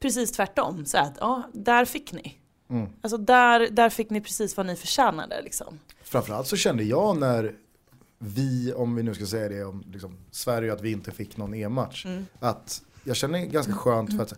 precis 0.00 0.32
tvärtom. 0.32 0.86
Så 0.86 0.98
att 0.98 1.16
ja, 1.20 1.42
där 1.52 1.84
fick 1.84 2.12
ni. 2.12 2.38
Mm. 2.70 2.88
Alltså 3.00 3.16
där, 3.16 3.68
där 3.70 3.90
fick 3.90 4.10
ni 4.10 4.20
precis 4.20 4.56
vad 4.56 4.66
ni 4.66 4.76
förtjänade 4.76 5.42
liksom. 5.42 5.78
Framförallt 6.02 6.46
så 6.46 6.56
kände 6.56 6.84
jag 6.84 7.18
när 7.18 7.54
vi, 8.18 8.72
om 8.72 8.94
vi 8.94 9.02
nu 9.02 9.14
ska 9.14 9.26
säga 9.26 9.48
det 9.48 9.64
om 9.64 9.84
liksom, 9.92 10.16
Sverige, 10.30 10.72
att 10.72 10.80
vi 10.80 10.92
inte 10.92 11.10
fick 11.10 11.36
någon 11.36 11.54
EM-match. 11.54 12.04
Mm. 12.06 12.26
Att 12.40 12.82
jag 13.04 13.16
känner 13.16 13.38
ganska 13.38 13.72
skönt 13.72 14.16
för 14.16 14.22
att 14.22 14.34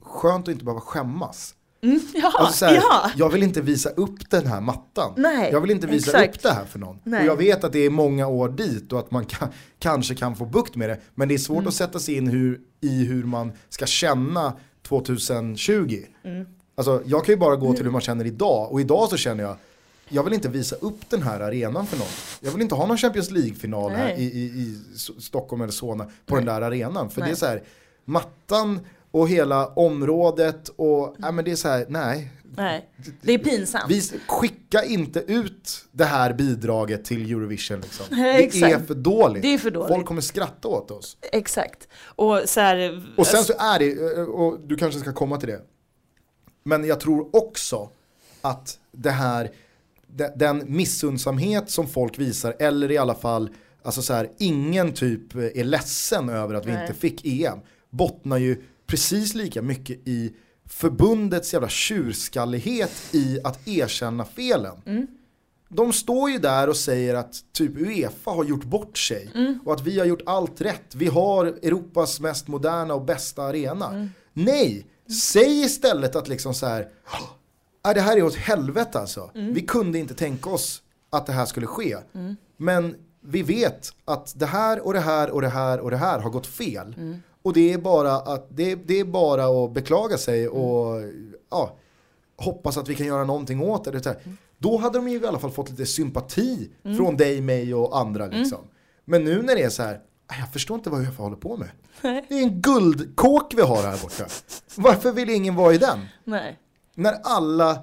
skönt 0.00 0.48
att 0.48 0.52
inte 0.52 0.64
behöva 0.64 0.80
skämmas. 0.80 1.54
Mm, 1.82 2.00
ja, 2.14 2.32
Alltså 2.38 2.58
så 2.58 2.66
här, 2.66 2.74
ja. 2.74 3.10
Jag 3.16 3.30
vill 3.30 3.42
inte 3.42 3.60
visa 3.60 3.88
upp 3.90 4.30
den 4.30 4.46
här 4.46 4.60
mattan. 4.60 5.12
Nej, 5.16 5.50
jag 5.52 5.60
vill 5.60 5.70
inte 5.70 5.86
visa 5.86 6.10
exakt. 6.24 6.36
upp 6.36 6.42
det 6.42 6.50
här 6.52 6.64
för 6.64 6.78
någon. 6.78 6.98
Nej. 7.04 7.20
Och 7.20 7.26
jag 7.26 7.36
vet 7.36 7.64
att 7.64 7.72
det 7.72 7.78
är 7.78 7.90
många 7.90 8.26
år 8.26 8.48
dit 8.48 8.92
och 8.92 8.98
att 8.98 9.10
man 9.10 9.24
kan, 9.24 9.48
kanske 9.78 10.14
kan 10.14 10.36
få 10.36 10.44
bukt 10.44 10.76
med 10.76 10.88
det. 10.90 10.98
Men 11.14 11.28
det 11.28 11.34
är 11.34 11.38
svårt 11.38 11.56
Mm. 11.58 11.68
att 11.68 11.74
sätta 11.74 11.98
sig 11.98 12.14
in 12.16 12.26
hur, 12.28 12.60
i 12.80 13.04
hur 13.04 13.24
man 13.24 13.52
ska 13.68 13.86
känna 13.86 14.52
2020. 14.82 16.02
Mm. 16.24 16.46
Alltså, 16.74 17.02
jag 17.06 17.24
kan 17.24 17.32
ju 17.32 17.38
bara 17.38 17.56
gå 17.56 17.72
till 17.74 17.84
hur 17.84 17.90
man 17.90 18.00
känner 18.00 18.24
idag 18.24 18.72
och 18.72 18.80
idag 18.80 19.08
så 19.08 19.16
känner 19.16 19.44
jag 19.44 19.56
jag 20.10 20.22
vill 20.22 20.32
inte 20.32 20.48
visa 20.48 20.76
upp 20.76 21.10
den 21.10 21.22
här 21.22 21.40
arenan 21.40 21.86
för 21.86 21.96
någon. 21.98 22.06
Jag 22.40 22.50
vill 22.50 22.62
inte 22.62 22.74
ha 22.74 22.86
någon 22.86 22.98
Champions 22.98 23.30
League-final 23.30 23.90
här 23.92 24.04
Nej. 24.04 24.22
i, 24.24 24.38
i, 24.38 24.44
i 24.44 24.78
Stockholm 25.20 25.62
eller 25.62 25.72
Solna 25.72 26.06
på 26.26 26.34
den 26.36 26.44
där 26.44 26.60
arenan. 26.62 27.10
För 27.10 27.20
Nej. 27.20 27.30
det 27.30 27.34
är 27.34 27.36
så 27.36 27.46
här, 27.46 27.62
mattan 28.04 28.80
och 29.10 29.28
hela 29.28 29.66
området 29.66 30.68
och, 30.76 31.14
nej 31.18 31.32
men 31.32 31.44
det 31.44 31.50
är 31.50 31.56
så 31.56 31.68
här, 31.68 31.86
nej. 31.88 32.32
Nej, 32.56 32.88
det 33.22 33.32
är 33.32 33.38
pinsamt. 33.38 33.84
Vi 33.88 34.02
skicka 34.26 34.84
inte 34.84 35.20
ut 35.20 35.84
det 35.92 36.04
här 36.04 36.32
bidraget 36.32 37.04
till 37.04 37.30
Eurovision 37.32 37.80
liksom. 37.80 38.06
Nej, 38.10 38.50
Det 38.52 38.60
är 38.62 38.78
för 38.78 38.94
dåligt. 38.94 39.42
Det 39.42 39.54
är 39.54 39.58
för 39.58 39.70
dåligt. 39.70 39.88
Folk 39.94 40.06
kommer 40.06 40.20
skratta 40.20 40.68
åt 40.68 40.90
oss. 40.90 41.16
Exakt. 41.32 41.88
Och 42.04 42.40
så 42.46 42.60
här, 42.60 43.06
Och 43.16 43.26
sen 43.26 43.44
så 43.44 43.52
är 43.58 43.78
det, 43.78 44.16
och 44.22 44.60
du 44.60 44.76
kanske 44.76 45.00
ska 45.00 45.12
komma 45.12 45.36
till 45.36 45.48
det. 45.48 45.60
Men 46.64 46.84
jag 46.84 47.00
tror 47.00 47.36
också 47.36 47.90
att 48.40 48.78
det 48.92 49.10
här, 49.10 49.50
de- 50.06 50.32
den 50.36 50.62
missundsamhet 50.66 51.70
som 51.70 51.86
folk 51.86 52.18
visar, 52.18 52.56
eller 52.58 52.90
i 52.90 52.98
alla 52.98 53.14
fall, 53.14 53.50
alltså 53.82 54.02
så 54.02 54.12
här, 54.12 54.30
ingen 54.38 54.92
typ 54.92 55.34
är 55.34 55.64
ledsen 55.64 56.28
över 56.28 56.54
att 56.54 56.66
vi 56.66 56.72
Nej. 56.72 56.82
inte 56.82 57.00
fick 57.00 57.26
EM, 57.26 57.58
bottnar 57.90 58.36
ju 58.36 58.62
precis 58.88 59.34
lika 59.34 59.62
mycket 59.62 60.08
i 60.08 60.32
förbundets 60.66 61.52
jävla 61.52 61.68
tjurskallighet 61.68 62.92
i 63.12 63.38
att 63.44 63.68
erkänna 63.68 64.24
felen. 64.24 65.08
De 65.68 65.92
står 65.92 66.30
ju 66.30 66.38
där 66.38 66.68
och 66.68 66.76
säger 66.76 67.14
att 67.14 67.34
typ 67.52 67.76
Uefa 67.76 68.30
har 68.30 68.44
gjort 68.44 68.64
bort 68.64 68.98
sig 68.98 69.30
och 69.64 69.72
att 69.72 69.80
vi 69.86 69.98
har 69.98 70.06
gjort 70.06 70.22
allt 70.26 70.60
rätt. 70.60 70.94
Vi 70.94 71.06
har 71.06 71.46
Europas 71.46 72.20
mest 72.20 72.48
moderna 72.48 72.94
och 72.94 73.04
bästa 73.04 73.42
arena. 73.42 74.08
Nej, 74.32 74.86
säg 75.22 75.60
istället 75.64 76.16
att 76.16 76.28
liksom 76.28 76.54
så 76.54 76.66
här, 76.66 76.88
"Ah, 77.82 77.94
det 77.94 78.00
här 78.00 78.16
är 78.16 78.22
åt 78.22 78.34
helvete 78.34 78.98
alltså. 78.98 79.30
Vi 79.34 79.60
kunde 79.62 79.98
inte 79.98 80.14
tänka 80.14 80.50
oss 80.50 80.82
att 81.10 81.26
det 81.26 81.32
här 81.32 81.46
skulle 81.46 81.66
ske. 81.66 81.96
Men 82.56 82.94
vi 83.20 83.42
vet 83.42 83.92
att 84.04 84.32
det 84.36 84.46
här 84.46 84.86
och 84.86 84.92
det 84.92 85.00
här 85.00 85.30
och 85.30 85.40
det 85.42 85.48
här 85.48 85.80
och 85.80 85.90
det 85.90 85.96
här 85.96 86.18
har 86.18 86.30
gått 86.30 86.46
fel. 86.46 86.94
Och 87.42 87.52
det 87.52 87.72
är 87.72 87.78
bara 87.78 88.12
att 88.12 88.46
det, 88.50 88.74
det 88.74 89.00
är 89.00 89.04
bara 89.04 89.64
att 89.64 89.72
beklaga 89.72 90.18
sig 90.18 90.48
och 90.48 91.02
ja, 91.50 91.76
hoppas 92.36 92.76
att 92.76 92.88
vi 92.88 92.94
kan 92.94 93.06
göra 93.06 93.24
någonting 93.24 93.60
åt 93.62 93.84
det. 93.84 93.90
det. 93.90 94.06
här. 94.06 94.16
Då 94.58 94.76
hade 94.76 94.98
de 94.98 95.08
ju 95.08 95.20
i 95.20 95.26
alla 95.26 95.38
fall 95.38 95.50
fått 95.50 95.70
lite 95.70 95.86
sympati 95.86 96.70
från 96.96 97.16
dig, 97.16 97.40
mig 97.40 97.74
och 97.74 97.98
andra. 97.98 98.26
Liksom. 98.26 98.58
Men 99.04 99.24
nu 99.24 99.42
när 99.42 99.54
det 99.54 99.62
är 99.62 99.70
så 99.70 99.82
här, 99.82 100.00
"Ah, 100.26 100.34
jag 100.40 100.52
förstår 100.52 100.74
inte 100.74 100.90
vad 100.90 101.00
Uefa 101.00 101.22
håller 101.22 101.36
på 101.36 101.56
med. 101.56 101.68
Det 102.02 102.34
är 102.34 102.42
en 102.42 102.60
guldkåk 102.60 103.54
vi 103.56 103.62
har 103.62 103.82
här 103.82 104.02
borta. 104.02 104.24
Varför 104.76 105.12
vill 105.12 105.30
ingen 105.30 105.54
vara 105.54 105.74
i 105.74 105.78
den? 105.78 105.98
Nej. 106.24 106.58
När 106.94 107.14
alla 107.22 107.78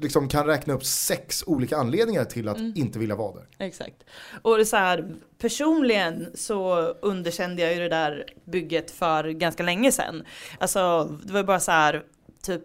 liksom 0.00 0.28
kan 0.28 0.46
räkna 0.46 0.74
upp 0.74 0.84
sex 0.84 1.44
olika 1.46 1.76
anledningar 1.76 2.24
till 2.24 2.48
att 2.48 2.58
inte 2.58 2.98
vilja 2.98 3.16
vara 3.16 3.34
där. 3.34 3.46
Exakt. 3.58 4.04
Och 4.42 4.66
så 4.66 4.76
här, 4.76 5.14
personligen 5.38 6.30
så 6.34 6.76
underkände 6.86 7.62
jag 7.62 7.74
ju 7.74 7.80
det 7.80 7.88
där 7.88 8.26
bygget 8.44 8.90
för 8.90 9.28
ganska 9.28 9.62
länge 9.62 9.92
sedan. 9.92 10.24
Alltså 10.58 11.04
det 11.24 11.32
var 11.32 11.42
bara 11.42 11.60
så 11.60 11.72
här, 11.72 12.02
typ, 12.42 12.62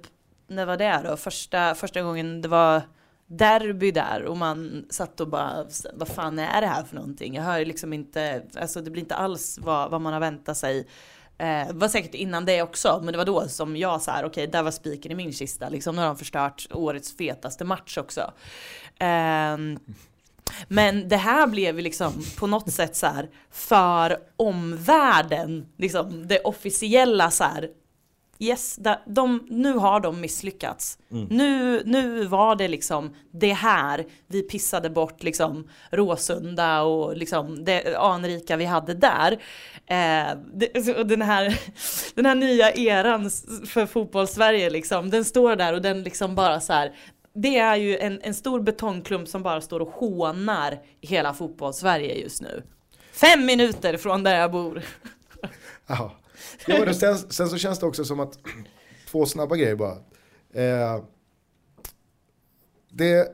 när 0.47 0.65
var 0.65 0.77
det 0.77 1.01
då? 1.09 1.17
Första, 1.17 1.75
första 1.75 2.01
gången 2.01 2.41
det 2.41 2.47
var 2.47 2.81
derby 3.27 3.91
där 3.91 4.23
och 4.23 4.37
man 4.37 4.85
satt 4.89 5.19
och 5.19 5.27
bara, 5.27 5.65
vad 5.93 6.07
fan 6.07 6.39
är 6.39 6.61
det 6.61 6.67
här 6.67 6.83
för 6.83 6.95
någonting? 6.95 7.35
Jag 7.35 7.43
hör 7.43 7.65
liksom 7.65 7.93
inte, 7.93 8.43
alltså 8.55 8.81
det 8.81 8.91
blir 8.91 9.03
inte 9.03 9.15
alls 9.15 9.59
vad, 9.61 9.91
vad 9.91 10.01
man 10.01 10.13
har 10.13 10.19
väntat 10.19 10.57
sig. 10.57 10.87
Eh, 11.43 11.67
det 11.67 11.73
var 11.73 11.87
säkert 11.87 12.13
innan 12.13 12.45
det 12.45 12.61
också, 12.61 12.99
men 13.03 13.11
det 13.11 13.17
var 13.17 13.25
då 13.25 13.47
som 13.47 13.77
jag 13.77 14.01
så 14.01 14.11
här, 14.11 14.25
okej, 14.25 14.47
där 14.47 14.63
var 14.63 14.71
spiken 14.71 15.11
i 15.11 15.15
min 15.15 15.33
kista. 15.33 15.69
Liksom, 15.69 15.95
nu 15.95 16.01
har 16.01 16.07
de 16.07 16.17
förstört 16.17 16.67
årets 16.71 17.17
fetaste 17.17 17.63
match 17.63 17.97
också. 17.97 18.21
Eh, 18.99 19.57
men 20.67 21.09
det 21.09 21.17
här 21.17 21.47
blev 21.47 21.79
liksom 21.79 22.23
på 22.39 22.47
något 22.47 22.71
sätt 22.71 22.95
så 22.95 23.07
här 23.07 23.29
för 23.51 24.17
omvärlden, 24.35 25.65
liksom 25.77 26.27
det 26.27 26.39
officiella 26.39 27.31
så 27.31 27.43
här 27.43 27.69
yes, 28.39 28.75
da, 28.75 29.01
de, 29.05 29.47
nu 29.49 29.73
har 29.73 29.99
de 29.99 30.21
misslyckats. 30.21 30.97
Mm. 31.11 31.27
Nu, 31.29 31.81
nu 31.85 32.25
var 32.25 32.55
det 32.55 32.67
liksom 32.67 33.15
det 33.31 33.53
här 33.53 34.05
vi 34.27 34.41
pissade 34.41 34.89
bort 34.89 35.23
liksom 35.23 35.69
Råsunda 35.91 36.81
och 36.81 37.17
liksom 37.17 37.65
det 37.65 37.95
anrika 37.95 38.57
vi 38.57 38.65
hade 38.65 38.93
där. 38.93 39.31
Eh, 39.85 40.37
det, 40.53 40.97
och 40.97 41.07
den, 41.07 41.21
här, 41.21 41.59
den 42.15 42.25
här 42.25 42.35
nya 42.35 42.71
eran 42.71 43.29
för 43.67 43.85
fotbollssverige 43.85 44.69
liksom, 44.69 45.09
den 45.09 45.25
står 45.25 45.55
där 45.55 45.73
och 45.73 45.81
den 45.81 46.03
liksom 46.03 46.35
bara 46.35 46.59
så 46.59 46.73
här. 46.73 46.95
Det 47.35 47.57
är 47.57 47.75
ju 47.75 47.97
en, 47.97 48.21
en 48.23 48.33
stor 48.33 48.59
betongklump 48.59 49.27
som 49.27 49.43
bara 49.43 49.61
står 49.61 49.79
och 49.79 49.89
hånar 49.89 50.79
hela 51.01 51.33
fotbollssverige 51.33 52.15
just 52.15 52.41
nu. 52.41 52.63
Fem 53.13 53.45
minuter 53.45 53.97
från 53.97 54.23
där 54.23 54.39
jag 54.39 54.51
bor. 54.51 54.83
Ja. 55.87 56.11
Jo, 56.67 56.75
men 56.85 56.95
sen, 56.95 57.17
sen 57.17 57.49
så 57.49 57.57
känns 57.57 57.79
det 57.79 57.85
också 57.85 58.05
som 58.05 58.19
att, 58.19 58.37
två 59.11 59.25
snabba 59.25 59.55
grejer 59.55 59.75
bara. 59.75 59.95
Eh, 60.53 61.03
det, 62.91 63.27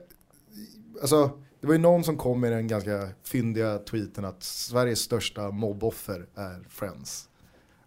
alltså, 1.01 1.31
det 1.61 1.67
var 1.67 1.73
ju 1.73 1.79
någon 1.79 2.03
som 2.03 2.17
kom 2.17 2.39
med 2.41 2.51
den 2.51 2.67
ganska 2.67 3.09
fyndiga 3.23 3.77
tweeten 3.77 4.25
att 4.25 4.43
Sveriges 4.43 4.99
största 4.99 5.51
mobboffer 5.51 6.25
är 6.35 6.63
Friends 6.69 7.29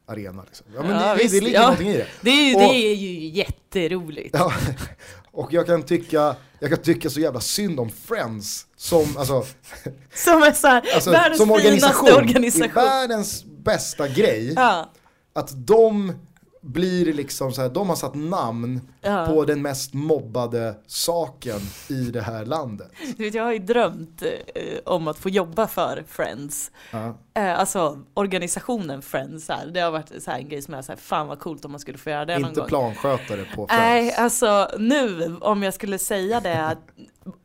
Arena. 0.07 0.43
Liksom. 0.47 0.67
Ja, 0.75 0.83
men 0.83 0.91
Ja, 0.91 1.15
det, 1.15 1.23
visst, 1.23 1.35
det 1.35 1.41
ligger 1.41 1.57
ja. 1.59 1.63
någonting 1.63 1.89
i 1.89 1.97
det. 1.97 2.07
Det 2.21 2.31
är 2.31 2.49
ju, 2.49 2.55
Och- 2.55 2.61
det 2.61 2.67
är 2.93 2.95
ju 2.95 3.29
jätteroligt. 3.29 4.31
Ja, 4.39 4.53
och 5.31 5.53
jag 5.53 5.67
kan, 5.67 5.83
tycka, 5.83 6.37
jag 6.59 6.71
kan 6.71 6.79
tycka 6.79 7.11
så 7.11 7.21
jävla 7.21 7.41
synd 7.41 7.81
om 7.81 7.91
Friends 7.91 8.67
som, 8.77 9.17
alltså, 9.17 9.47
Som 10.15 10.43
är 10.43 10.53
så 10.53 10.67
här, 10.67 10.85
alltså, 10.95 11.11
världens 11.11 11.39
som 11.39 11.51
organisation, 11.51 12.13
organisation. 12.13 12.75
världens 12.75 13.45
bästa 13.45 14.09
grej. 14.09 14.53
Ja, 14.57 14.93
att 15.33 15.67
de 15.67 16.13
blir 16.65 17.13
liksom 17.15 17.53
så 17.53 17.63
här, 17.63 17.69
de 17.69 17.89
har 17.89 17.97
satt 17.97 18.15
namn 18.15 18.81
Ja. 19.01 19.27
på 19.27 19.45
den 19.45 19.63
mest 19.63 19.95
mobbade 19.95 20.75
saken 20.87 21.61
i 21.89 21.95
det 22.11 22.21
här 22.21 22.45
landet. 22.45 22.91
du 23.17 23.25
vet, 23.25 23.35
jag 23.35 23.45
har 23.45 23.53
ju 23.53 23.59
drömt 23.59 24.23
eh, 24.23 24.79
om 24.85 25.09
att 25.09 25.19
få 25.19 25.29
jobba 25.29 25.67
för 25.67 26.05
Friends. 26.09 26.71
Ja. 26.91 27.15
Eh, 27.35 27.59
alltså 27.61 27.99
organisationen 28.15 29.03
Friends, 29.03 29.49
här. 29.49 29.67
det 29.67 29.81
har 29.81 29.91
varit 29.91 30.23
så 30.23 30.31
här, 30.31 30.39
en 30.39 30.49
grej 30.49 30.63
som 30.63 30.75
jag 30.75 30.85
säger, 30.85 31.01
fan 31.01 31.27
vad 31.29 31.39
coolt 31.41 31.65
om 31.65 31.71
man 31.71 31.81
skulle 31.81 31.99
få 31.99 32.11
göra 32.11 32.25
det 32.25 32.39
någon 32.39 32.49
Inte 32.49 32.61
gång. 32.61 32.69
planskötare 32.69 33.45
på 33.55 33.67
Nej, 33.71 34.01
Friends. 34.03 34.19
alltså 34.19 34.71
nu 34.79 35.37
om 35.41 35.63
jag 35.63 35.75
skulle 35.75 35.99
säga 35.99 36.41
det 36.41 36.77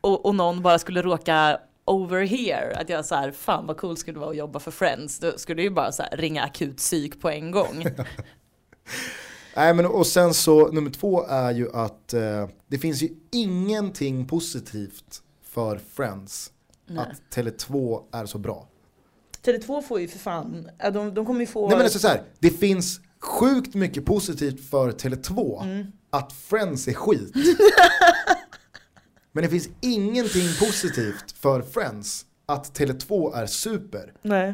och, 0.02 0.26
och 0.26 0.36
någon 0.36 0.62
bara 0.62 0.80
skulle 0.80 1.02
råka 1.02 1.60
over 1.88 2.26
here, 2.26 2.76
att 2.76 2.90
jag 2.90 3.06
så 3.06 3.16
här, 3.16 3.32
fan 3.32 3.68
vad 3.68 3.78
coolt 3.78 4.00
skulle 4.00 4.16
det 4.16 4.20
vara 4.20 4.30
att 4.30 4.38
jobba 4.38 4.60
för 4.60 4.72
Friends, 4.72 5.20
då 5.20 5.38
skulle 5.38 5.62
ju 5.62 5.70
bara 5.70 5.92
så 5.92 6.04
här, 6.04 6.18
ringa 6.18 6.44
akut 6.44 6.78
psyk 6.78 7.22
på 7.22 7.30
en 7.30 7.52
gång. 7.52 7.86
Nej 9.56 9.74
men 9.74 9.86
och 9.86 10.08
sen 10.08 10.34
så, 10.34 10.68
nummer 10.72 10.90
två 10.92 11.26
är 11.28 11.52
ju 11.52 11.72
att 11.74 12.14
eh, 12.14 12.48
det 12.68 12.78
finns 12.78 13.02
ju 13.02 13.10
ingenting 13.32 14.28
positivt 14.28 15.22
för 15.44 15.82
Friends 15.94 16.52
Nej. 16.88 17.00
att 17.00 17.36
Tele2 17.36 18.02
är 18.12 18.26
så 18.26 18.38
bra. 18.38 18.68
Tele2 19.46 19.82
får 19.82 20.00
ju 20.00 20.08
för 20.08 20.20
fan, 20.20 20.70
de, 20.94 21.14
de 21.14 21.26
kommer 21.26 21.40
ju 21.40 21.46
få... 21.48 21.68
Nej 21.68 21.78
men 21.78 21.84
alltså 21.84 22.00
så 22.00 22.08
här, 22.08 22.24
det 22.40 22.50
finns 22.50 23.00
sjukt 23.20 23.76
mycket 23.76 24.06
positivt 24.06 24.70
för 24.70 24.92
Tele2 24.92 25.64
Mm. 25.64 25.86
att 26.10 26.34
Friends 26.34 26.88
är 26.88 26.94
skit. 26.94 27.34
men 29.32 29.44
det 29.44 29.50
finns 29.50 29.70
ingenting 29.82 30.48
positivt 30.60 31.32
för 31.40 31.62
Friends 31.62 32.26
att 32.46 32.80
Tele2 32.80 33.36
är 33.36 33.46
super. 33.46 34.14
Nej. 34.22 34.54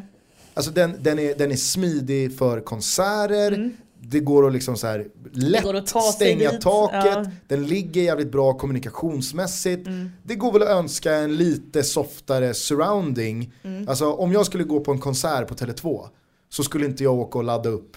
Alltså 0.54 0.70
den, 0.70 0.94
den, 1.00 1.18
är, 1.18 1.34
den 1.34 1.52
är 1.52 1.56
smidig 1.56 2.38
för 2.38 2.60
konserter, 2.60 3.70
det 4.00 4.20
går 4.20 4.46
att 4.46 4.52
liksom 4.52 4.76
så 4.76 4.86
här 4.86 5.06
lätt 5.32 5.64
Mm. 5.64 5.84
stänga 6.12 6.50
dit, 6.50 6.60
taket, 6.60 7.04
ja. 7.04 7.24
den 7.48 7.66
ligger 7.66 8.02
jävligt 8.02 8.32
bra 8.32 8.54
kommunikationsmässigt. 8.58 9.88
Det 10.22 10.34
går 10.34 10.52
väl 10.52 10.62
att 10.62 10.68
önska 10.68 11.14
en 11.14 11.36
lite 11.36 11.82
softare 11.82 12.54
surrounding. 12.54 13.52
Mm. 13.62 13.88
Alltså 13.88 14.12
om 14.12 14.32
jag 14.32 14.46
skulle 14.46 14.64
gå 14.64 14.80
på 14.80 14.92
en 14.92 14.98
konsert 14.98 15.48
på 15.48 15.54
Tele2 15.54 16.08
så 16.48 16.62
skulle 16.62 16.86
inte 16.86 17.04
jag 17.04 17.14
åka 17.14 17.38
och 17.38 17.44
ladda 17.44 17.68
upp 17.68 17.96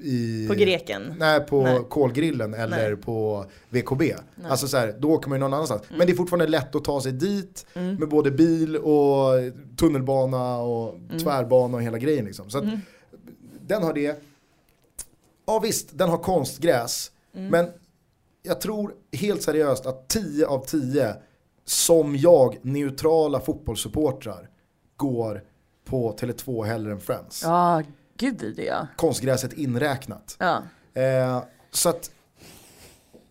i, 0.00 0.48
På 0.48 0.54
Greken. 0.54 1.14
Nej, 1.18 1.40
på 1.40 1.62
Nej. 1.62 1.80
kolgrillen 1.88 2.54
eller 2.54 2.88
Nej. 2.88 2.96
på 2.96 3.46
VKB. 3.68 4.02
Alltså 4.48 4.68
så 4.68 4.76
här, 4.76 4.94
då 4.98 5.10
åker 5.10 5.28
man 5.28 5.36
ju 5.36 5.40
någon 5.40 5.54
annanstans. 5.54 5.82
Men 5.90 6.06
det 6.06 6.12
är 6.12 6.14
fortfarande 6.16 6.46
lätt 6.46 6.74
att 6.74 6.84
ta 6.84 7.00
sig 7.00 7.12
dit 7.12 7.66
med 7.74 8.08
både 8.08 8.30
bil 8.30 8.76
och 8.76 9.32
tunnelbana 9.76 10.58
och 10.58 10.94
tvärbana 11.22 11.76
och 11.76 11.82
hela 11.82 11.98
grejen 11.98 12.24
liksom. 12.24 12.50
Så 12.50 12.58
att 12.58 12.64
den 13.66 13.82
har 13.82 13.92
det. 13.92 14.22
Ja 15.46 15.58
visst, 15.58 15.98
den 15.98 16.08
har 16.08 16.18
konstgräs. 16.18 17.10
Men 17.32 17.66
jag 18.42 18.60
tror 18.60 18.94
helt 19.12 19.42
seriöst 19.42 19.86
att 19.86 20.08
10 20.08 20.46
av 20.46 20.64
10 20.66 21.14
som 21.64 22.16
jag, 22.16 22.58
neutrala 22.62 23.40
fotbollssupportrar, 23.40 24.48
går 24.96 25.42
på 25.84 26.16
Tele2 26.16 26.64
hellre 26.64 26.92
än 26.92 27.00
Friends. 27.00 27.42
Ja, 27.42 27.82
gud 28.18 28.58
ja. 28.58 28.86
Konstgräset 28.96 29.52
inräknat. 29.52 30.36
ja. 30.38 30.62
Eh, 30.94 31.42
så 31.70 31.88
att 31.88 32.10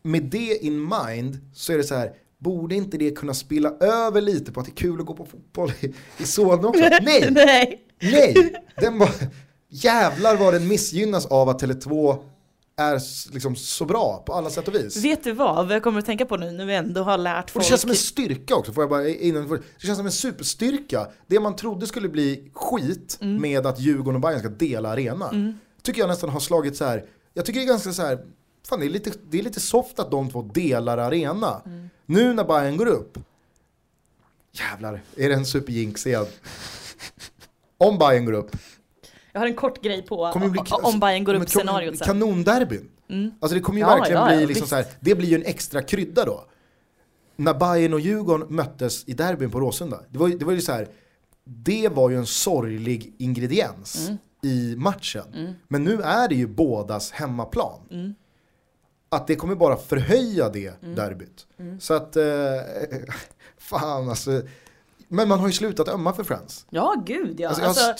med 0.01 0.23
det 0.23 0.63
in 0.65 0.81
mind 0.81 1.37
så 1.53 1.73
är 1.73 1.77
det 1.77 1.83
så 1.83 1.95
här, 1.95 2.11
borde 2.37 2.75
inte 2.75 2.97
det 2.97 3.11
kunna 3.11 3.33
spilla 3.33 3.69
över 3.79 4.21
lite 4.21 4.51
på 4.51 4.59
att 4.59 4.65
det 4.65 4.71
är 4.71 4.75
kul 4.75 4.99
att 4.99 5.05
gå 5.05 5.13
på 5.13 5.25
fotboll 5.25 5.71
i, 5.79 5.93
i 6.17 6.23
Solna 6.23 6.67
också? 6.67 6.81
Nej, 7.01 7.31
Nej. 7.31 7.87
nej! 8.01 8.53
Den 8.75 8.99
var, 8.99 9.09
jävlar 9.69 10.35
vad 10.35 10.53
den 10.53 10.67
missgynnas 10.67 11.25
av 11.25 11.49
att 11.49 11.61
Tele2 11.61 12.17
är 12.77 13.01
liksom 13.33 13.55
så 13.55 13.85
bra 13.85 14.23
på 14.25 14.33
alla 14.33 14.49
sätt 14.49 14.67
och 14.67 14.75
vis. 14.75 14.95
Vet 15.03 15.23
du 15.23 15.31
vad, 15.31 15.67
vad 15.67 15.75
jag 15.75 15.83
kommer 15.83 15.99
att 15.99 16.05
tänka 16.05 16.25
på 16.25 16.37
nu 16.37 16.51
när 16.51 16.65
vi 16.65 16.75
ändå 16.75 17.03
har 17.03 17.17
lärt 17.17 17.43
Och 17.45 17.49
folk. 17.49 17.65
det 17.65 17.69
känns 17.69 17.81
som 17.81 17.89
en 17.89 17.95
styrka 17.95 18.55
också, 18.55 18.73
får 18.73 18.83
jag 18.83 18.89
bara 18.89 19.07
innan, 19.09 19.49
det 19.49 19.87
känns 19.87 19.97
som 19.97 20.05
en 20.05 20.11
superstyrka. 20.11 21.07
Det 21.27 21.39
man 21.39 21.55
trodde 21.55 21.87
skulle 21.87 22.09
bli 22.09 22.51
skit 22.53 23.17
Mm. 23.21 23.41
med 23.41 23.65
att 23.65 23.79
Djurgården 23.79 24.15
och 24.15 24.21
Bayern 24.21 24.39
ska 24.39 24.49
dela 24.49 24.89
arena, 24.89 25.53
tycker 25.81 26.01
jag 26.01 26.07
nästan 26.07 26.29
har 26.29 26.39
slagit 26.39 26.75
så 26.77 26.85
här. 26.85 27.05
jag 27.33 27.45
tycker 27.45 27.59
det 27.59 27.65
är 27.65 27.67
ganska 27.67 27.93
så 27.93 28.01
här, 28.01 28.25
fan 28.67 28.79
det 28.79 28.85
är 28.85 28.89
lite, 28.89 29.11
det 29.29 29.39
är 29.39 29.43
lite 29.43 29.59
soft 29.59 29.99
att 29.99 30.11
de 30.11 30.29
två 30.31 30.41
delar 30.41 30.97
arena. 30.97 31.61
Mm. 31.65 31.89
Nu 32.05 32.33
när 32.33 32.43
Bayern 32.43 32.77
går 32.77 32.85
upp, 32.87 33.17
jävlar, 34.51 35.01
är 35.17 35.29
det 35.29 35.35
en 35.35 35.45
superjinx 35.45 36.07
igen? 36.07 36.25
Om 37.77 37.97
Bayern 37.97 38.25
går 38.25 38.33
upp, 38.33 38.55
Jag 39.35 39.39
har 39.41 39.47
en 39.47 39.55
kort 39.55 39.81
grej 39.83 40.01
på 40.01 40.29
kommer 40.33 40.49
bli 40.49 40.61
om- 40.71 40.99
Bayern 40.99 41.23
går 41.23 41.33
upp 41.33 41.49
scenariot 41.49 41.97
sen. 41.97 42.05
Kanonderbyn. 42.07 42.89
Alltså 43.39 43.55
det 43.55 43.61
kommer 43.61 43.79
ju 43.79 43.85
Ja, 43.85 43.95
verkligen 43.95 44.21
ja, 44.21 44.31
ja, 44.31 44.37
bli 44.37 44.45
liksom 44.45 44.67
så 44.67 44.75
här, 44.75 44.85
det 44.99 45.15
blir 45.15 45.27
ju 45.29 45.35
en 45.35 45.43
extra 45.45 45.81
krydda 45.81 46.25
då. 46.25 46.45
När 47.35 47.53
Bayern 47.53 47.93
och 47.93 47.99
Djurgården 47.99 48.47
möttes 48.55 49.03
i 49.07 49.13
derbyn 49.13 49.51
på 49.51 49.59
Råsunda, 49.59 49.99
det 50.09 50.17
var, 50.17 50.29
det 50.29 50.45
var 50.45 50.53
ju 50.53 50.61
så 50.61 50.71
här, 50.71 50.87
det 51.43 51.89
var 51.89 52.09
ju 52.09 52.17
en 52.17 52.25
sorglig 52.25 53.13
ingrediens 53.17 54.07
Mm. 54.07 54.17
i 54.43 54.75
matchen. 54.77 55.55
Men 55.67 55.83
nu 55.83 56.01
är 56.01 56.27
det 56.27 56.35
ju 56.35 56.47
bådas 56.47 57.11
hemmaplan. 57.11 57.79
Mm. 57.91 58.15
Att 59.09 59.27
det 59.27 59.35
kommer 59.35 59.55
bara 59.55 59.77
förhöja 59.77 60.49
det 60.49 60.73
derbyt. 60.95 61.47
Mm. 61.59 61.79
Så 61.79 61.93
att, 61.93 62.15
eh, 62.15 62.23
fan 63.57 64.09
alltså. 64.09 64.41
Men 65.07 65.27
man 65.27 65.39
har 65.39 65.47
ju 65.47 65.53
slutat 65.53 65.87
ömma 65.87 66.13
för 66.13 66.23
Friends. 66.23 66.65
Ja, 66.69 67.03
gud 67.05 67.39
ja. 67.39 67.49
Alltså, 67.49 67.63
Alltså, 67.63 67.93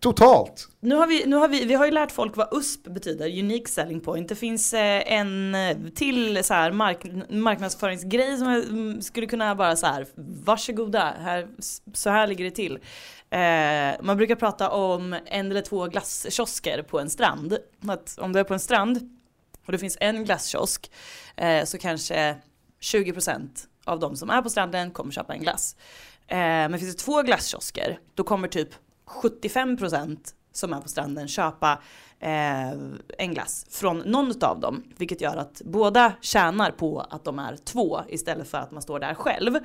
totalt. 0.00 0.68
nu 0.80 0.94
har 0.94 1.06
vi, 1.06 1.26
nu 1.26 1.36
har 1.36 1.48
vi, 1.48 1.64
vi 1.64 1.74
har 1.74 1.86
ju 1.86 1.90
lärt 1.90 2.12
folk 2.12 2.36
vad 2.36 2.48
USP 2.52 2.84
betyder, 2.84 3.38
Unique 3.38 3.68
Selling 3.68 4.00
Point. 4.00 4.28
Det 4.28 4.34
finns 4.34 4.74
eh, 4.74 5.12
en 5.12 5.54
eh, 5.54 5.76
till 5.94 6.44
så 6.44 6.54
här 6.54 6.72
mark, 6.72 7.30
marknadsföringsgrej 7.30 8.38
som 8.38 8.50
jag 8.50 8.64
mm, 8.64 9.02
skulle 9.02 9.26
kunna 9.26 9.54
bara 9.54 9.76
så 9.76 9.86
här, 9.86 10.06
varsågoda, 10.44 11.14
här, 11.20 11.48
så 11.92 12.10
här 12.10 12.26
ligger 12.26 12.44
det 12.44 12.50
till. 12.50 12.78
Eh, 13.30 14.02
man 14.02 14.16
brukar 14.16 14.34
prata 14.34 14.70
om 14.70 15.16
en 15.26 15.50
eller 15.50 15.62
två 15.62 15.86
glasskiosker 15.86 16.82
på 16.82 17.00
en 17.00 17.10
strand. 17.10 17.58
Att 17.88 18.18
om 18.20 18.32
du 18.32 18.40
är 18.40 18.44
på 18.44 18.54
en 18.54 18.60
strand 18.60 19.18
och 19.66 19.72
det 19.72 19.78
finns 19.78 19.96
en 20.00 20.24
glasskiosk 20.24 20.90
eh, 21.36 21.64
så 21.64 21.78
kanske 21.78 22.36
20% 22.80 23.48
av 23.84 24.00
de 24.00 24.16
som 24.16 24.30
är 24.30 24.42
på 24.42 24.50
stranden 24.50 24.90
kommer 24.90 25.12
köpa 25.12 25.34
en 25.34 25.40
glass. 25.40 25.76
Eh, 26.26 26.36
men 26.38 26.78
finns 26.78 26.96
det 26.96 27.02
två 27.02 27.22
glasskiosker 27.22 27.98
då 28.14 28.24
kommer 28.24 28.48
typ 28.48 28.68
75% 29.22 30.16
som 30.52 30.72
är 30.72 30.80
på 30.80 30.88
stranden 30.88 31.28
köpa 31.28 31.78
eh, 32.20 32.70
en 33.18 33.34
glass 33.34 33.66
från 33.70 33.98
någon 33.98 34.32
av 34.44 34.60
dem. 34.60 34.82
Vilket 34.96 35.20
gör 35.20 35.36
att 35.36 35.62
båda 35.64 36.12
tjänar 36.20 36.70
på 36.70 37.00
att 37.10 37.24
de 37.24 37.38
är 37.38 37.56
två 37.64 38.00
istället 38.08 38.48
för 38.48 38.58
att 38.58 38.70
man 38.70 38.82
står 38.82 38.98
där 39.00 39.14
själv. 39.14 39.56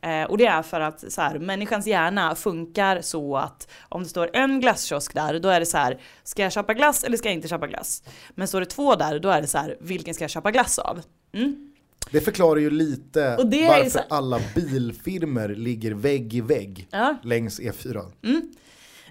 Eh, 0.00 0.22
och 0.24 0.38
det 0.38 0.46
är 0.46 0.62
för 0.62 0.80
att 0.80 1.12
så 1.12 1.20
här, 1.20 1.38
människans 1.38 1.86
hjärna 1.86 2.34
funkar 2.34 3.00
så 3.00 3.36
att 3.36 3.68
om 3.88 4.02
det 4.02 4.08
står 4.08 4.30
en 4.32 4.60
glasskiosk 4.60 5.14
där 5.14 5.38
då 5.40 5.48
är 5.48 5.60
det 5.60 5.66
så 5.66 5.76
här, 5.78 6.00
ska 6.24 6.42
jag 6.42 6.52
köpa 6.52 6.74
glass 6.74 7.04
eller 7.04 7.16
ska 7.16 7.28
jag 7.28 7.34
inte 7.34 7.48
köpa 7.48 7.66
glass? 7.66 8.02
Men 8.34 8.48
står 8.48 8.60
det 8.60 8.66
två 8.66 8.94
där 8.94 9.18
då 9.18 9.28
är 9.28 9.40
det 9.40 9.46
så 9.46 9.58
här, 9.58 9.76
vilken 9.80 10.14
ska 10.14 10.24
jag 10.24 10.30
köpa 10.30 10.50
glass 10.50 10.78
av? 10.78 11.00
Mm? 11.32 11.66
Det 12.10 12.20
förklarar 12.20 12.60
ju 12.60 12.70
lite 12.70 13.36
varför 13.68 13.90
så- 13.90 14.00
alla 14.14 14.40
bilfirmer 14.54 15.48
ligger 15.48 15.92
vägg 15.94 16.34
i 16.34 16.40
vägg 16.40 16.88
Ja. 16.90 17.16
längs 17.22 17.60
E4. 17.60 18.12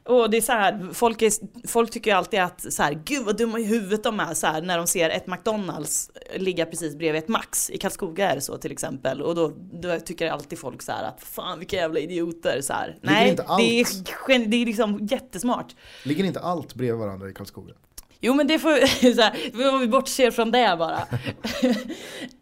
Och 0.06 0.30
det 0.30 0.38
är 0.38 0.42
så 0.42 0.52
här, 0.52 0.90
folk, 0.94 1.22
är, 1.22 1.32
folk 1.68 1.92
tycker 1.92 2.12
ju 2.12 2.18
alltid 2.18 2.40
att 2.40 2.74
så 2.74 2.84
här, 2.84 3.02
gud 3.06 3.26
vad 3.26 3.38
dumma 3.38 3.60
i 3.60 3.64
huvudet 3.66 4.04
de 4.04 4.20
är 4.20 4.34
så 4.34 4.48
här, 4.48 4.62
när 4.62 4.78
de 4.78 4.88
ser 4.88 5.10
ett 5.10 5.28
McDonalds 5.28 6.12
ligga 6.36 6.66
precis 6.66 6.96
bredvid 6.96 7.24
ett 7.24 7.28
Max. 7.28 7.70
I 7.70 7.78
Karlskoga 7.78 8.32
är 8.32 8.36
det 8.36 8.42
så 8.42 8.58
till 8.58 8.72
exempel. 8.72 9.22
Och 9.22 9.36
då, 9.36 9.54
då 9.82 10.00
tycker 10.00 10.30
alltid 10.32 10.60
folk 10.60 10.82
så 10.82 10.92
att 10.92 11.24
fan 11.24 11.60
vilka 11.60 11.76
jävla 11.76 12.00
idioter. 12.00 12.62
Så 12.62 12.74
här. 12.74 12.98
Nej, 13.02 13.30
inte 13.30 13.44
allt- 13.44 13.60
det 13.60 13.80
är, 13.80 14.48
det 14.48 14.58
är 14.62 14.66
liksom 14.66 15.08
jättesmart. 15.12 15.76
Ligger 16.04 16.24
inte 16.24 16.40
allt 16.40 16.76
bredvid 16.76 17.00
varandra 17.00 17.30
i 17.30 17.34
Karlskoga? 17.34 17.74
Jo 18.22 18.34
men 18.34 18.48
det 18.48 18.60
får 18.60 18.88
så 19.16 19.22
här, 19.22 19.80
vi 19.80 19.88
bortser 19.88 20.32
från 20.32 20.52
det 20.52 20.76
bara. 20.80 21.08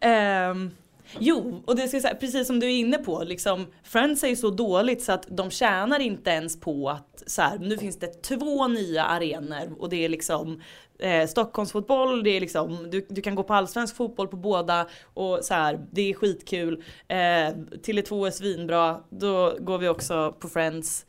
Ehm, 0.00 0.70
jo, 1.18 1.62
och 1.66 1.76
det 1.76 1.88
ska 1.88 2.00
säga, 2.00 2.14
precis 2.14 2.46
som 2.46 2.60
du 2.60 2.66
är 2.66 2.78
inne 2.78 2.98
på, 2.98 3.22
liksom, 3.22 3.66
Friends 3.82 4.24
är 4.24 4.28
ju 4.28 4.36
så 4.36 4.50
dåligt 4.50 5.02
så 5.02 5.12
att 5.12 5.26
de 5.30 5.50
tjänar 5.50 6.00
inte 6.00 6.30
ens 6.30 6.60
på 6.60 6.90
att 6.90 7.22
så 7.26 7.42
här, 7.42 7.58
nu 7.58 7.78
finns 7.78 7.98
det 7.98 8.22
två 8.22 8.68
nya 8.68 9.04
arenor 9.04 9.76
och 9.78 9.88
det 9.88 10.04
är 10.04 10.08
liksom 10.08 10.60
eh, 10.98 11.26
Stockholmsfotboll, 11.26 12.22
det 12.22 12.30
är 12.30 12.40
liksom, 12.40 12.90
du, 12.90 13.06
du 13.08 13.22
kan 13.22 13.34
gå 13.34 13.42
på 13.42 13.54
allsvensk 13.54 13.96
fotboll 13.96 14.28
på 14.28 14.36
båda 14.36 14.86
och 15.14 15.38
så 15.42 15.54
här, 15.54 15.86
det 15.92 16.10
är 16.10 16.14
skitkul. 16.14 16.84
Eh, 17.08 17.16
Tele2 17.16 18.26
är 18.26 18.30
svinbra, 18.30 19.00
då 19.10 19.56
går 19.60 19.78
vi 19.78 19.88
också 19.88 20.32
på 20.38 20.48
Friends. 20.48 21.06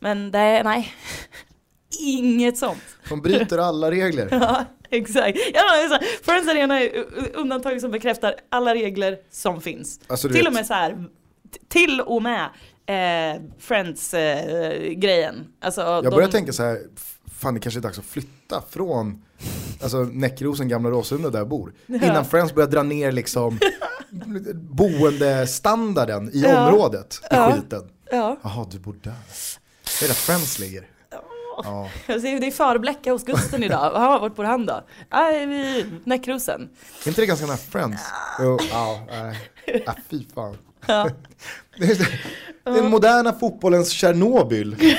Men 0.00 0.30
det 0.30 0.62
nej, 0.62 0.92
inget 2.00 2.58
sånt. 2.58 2.82
De 3.08 3.22
bryter 3.22 3.58
alla 3.58 3.90
regler. 3.90 4.28
Ja, 4.40 4.64
exakt. 4.90 5.38
Ja, 5.54 5.62
det 5.76 5.82
är 5.84 5.88
så 5.88 5.94
här, 5.94 6.22
Friends 6.22 6.48
Arena 6.48 6.80
är 6.80 6.84
u- 6.96 7.30
undantag 7.34 7.80
som 7.80 7.90
bekräftar 7.90 8.34
alla 8.48 8.74
regler 8.74 9.18
som 9.30 9.60
finns. 9.60 10.00
Alltså, 10.06 10.28
Till 10.28 10.36
vet, 10.38 10.46
och 10.46 10.52
med 10.52 10.66
så 10.66 10.74
här, 10.74 11.04
till 11.68 12.00
och 12.00 12.22
med 12.22 12.44
eh, 12.86 13.42
Friends-grejen. 13.58 15.46
alltså, 15.60 15.80
Jag 15.80 16.12
börjar 16.12 16.28
tänka 16.28 16.52
så 16.52 16.62
här, 16.62 16.78
fan 17.40 17.54
det 17.54 17.60
kanske 17.60 17.80
är 17.80 17.82
dags 17.82 17.98
att 17.98 18.04
flytta 18.04 18.62
från 18.70 19.22
alltså, 19.82 19.96
Näckrosen, 19.98 20.68
Gamla 20.68 20.90
Råsunda 20.90 21.30
där 21.30 21.38
jag 21.38 21.48
bor. 21.48 21.72
Innan 21.86 22.24
Friends 22.24 22.54
börjar 22.54 22.68
dra 22.68 22.82
ner 22.82 23.12
liksom 23.12 23.58
boendestandarden 24.54 26.30
i 26.32 26.40
Ja. 26.40 26.68
området 26.68 27.20
i 27.22 27.26
Ja. 27.30 27.52
skiten. 27.52 27.88
Ja, 28.10 28.36
Jaha, 28.42 28.66
du 28.70 28.78
bor 28.78 28.96
där. 29.02 29.12
Det 30.00 30.04
är 30.04 30.08
där 30.08 30.14
Friends 30.14 30.58
ligger. 30.58 30.84
Ja. 31.64 31.88
jag 32.06 32.20
ser, 32.20 32.40
det 32.40 32.46
är 32.46 32.50
förbläcka 32.50 33.12
hos 33.12 33.24
Gusten 33.24 33.62
idag. 33.62 33.92
Jaha, 33.94 34.18
vart 34.18 34.36
bor 34.36 34.44
han 34.44 34.66
då? 34.66 34.84
Nej, 35.12 35.86
Näckrosen. 36.04 36.68
Är 37.04 37.08
inte 37.08 37.20
det 37.20 37.26
ganska 37.26 37.46
nära 37.46 37.56
Friends? 37.56 38.02
Jo, 38.38 38.58
ja, 38.70 39.00
nej. 39.10 39.50
Ja, 39.86 39.94
fy 40.10 40.24
fan. 40.34 40.58
Ja. 40.86 41.10
Det 41.78 42.70
är 42.70 42.74
den 42.74 42.90
moderna 42.90 43.32
fotbollens 43.32 43.90
Tjernobyl. 43.90 44.76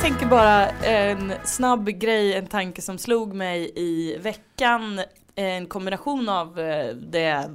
Jag 0.00 0.08
tänker 0.08 0.26
bara 0.26 0.68
en 0.70 1.32
snabb 1.44 1.88
grej, 1.88 2.34
en 2.34 2.46
tanke 2.46 2.82
som 2.82 2.98
slog 2.98 3.34
mig 3.34 3.72
i 3.76 4.16
veckan. 4.18 5.00
En 5.34 5.66
kombination 5.66 6.28
av 6.28 6.60
eh, 6.60 6.94
det, 6.94 7.50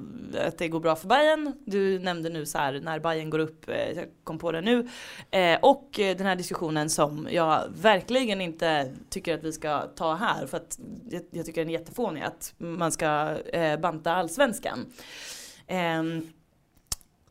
att 0.48 0.58
det 0.58 0.68
går 0.68 0.80
bra 0.80 0.96
för 0.96 1.08
Bayern. 1.08 1.54
Du 1.66 2.00
nämnde 2.00 2.30
nu 2.30 2.46
så 2.46 2.58
här 2.58 2.80
när 2.84 3.00
Bayern 3.00 3.30
går 3.30 3.40
upp, 3.40 3.70
eh, 3.70 3.92
jag 3.96 4.06
kom 4.24 4.40
på 4.40 4.52
det 4.52 4.62
nu. 4.62 4.90
Eh, 5.32 5.60
och 5.62 5.90
den 5.94 6.26
här 6.26 6.36
diskussionen 6.36 6.90
som 6.90 7.28
jag 7.32 7.64
verkligen 7.82 8.42
inte 8.42 8.92
tycker 9.10 9.34
att 9.34 9.44
vi 9.44 9.52
ska 9.52 9.82
ta 9.82 10.14
här. 10.14 10.48
För 10.48 10.58
att 10.58 10.80
jag, 11.32 11.46
tycker 11.46 11.62
den 11.62 11.70
är 11.70 11.74
jättefånig 11.74 12.24
att 12.24 12.54
man 12.58 12.92
ska 12.92 13.38
banta 13.80 14.16
allsvenskan. 14.16 14.86
Ehm, 15.68 16.28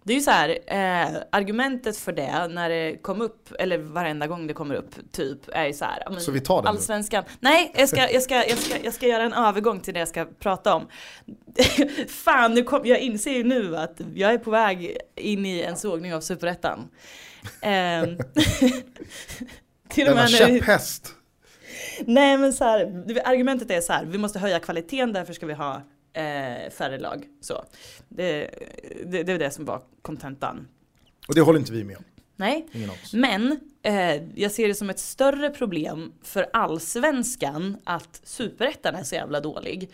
det 0.06 0.12
är 0.12 0.14
ju 0.16 0.20
så 0.22 0.30
här, 0.30 0.48
eh, 0.66 1.16
argumentet 1.32 1.96
för 1.96 2.12
det 2.12 2.48
när 2.48 2.68
det 2.68 2.96
kom 3.02 3.20
upp, 3.22 3.52
eller 3.58 3.78
varenda 3.78 4.26
gång 4.26 4.46
det 4.46 4.54
kommer 4.54 4.74
upp, 4.74 4.94
typ, 5.12 5.38
är 5.52 5.66
ju 5.66 5.72
så 5.72 5.84
här. 5.84 6.02
men 6.10 6.20
Så 6.20 6.30
vi 6.32 6.40
tar 6.40 6.56
den 6.56 6.64
nu? 6.64 6.68
Allsvenskan. 6.78 7.24
Nej, 7.40 7.72
jag 7.76 7.88
ska, 7.88 8.10
jag, 8.10 8.22
ska, 8.22 8.34
jag, 8.34 8.58
ska, 8.58 8.74
jag 8.84 8.94
ska 8.94 9.06
göra 9.06 9.22
en 9.22 9.32
övergång 9.32 9.80
till 9.80 9.94
det 9.94 10.00
jag 10.00 10.08
ska 10.08 10.24
prata 10.24 10.74
om. 10.74 10.88
Fan, 12.08 12.54
nu 12.54 12.62
kom, 12.62 12.80
jag 12.84 12.98
inser 12.98 13.30
ju 13.32 13.44
nu 13.44 13.76
att 13.76 14.00
jag 14.14 14.32
är 14.34 14.38
på 14.38 14.50
väg 14.50 14.96
in 15.16 15.46
i 15.46 15.60
en 15.62 15.76
sågning 15.76 16.14
av 16.14 16.20
Superettan. 16.20 16.88
Ehm, 17.60 18.18
till 19.88 20.08
och 20.08 20.14
Denna 20.16 20.22
med 20.22 20.30
nu, 20.30 20.58
käpphäst. 20.58 21.12
Nej 22.06 22.38
men 22.38 22.52
så 22.52 22.64
här, 22.64 23.04
det- 23.06 23.22
argumentet 23.22 23.70
är 23.70 23.80
så 23.80 23.92
här, 23.92 24.04
vi 24.04 24.18
måste 24.18 24.38
höja 24.38 24.58
kvaliteten 24.60 25.12
därför 25.12 25.32
ska 25.32 25.46
vi 25.46 25.52
ha 25.54 25.82
eh, 26.14 26.70
färre 26.70 26.98
lag. 26.98 27.24
Så. 27.40 27.64
Det, 28.08 28.50
det, 29.06 29.22
det 29.22 29.32
är 29.32 29.38
det 29.38 29.50
som 29.50 29.64
var 29.64 29.82
kontentan. 30.02 30.68
Och 31.28 31.34
det 31.34 31.40
håller 31.40 31.58
inte 31.58 31.72
vi 31.72 31.84
med 31.84 31.96
om. 31.96 32.04
Nej, 32.36 32.66
men 33.12 33.60
eh, 33.82 34.22
jag 34.34 34.52
ser 34.52 34.68
det 34.68 34.74
som 34.74 34.90
ett 34.90 34.98
större 34.98 35.50
problem 35.50 36.12
för 36.22 36.46
allsvenskan 36.52 37.76
att 37.84 38.20
superettan 38.24 38.94
är 38.94 39.02
så 39.02 39.14
jävla 39.14 39.40
dålig. 39.40 39.90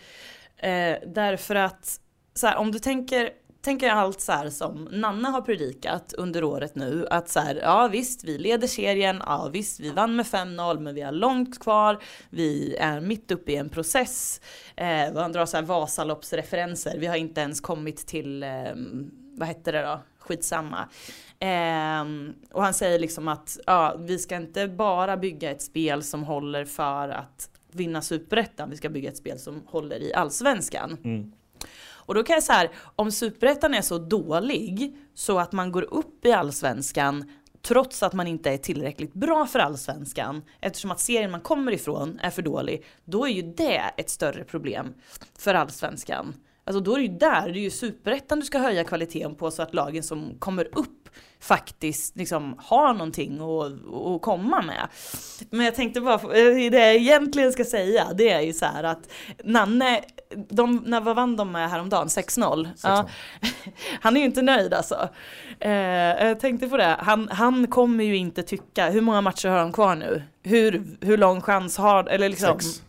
Eh, 0.57 0.97
därför 1.07 1.55
att, 1.55 1.99
så 2.33 2.47
här, 2.47 2.55
om 2.55 2.71
du 2.71 2.79
tänker 2.79 3.29
Tänker 3.61 3.89
allt 3.89 4.21
så 4.21 4.31
här 4.31 4.49
som 4.49 4.83
Nanne 4.91 5.27
har 5.27 5.41
predikat 5.41 6.13
under 6.13 6.43
året 6.43 6.75
nu 6.75 7.07
att 7.09 7.29
så 7.29 7.39
här, 7.39 7.55
ja 7.55 7.87
visst 7.91 8.23
vi 8.23 8.37
leder 8.37 8.67
serien, 8.67 9.21
ja 9.25 9.49
visst 9.53 9.79
vi 9.79 9.89
vann 9.89 10.15
med 10.15 10.25
5-0 10.25 10.79
men 10.79 10.95
vi 10.95 11.01
har 11.01 11.11
långt 11.11 11.59
kvar, 11.59 12.03
vi 12.29 12.75
är 12.75 13.01
mitt 13.01 13.31
uppe 13.31 13.51
i 13.51 13.55
en 13.55 13.69
process, 13.69 14.41
eh, 14.75 15.13
man 15.13 15.31
drar 15.31 15.45
så 15.45 15.57
här 15.57 15.63
Vasaloppsreferenser, 15.63 16.97
vi 16.97 17.07
har 17.07 17.15
inte 17.15 17.41
ens 17.41 17.61
kommit 17.61 18.07
till, 18.07 18.43
eh, 18.43 18.49
vad 19.35 19.47
hette 19.47 19.71
det 19.71 19.81
då, 19.81 19.99
skitsamma. 20.19 20.89
Eh, 21.39 22.05
och 22.51 22.63
han 22.63 22.73
säger 22.73 22.99
liksom 22.99 23.27
att 23.27 23.57
ja, 23.65 23.95
vi 23.99 24.19
ska 24.19 24.35
inte 24.35 24.67
bara 24.67 25.17
bygga 25.17 25.51
ett 25.51 25.61
spel 25.61 26.03
som 26.03 26.23
håller 26.23 26.65
för 26.65 27.09
att 27.09 27.49
vinna 27.71 28.01
superettan, 28.01 28.69
vi 28.69 28.77
ska 28.77 28.89
bygga 28.89 29.09
ett 29.09 29.17
spel 29.17 29.39
som 29.39 29.63
håller 29.67 30.01
i 30.01 30.13
allsvenskan. 30.13 30.97
Mm. 31.03 31.31
Och 32.05 32.15
då 32.15 32.23
kan 32.23 32.33
jag 32.33 32.43
säga 32.43 32.69
om 32.95 33.11
superettan 33.11 33.73
är 33.73 33.81
så 33.81 33.97
dålig 33.97 34.97
så 35.13 35.39
att 35.39 35.51
man 35.51 35.71
går 35.71 35.93
upp 35.93 36.25
i 36.25 36.31
allsvenskan 36.31 37.31
trots 37.61 38.03
att 38.03 38.13
man 38.13 38.27
inte 38.27 38.51
är 38.51 38.57
tillräckligt 38.57 39.13
bra 39.13 39.45
för 39.45 39.59
allsvenskan 39.59 40.41
eftersom 40.59 40.91
att 40.91 40.99
serien 40.99 41.31
man 41.31 41.41
kommer 41.41 41.71
ifrån 41.71 42.19
är 42.19 42.29
för 42.29 42.41
dålig, 42.41 42.85
då 43.05 43.25
är 43.25 43.31
ju 43.31 43.41
det 43.41 43.81
ett 43.97 44.09
större 44.09 44.43
problem 44.43 44.93
för 45.37 45.53
allsvenskan. 45.53 46.33
Alltså 46.63 46.79
då 46.79 46.93
är 46.93 46.97
det 46.97 47.05
ju 47.05 47.17
där, 47.17 47.49
det 47.49 47.59
är 47.59 47.63
ju 47.63 47.69
superettan 47.69 48.39
du 48.39 48.45
ska 48.45 48.59
höja 48.59 48.83
kvaliteten 48.83 49.35
på 49.35 49.51
så 49.51 49.61
att 49.61 49.73
lagen 49.73 50.03
som 50.03 50.35
kommer 50.39 50.77
upp 50.77 51.01
faktiskt 51.39 52.17
liksom 52.17 52.55
har 52.57 52.93
någonting 52.93 53.39
att, 53.39 54.21
komma 54.21 54.61
med. 54.61 54.87
Men 55.49 55.65
jag 55.65 55.75
tänkte 55.75 56.01
bara, 56.01 56.17
det 56.17 56.77
jag 56.77 56.95
egentligen 56.95 57.51
ska 57.51 57.65
säga 57.65 58.07
det 58.13 58.29
är 58.29 58.41
ju 58.41 58.53
så 58.53 58.65
här 58.65 58.83
att 58.83 59.11
Nanne, 59.43 60.01
de, 60.49 60.83
när, 60.85 61.01
vad 61.01 61.15
vann 61.15 61.35
de 61.35 61.51
med 61.51 61.69
häromdagen? 61.69 62.07
6-0? 62.07 62.69
Ja. 62.83 63.09
Han 64.01 64.15
är 64.17 64.21
ju 64.21 64.25
inte 64.25 64.41
nöjd 64.41 64.73
alltså. 64.73 65.09
Eh, 65.59 65.71
jag 65.71 66.39
tänkte 66.39 66.67
på 66.67 66.77
det, 66.77 66.95
han, 66.99 67.29
han 67.31 67.67
kommer 67.67 68.03
ju 68.03 68.17
inte 68.17 68.43
tycka, 68.43 68.89
hur 68.89 69.01
många 69.01 69.21
matcher 69.21 69.49
har 69.49 69.57
han 69.57 69.71
kvar 69.73 69.95
nu? 69.95 70.23
Hur, 70.43 70.97
hur 71.01 71.17
lång 71.17 71.41
chans 71.41 71.77
har, 71.77 72.03
eller 72.03 72.29
liksom 72.29 72.59
Sex. 72.59 72.81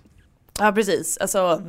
Ja 0.58 0.72
precis, 0.72 1.18
alltså 1.18 1.62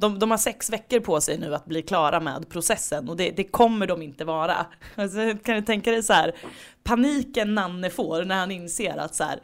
de, 0.00 0.18
de 0.18 0.30
har 0.30 0.38
sex 0.38 0.70
veckor 0.70 1.00
på 1.00 1.20
sig 1.20 1.38
nu 1.38 1.54
att 1.54 1.64
bli 1.64 1.82
klara 1.82 2.20
med 2.20 2.48
processen 2.48 3.08
och 3.08 3.16
det, 3.16 3.30
det 3.30 3.44
kommer 3.44 3.86
de 3.86 4.02
inte 4.02 4.24
vara. 4.24 4.66
Alltså, 4.94 5.18
kan 5.44 5.56
du 5.56 5.62
tänka 5.62 5.90
dig 5.90 6.02
så 6.02 6.12
här, 6.12 6.34
paniken 6.82 7.54
Nanne 7.54 7.90
får 7.90 8.24
när 8.24 8.36
han 8.36 8.50
inser 8.50 8.96
att 8.96 9.14
så 9.14 9.24
här, 9.24 9.40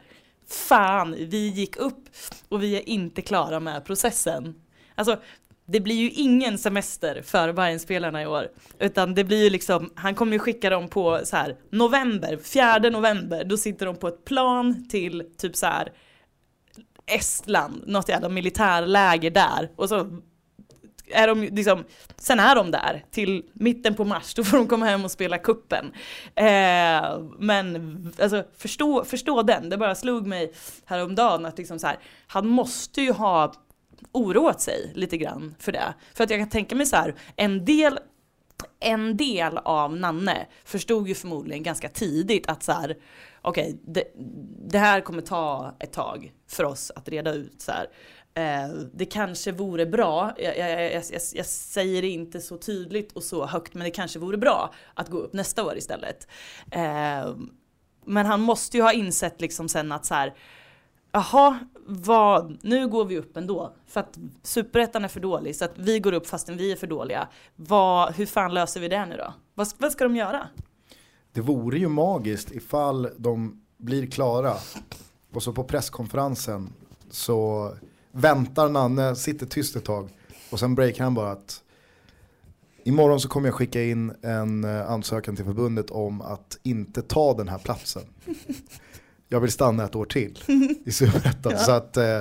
fan 0.47 1.15
vi 1.19 1.47
gick 1.47 1.77
upp 1.77 2.09
och 2.49 2.63
vi 2.63 2.75
är 2.75 2.89
inte 2.89 3.21
klara 3.21 3.59
med 3.59 3.85
processen. 3.85 4.55
Alltså 4.95 5.17
det 5.65 5.79
blir 5.79 5.95
ju 5.95 6.09
ingen 6.09 6.57
semester 6.57 7.21
för 7.21 7.53
Bayern-spelarna 7.53 8.23
i 8.23 8.27
år. 8.27 8.47
Utan 8.79 9.15
det 9.15 9.23
blir 9.23 9.43
ju 9.43 9.49
liksom, 9.49 9.91
han 9.95 10.15
kommer 10.15 10.33
ju 10.33 10.39
skicka 10.39 10.69
dem 10.69 10.87
på 10.87 11.19
så 11.23 11.35
här 11.35 11.55
november, 11.69 12.37
4 12.37 12.79
november, 12.79 13.43
då 13.43 13.57
sitter 13.57 13.85
de 13.85 13.95
på 13.95 14.07
ett 14.07 14.25
plan 14.25 14.87
till 14.89 15.23
typ 15.37 15.55
så 15.55 15.65
här 15.65 15.91
Estland, 17.07 17.83
något 17.87 18.09
jävla 18.09 18.29
militärläger 18.29 19.31
där. 19.31 19.71
Och 19.75 19.89
så 19.89 20.21
är 21.09 21.27
de 21.27 21.41
liksom, 21.41 21.83
sen 22.17 22.39
är 22.39 22.55
de 22.55 22.71
där 22.71 23.05
till 23.11 23.43
mitten 23.53 23.95
på 23.95 24.05
mars, 24.05 24.33
då 24.33 24.43
får 24.43 24.57
de 24.57 24.67
komma 24.67 24.85
hem 24.85 25.05
och 25.05 25.11
spela 25.11 25.37
kuppen. 25.37 25.91
Eh, 26.35 27.19
men 27.39 28.13
alltså, 28.19 28.43
förstå, 28.57 29.03
förstå 29.05 29.41
den, 29.41 29.69
det 29.69 29.77
bara 29.77 29.95
slog 29.95 30.27
mig 30.27 30.53
häromdagen 30.85 31.45
att 31.45 31.57
liksom 31.57 31.79
så 31.79 31.87
här, 31.87 31.97
han 32.27 32.47
måste 32.47 33.01
ju 33.01 33.11
ha 33.11 33.53
oroat 34.11 34.61
sig 34.61 34.91
lite 34.95 35.17
grann 35.17 35.55
för 35.59 35.71
det. 35.71 35.93
För 36.13 36.23
att 36.23 36.29
jag 36.29 36.39
kan 36.39 36.49
tänka 36.49 36.75
mig 36.75 36.85
så 36.85 36.95
här, 36.95 37.15
en 37.35 37.65
del 37.65 37.99
en 38.79 39.17
del 39.17 39.57
av 39.57 39.97
Nanne 39.97 40.47
förstod 40.65 41.07
ju 41.07 41.15
förmodligen 41.15 41.63
ganska 41.63 41.89
tidigt 41.89 42.49
att 42.49 42.63
så 42.63 42.71
här, 42.71 42.97
okej, 43.41 43.81
det, 43.87 44.03
det 44.67 44.79
här 44.79 45.01
kommer 45.01 45.21
ta 45.21 45.75
ett 45.79 45.93
tag 45.93 46.33
för 46.47 46.63
oss 46.63 46.91
att 46.95 47.09
reda 47.09 47.33
ut 47.33 47.61
så 47.61 47.71
här. 47.71 47.87
Eh, 48.33 48.69
det 48.93 49.05
kanske 49.05 49.51
vore 49.51 49.85
bra, 49.85 50.33
jag, 50.37 50.57
jag, 50.57 50.71
jag, 50.71 50.93
jag, 50.93 51.03
jag 51.33 51.45
säger 51.45 52.01
det 52.01 52.07
inte 52.07 52.41
så 52.41 52.57
tydligt 52.57 53.11
och 53.11 53.23
så 53.23 53.45
högt, 53.45 53.73
men 53.73 53.83
det 53.83 53.91
kanske 53.91 54.19
vore 54.19 54.37
bra 54.37 54.73
att 54.93 55.09
gå 55.09 55.17
upp 55.17 55.33
nästa 55.33 55.63
år 55.63 55.77
istället. 55.77 56.27
Eh, 56.71 57.35
men 58.05 58.25
han 58.25 58.41
måste 58.41 58.77
ju 58.77 58.83
ha 58.83 58.93
insett 58.93 59.41
liksom 59.41 59.69
sen 59.69 59.91
att 59.91 60.05
så 60.05 60.13
här, 60.13 60.33
jaha, 61.17 61.59
vad, 61.85 62.57
nu 62.61 62.87
går 62.87 63.05
vi 63.05 63.17
upp 63.17 63.37
ändå. 63.37 63.73
För 63.87 63.99
att 63.99 64.17
superettan 64.43 65.03
är 65.03 65.07
för 65.07 65.19
dålig, 65.19 65.55
så 65.55 65.65
att 65.65 65.73
vi 65.75 65.99
går 65.99 66.13
upp 66.13 66.27
fastän 66.27 66.57
vi 66.57 66.71
är 66.71 66.75
för 66.75 66.87
dåliga. 66.87 67.27
Vad, 67.55 68.13
hur 68.13 68.25
fan 68.25 68.53
löser 68.53 68.79
vi 68.79 68.87
det 68.87 69.05
nu 69.05 69.17
då? 69.17 69.33
Vad, 69.53 69.67
vad 69.77 69.91
ska 69.91 70.03
de 70.03 70.15
göra? 70.15 70.47
Det 71.31 71.41
vore 71.41 71.77
ju 71.79 71.87
magiskt 71.87 72.51
ifall 72.51 73.09
de 73.17 73.61
blir 73.77 74.07
klara 74.07 74.53
och 75.33 75.43
så 75.43 75.53
på 75.53 75.63
presskonferensen 75.63 76.73
så 77.09 77.71
väntar 78.11 78.69
Nanne, 78.69 79.15
sitter 79.15 79.45
tyst 79.45 79.75
ett 79.75 79.85
tag 79.85 80.09
och 80.51 80.59
sen 80.59 80.75
breakar 80.75 81.03
han 81.03 81.13
bara 81.13 81.31
att 81.31 81.63
imorgon 82.83 83.19
så 83.19 83.29
kommer 83.29 83.47
jag 83.47 83.55
skicka 83.55 83.83
in 83.83 84.13
en 84.21 84.63
eh, 84.63 84.91
ansökan 84.91 85.35
till 85.35 85.45
förbundet 85.45 85.91
om 85.91 86.21
att 86.21 86.57
inte 86.63 87.01
ta 87.01 87.33
den 87.33 87.47
här 87.47 87.57
platsen. 87.57 88.03
Jag 89.29 89.39
vill 89.39 89.51
stanna 89.51 89.85
ett 89.85 89.95
år 89.95 90.05
till 90.05 90.39
i 90.85 90.91
Superettan. 90.91 91.51
Ja. 91.51 91.57
Så 91.57 91.71
att 91.71 91.97
eh, 91.97 92.19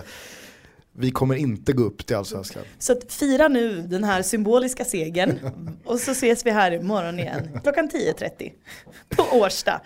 vi 0.93 1.11
kommer 1.11 1.35
inte 1.35 1.73
gå 1.73 1.83
upp 1.83 2.07
till 2.07 2.17
Allsvenskan. 2.17 2.63
Så 2.79 2.93
att 2.93 3.13
fira 3.13 3.49
nu 3.49 3.83
den 3.83 4.05
här 4.05 4.23
symboliska 4.23 4.85
segern 4.85 5.39
och 5.85 5.99
så 5.99 6.11
ses 6.11 6.47
vi 6.47 6.51
här 6.51 6.73
imorgon 6.73 7.19
igen 7.19 7.61
klockan 7.63 7.89
10.30 7.91 8.53
på 9.09 9.39
Årsta. 9.39 9.81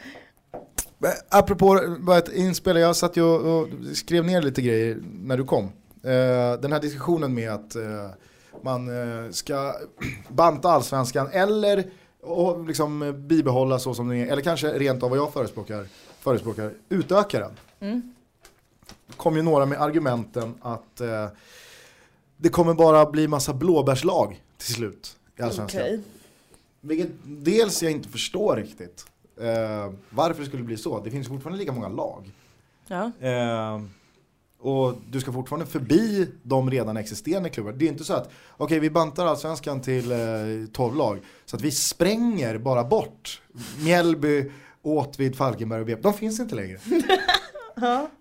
Apropå 1.29 1.97
bara 2.01 2.18
ett 2.18 2.33
inspel, 2.33 2.77
jag 2.77 2.97
satt 2.97 3.16
ju 3.16 3.23
och 3.23 3.61
och 3.61 3.68
skrev 3.95 4.25
ner 4.25 4.43
lite 4.43 4.62
grejer 4.62 4.99
när 5.12 5.37
du 5.37 5.45
kom. 5.45 5.64
Eh, 6.05 6.61
den 6.61 6.73
här 6.73 6.81
diskussionen 6.81 7.35
med 7.35 7.53
att 7.53 7.77
eh, 7.77 8.11
man 8.62 8.89
eh, 8.89 9.31
ska 9.31 9.75
banta 10.29 10.71
allsvenskan 10.71 11.29
eller 11.33 11.85
och 12.23 12.66
liksom 12.66 13.25
bibehålla 13.29 13.79
så 13.79 13.95
som 13.95 14.09
den 14.09 14.18
är, 14.18 14.27
eller 14.27 14.43
kanske 14.43 14.68
rent 14.68 15.03
av 15.03 15.11
vad 15.11 15.18
jag 15.18 15.33
förespråkar, 15.33 15.87
förespråkar 16.21 16.73
utöka 16.89 17.41
den. 17.41 17.53
Mm. 17.81 18.14
kom 19.16 19.37
ju 19.37 19.43
några 19.43 19.66
med 19.66 19.83
argumenten 19.83 20.55
att 20.61 21.01
eh, 21.01 21.29
det 22.37 22.49
kommer 22.49 22.75
bara 22.75 23.11
bli 23.11 23.29
massa 23.29 23.55
blåbärslag 23.55 24.43
till 24.57 24.75
slut 24.75 25.16
i 25.37 25.43
allsvenskan. 25.43 25.81
Okej. 25.81 26.01
Vilket 26.81 27.11
dels 27.25 27.83
jag 27.83 27.93
inte 27.93 28.09
förstår 28.09 28.57
riktigt. 28.57 29.07
Eh, 29.41 29.93
varför 30.11 30.41
det 30.41 30.49
skulle 30.49 30.62
bli 30.62 30.77
så. 30.77 31.01
Det 31.01 31.11
finns 31.11 31.29
fortfarande 31.29 31.59
lika 31.59 31.73
många 31.73 31.89
lag. 31.89 32.31
Ja. 32.87 33.11
Eh, 33.21 33.81
och 34.61 34.95
du 35.11 35.21
ska 35.21 35.33
fortfarande 35.33 35.66
förbi 35.66 36.29
de 36.43 36.71
redan 36.71 36.97
existerande 36.97 37.49
klubbar. 37.51 37.73
Det 37.73 37.85
är 37.85 37.89
inte 37.89 38.05
så 38.05 38.14
att, 38.14 38.31
okej 38.57 38.79
vi 38.81 38.91
bantar 38.91 39.27
allsvenskan 39.27 39.81
till 39.81 40.12
eh, 40.12 40.18
12 40.73 40.97
lag. 40.97 41.18
Så 41.45 41.57
att 41.57 41.62
vi 41.62 41.71
spränger 41.71 42.59
bara 42.59 42.85
bort 42.85 43.43
Mjällby, 43.79 44.51
Åtvid, 44.83 45.37
Falkenberg 45.37 45.81
och 45.81 45.87
BP. 45.87 46.03
De 46.03 46.14
finns 46.14 46.41
inte 46.41 46.55
längre. 46.55 46.78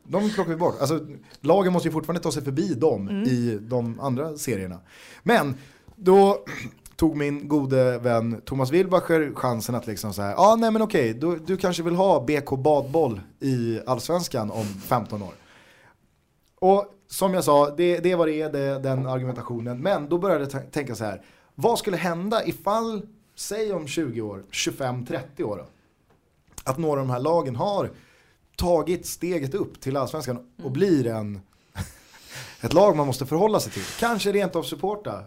De 0.03 0.30
plockar 0.30 0.49
vi 0.49 0.55
bort. 0.55 0.76
Alltså, 0.80 0.99
lagen 1.41 1.74
måste 1.74 1.88
ju 1.88 1.93
fortfarande 1.93 2.22
ta 2.22 2.32
sig 2.32 2.43
förbi 2.43 2.74
dem 2.74 3.10
i 3.10 3.57
de 3.62 3.99
andra 3.99 4.38
serierna. 4.38 4.80
Men 5.24 5.55
då 5.95 6.45
tog 6.95 7.18
min 7.18 7.47
gode 7.47 7.97
vän 7.97 8.41
Thomas 8.45 8.72
Wilbacher 8.72 9.36
chansen 9.36 9.76
att 9.76 9.88
liksom 9.88 10.14
så 10.14 10.22
här, 10.22 10.32
ja 10.32 10.38
ah, 10.38 10.55
nej 10.55 10.72
men 10.72 10.82
okej, 10.82 11.14
du, 11.14 11.39
du 11.39 11.57
kanske 11.57 11.84
vill 11.84 11.95
ha 11.95 12.26
BK 12.26 12.49
badboll 12.49 13.22
i 13.39 13.80
allsvenskan 13.86 14.51
om 14.51 14.66
15 14.66 15.22
år. 15.22 15.34
Och 16.60 16.86
som 17.07 17.34
jag 17.34 17.43
sa, 17.43 17.76
det, 17.76 17.99
det 17.99 18.16
vad 18.16 18.28
det 18.28 18.47
det, 18.47 18.80
den 18.80 19.07
argumentationen. 19.07 19.80
Men 19.80 20.10
då 20.10 20.18
började 20.18 20.47
jag 20.51 20.72
tänka 20.72 20.95
så 20.95 21.03
här, 21.03 21.22
vad 21.55 21.80
skulle 21.80 21.97
hända 21.97 22.45
ifall, 22.45 23.01
säg 23.36 23.74
om 23.74 23.88
20 23.88 24.22
år, 24.22 24.43
25-30 24.51 25.43
år 25.43 25.57
då, 25.57 25.66
att 26.64 26.78
några 26.78 27.01
av 27.01 27.07
de 27.07 27.14
här 27.14 27.20
lagen 27.20 27.55
har 27.55 27.89
tagit 28.55 29.05
steget 29.05 29.53
upp 29.53 29.82
till 29.82 29.97
allsvenskan 29.97 30.39
och 30.64 30.72
blir 30.72 31.07
en, 31.07 31.41
ett 32.62 32.74
lag 32.74 32.95
man 32.95 33.07
måste 33.07 33.26
förhålla 33.26 33.60
sig 33.60 33.72
till. 33.72 33.84
Kanske 33.99 34.32
rent 34.32 34.55
av 34.55 34.64
supporta 34.64 35.24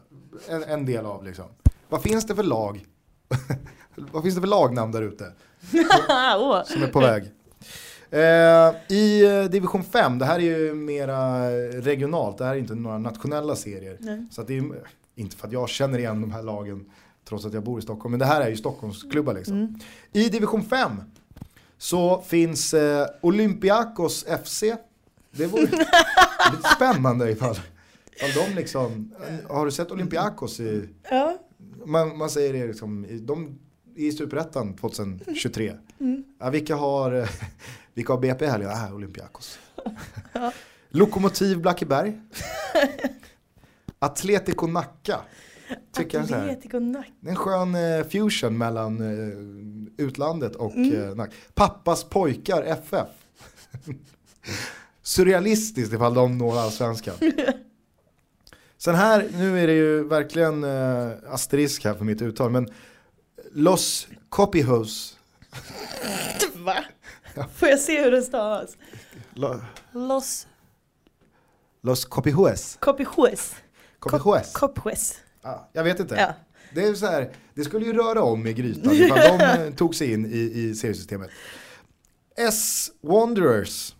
en, 0.48 0.62
en 0.62 0.86
del 0.86 1.06
av 1.06 1.24
liksom. 1.24 1.44
Vad 1.88 2.02
finns 2.02 2.26
det 2.26 2.34
för 2.34 2.42
lag? 2.42 2.86
Vad 3.94 4.22
finns 4.22 4.34
det 4.34 4.40
för 4.40 4.48
lagnamn 4.48 4.92
där 4.92 5.02
ute 5.02 5.32
som 6.66 6.82
är 6.82 6.92
på 6.92 7.00
väg? 7.00 7.30
Eh, 8.10 8.96
I 8.96 9.24
eh, 9.24 9.44
division 9.44 9.84
5, 9.84 10.18
det 10.18 10.24
här 10.24 10.34
är 10.34 10.40
ju 10.40 10.74
mera 10.74 11.50
regionalt, 11.80 12.38
det 12.38 12.44
här 12.44 12.54
är 12.54 12.58
inte 12.58 12.74
några 12.74 12.98
nationella 12.98 13.56
serier. 13.56 13.96
Nej. 14.00 14.26
Så 14.30 14.40
att 14.40 14.46
det 14.46 14.52
är 14.52 14.60
ju, 14.60 14.72
inte 15.14 15.36
för 15.36 15.46
att 15.46 15.52
jag 15.52 15.68
känner 15.68 15.98
igen 15.98 16.20
de 16.20 16.32
här 16.32 16.42
lagen 16.42 16.90
trots 17.24 17.44
att 17.44 17.52
jag 17.52 17.62
bor 17.62 17.78
i 17.78 17.82
Stockholm, 17.82 18.10
men 18.10 18.20
det 18.20 18.26
här 18.26 18.40
är 18.40 18.48
ju 18.48 18.56
Stockholmsklubbar 18.56 19.34
liksom. 19.34 19.56
Mm. 19.56 19.78
I 20.12 20.28
division 20.28 20.64
5 20.64 20.90
så 21.82 22.22
finns 22.26 22.74
eh, 22.74 23.06
Olympiakos 23.20 24.24
FC. 24.44 24.64
Det 25.30 25.46
vore 25.46 25.62
lite 26.52 26.68
spännande 26.76 27.30
ifall, 27.30 27.56
ifall 28.16 28.44
de 28.48 28.54
liksom, 28.60 29.14
har 29.48 29.64
du 29.64 29.70
sett 29.72 29.90
Olympiakos 29.90 30.60
i, 30.60 30.88
Ja. 31.10 31.38
man, 31.84 32.18
man 32.18 32.30
säger 32.30 32.52
det 32.52 32.66
liksom, 32.66 33.06
de 33.26 33.58
i 33.96 34.12
Superettan 34.12 34.76
2023. 34.76 35.72
Ja, 36.40 36.50
vilka, 36.50 36.76
har, 36.76 37.28
vilka 37.94 38.12
har 38.12 38.20
BP 38.20 38.46
här? 38.46 38.60
Ja, 38.60 38.92
Olympiakos. 38.94 39.58
Lokomotiv 40.90 41.60
Blackeberg. 41.60 42.20
Atletico 43.98 44.66
Nacka. 44.66 45.20
Tycker. 45.92 46.20
Atletico 46.20 46.78
Nack. 46.78 47.12
Det 47.20 47.28
är 47.28 47.30
en 47.30 47.36
skön 47.36 47.74
eh, 47.74 48.06
fusion 48.06 48.58
mellan 48.58 49.00
eh, 49.00 50.04
utlandet 50.04 50.56
och 50.56 50.76
eh, 50.76 51.14
Nacka. 51.14 51.32
Pappas 51.54 52.04
pojkar 52.04 52.62
FF. 52.62 53.08
Surrealistiskt 55.02 55.92
ifall 55.92 56.14
de 56.14 56.38
når 56.38 56.58
allsvenskan. 56.58 57.14
Sen 58.78 58.94
här, 58.94 59.28
nu 59.38 59.60
är 59.60 59.66
det 59.66 59.72
ju 59.72 60.04
verkligen 60.04 60.64
eh, 60.64 61.10
asterisk 61.28 61.84
här 61.84 61.94
för 61.94 62.04
mitt 62.04 62.22
uttal, 62.22 62.50
men 62.50 62.68
Los 63.52 64.08
Copyhos. 64.28 65.18
Va? 66.54 66.84
Får 67.54 67.68
jag 67.68 67.78
se 67.78 68.02
hur 68.02 68.10
det 68.10 68.22
stavas? 68.22 68.76
Lo, 69.34 69.60
Los 69.92 70.46
Los 71.84 72.04
Copyhos. 72.04 72.76
Copijuez. 72.80 73.54
Copyhos. 73.98 74.52
Copijuez. 74.52 75.21
Ja, 75.42 75.68
jag 75.72 75.84
vet 75.84 76.00
inte. 76.00 76.14
Ja. 76.14 76.34
Det 76.74 76.84
är 76.84 76.94
så 76.94 77.06
här, 77.06 77.30
det 77.54 77.64
skulle 77.64 77.86
ju 77.86 77.92
röra 77.92 78.22
om 78.22 78.46
i 78.46 78.52
grytan 78.52 78.92
ifall 78.92 79.38
de 79.38 79.44
eh, 79.66 79.74
tog 79.74 79.94
sig 79.94 80.12
in 80.12 80.26
i, 80.26 80.38
i 80.38 80.74
seriesystemet. 80.74 81.30
S 82.36 82.90
Wanderers. 83.00 83.94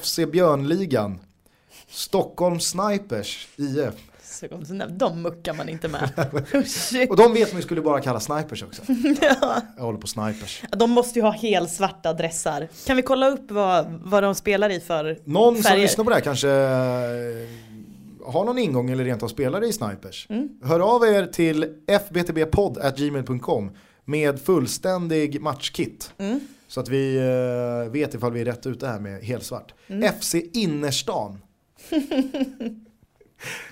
FC 0.00 0.18
Björnligan. 0.32 1.18
Stockholm 1.88 2.60
Snipers 2.60 3.48
IF. 3.56 3.94
De 4.88 5.22
muckar 5.22 5.54
man 5.54 5.68
inte 5.68 5.88
med. 5.88 6.10
Shit. 6.66 7.10
Och 7.10 7.16
de 7.16 7.34
vet 7.34 7.52
man 7.52 7.60
ju 7.60 7.62
skulle 7.62 7.80
bara 7.80 8.00
kalla 8.00 8.20
snipers 8.20 8.62
också. 8.62 8.82
Ja. 9.20 9.62
Jag 9.76 9.84
håller 9.84 9.98
på 9.98 10.06
snipers. 10.06 10.62
De 10.70 10.90
måste 10.90 11.18
ju 11.18 11.22
ha 11.24 11.30
helt 11.30 11.70
svarta 11.70 12.12
dressar. 12.12 12.68
Kan 12.86 12.96
vi 12.96 13.02
kolla 13.02 13.28
upp 13.28 13.50
vad, 13.50 13.86
vad 14.04 14.22
de 14.22 14.34
spelar 14.34 14.70
i 14.70 14.80
för 14.80 15.18
Någon 15.24 15.54
som 15.54 15.62
färger? 15.62 15.82
lyssnar 15.82 16.04
på 16.04 16.10
det 16.10 16.16
här 16.16 16.22
kanske 16.22 16.50
eh, 16.50 17.48
har 18.28 18.44
någon 18.44 18.58
ingång 18.58 18.90
eller 18.90 19.04
rent 19.04 19.22
av 19.22 19.28
spelare 19.28 19.66
i 19.66 19.72
snipers. 19.72 20.26
Mm. 20.30 20.48
Hör 20.62 20.80
av 20.80 21.04
er 21.04 21.26
till 21.26 21.74
fbtbpodd.gmail.com 21.86 23.70
med 24.04 24.40
fullständig 24.40 25.40
matchkit. 25.40 26.12
Mm. 26.18 26.40
Så 26.68 26.80
att 26.80 26.88
vi 26.88 27.16
eh, 27.16 27.92
vet 27.92 28.14
ifall 28.14 28.32
vi 28.32 28.40
är 28.40 28.44
rätt 28.44 28.66
ute 28.66 28.86
här 28.86 29.00
med 29.00 29.22
helsvart. 29.22 29.74
Mm. 29.86 30.12
FC 30.20 30.34
Innerstan. 30.52 31.38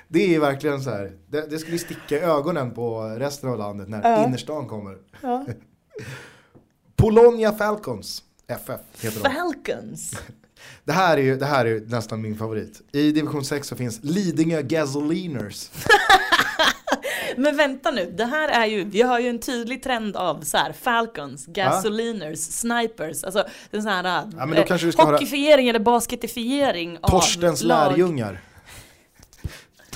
det 0.08 0.34
är 0.34 0.40
verkligen 0.40 0.80
så 0.82 0.90
här. 0.90 1.12
Det, 1.28 1.50
det 1.50 1.58
skulle 1.58 1.78
sticka 1.78 2.16
i 2.16 2.20
ögonen 2.20 2.70
på 2.70 3.00
resten 3.18 3.50
av 3.50 3.58
landet 3.58 3.88
när 3.88 4.10
Ja. 4.10 4.24
innerstan 4.26 4.66
kommer. 4.66 4.96
Ja. 5.22 5.46
Polonia 6.96 7.52
Falcons. 7.52 8.22
FF 8.48 8.80
heter 9.04 9.20
de. 9.24 9.30
Falcons. 9.34 10.18
Det 10.84 10.92
här, 10.92 11.16
är 11.16 11.22
ju, 11.22 11.36
det 11.36 11.46
här 11.46 11.64
är 11.64 11.68
ju 11.68 11.86
nästan 11.88 12.22
min 12.22 12.36
favorit. 12.38 12.82
I 12.92 13.12
division 13.12 13.44
6 13.44 13.68
så 13.68 13.76
finns 13.76 14.00
Lidingö 14.02 14.62
Gasoliners. 14.62 15.70
Men 17.36 17.56
vänta 17.56 17.90
nu, 17.90 18.14
det 18.16 18.24
här 18.24 18.48
är 18.48 18.66
ju, 18.66 18.84
vi 18.84 19.02
har 19.02 19.20
ju 19.20 19.28
en 19.28 19.38
tydlig 19.38 19.82
trend 19.82 20.16
av 20.16 20.40
så 20.40 20.56
här 20.56 20.72
Falcons, 20.72 21.46
gasoliners, 21.46 22.38
snipers, 22.38 23.24
alltså 23.24 23.44
den 23.70 23.82
sån 23.82 23.92
här 23.92 24.04
Ja, 24.04 24.46
men 24.46 24.50
då 24.50 24.56
eh, 24.56 24.66
kanske 24.66 24.86
du 24.86 24.92
ska 24.92 25.02
hockeyfiering 25.04 25.68
eller 25.68 25.78
basketifiering 25.78 26.98
av 27.02 27.08
Torstens 27.10 27.62
lag. 27.62 27.90
lärjungar. 27.90 28.40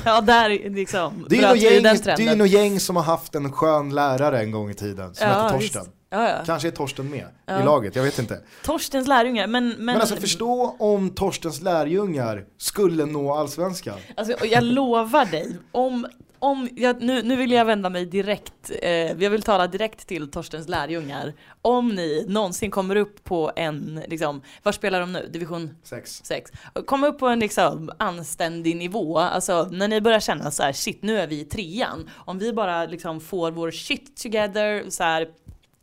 Ja, 0.05 0.21
där 0.21 0.71
liksom 0.71 1.27
Det 1.29 1.37
är 1.37 1.41
ju 1.41 1.49
något 1.49 1.59
gäng, 1.59 2.17
det 2.17 2.27
är 2.29 2.37
något 2.37 2.49
gäng 2.49 2.81
som 2.81 2.97
har 2.97 3.03
haft 3.03 3.35
en 3.35 3.53
skön 3.53 3.95
lärare 3.95 4.41
en 4.41 4.51
gång 4.51 4.71
i 4.71 4.75
tiden 4.75 5.15
som 5.15 5.29
Ja, 5.29 5.43
hette 5.43 5.59
visst. 5.59 5.77
Ja, 6.13 6.29
ja. 6.29 6.43
Kanske 6.47 6.69
är 6.69 6.73
Torsten 6.73 7.11
med 7.11 7.27
Ja. 7.47 7.61
i 7.61 7.65
laget, 7.65 7.97
jag 7.97 8.03
vet 8.03 8.19
inte. 8.19 8.41
Torstens 8.65 9.09
lärjungar, 9.09 9.47
men... 9.47 9.69
Men, 9.69 9.85
Men, 9.85 9.97
alltså 10.01 10.17
förstå 10.17 10.77
om 10.79 11.11
Torstens 11.11 11.61
lärjungar 11.63 12.45
skulle 12.59 13.05
nå 13.07 13.35
allsvenskan. 13.35 13.99
Alltså, 14.17 14.47
jag 14.47 14.65
lovar 14.65 15.25
dig, 15.25 15.57
om, 15.73 16.07
om 16.39 16.69
jag, 16.77 17.03
nu, 17.03 17.23
nu 17.23 17.37
vill 17.37 17.51
jag 17.51 17.65
vända 17.65 17.91
mig 17.91 18.07
direkt, 18.07 18.71
eh, 18.83 18.91
jag 19.23 19.31
vill 19.31 19.43
tala 19.43 19.67
direkt 19.67 20.07
till 20.07 20.31
Torstens 20.31 20.69
lärjungar. 20.69 21.33
Om 21.63 21.89
ni 21.89 22.25
någonsin 22.29 22.71
kommer 22.71 22.97
upp 22.97 23.25
på 23.25 23.53
en, 23.57 24.03
liksom, 24.09 24.43
var 24.63 24.73
spelar 24.73 25.01
de 25.01 25.13
nu? 25.13 25.29
Division 25.33 25.71
Sex. 25.83 26.21
6. 26.25 26.51
Kom 26.87 27.05
upp 27.05 27.19
på 27.19 27.27
en 27.29 27.41
liksom 27.41 27.91
anständig 27.99 28.77
nivå, 28.77 29.19
alltså 29.19 29.69
när 29.73 29.89
ni 29.89 30.01
börjar 30.01 30.21
känna 30.21 30.51
så 30.51 30.63
här, 30.63 30.73
shit 30.73 31.03
nu 31.03 31.19
är 31.19 31.27
vi 31.27 31.41
i 31.41 31.45
trean. 31.45 32.11
Om 32.17 32.39
vi 32.39 32.53
bara 32.53 32.87
liksom 32.87 33.21
får 33.21 33.51
vår 33.51 33.71
shit 33.71 34.17
together, 34.23 34.91
så 34.91 35.03
här, 35.03 35.29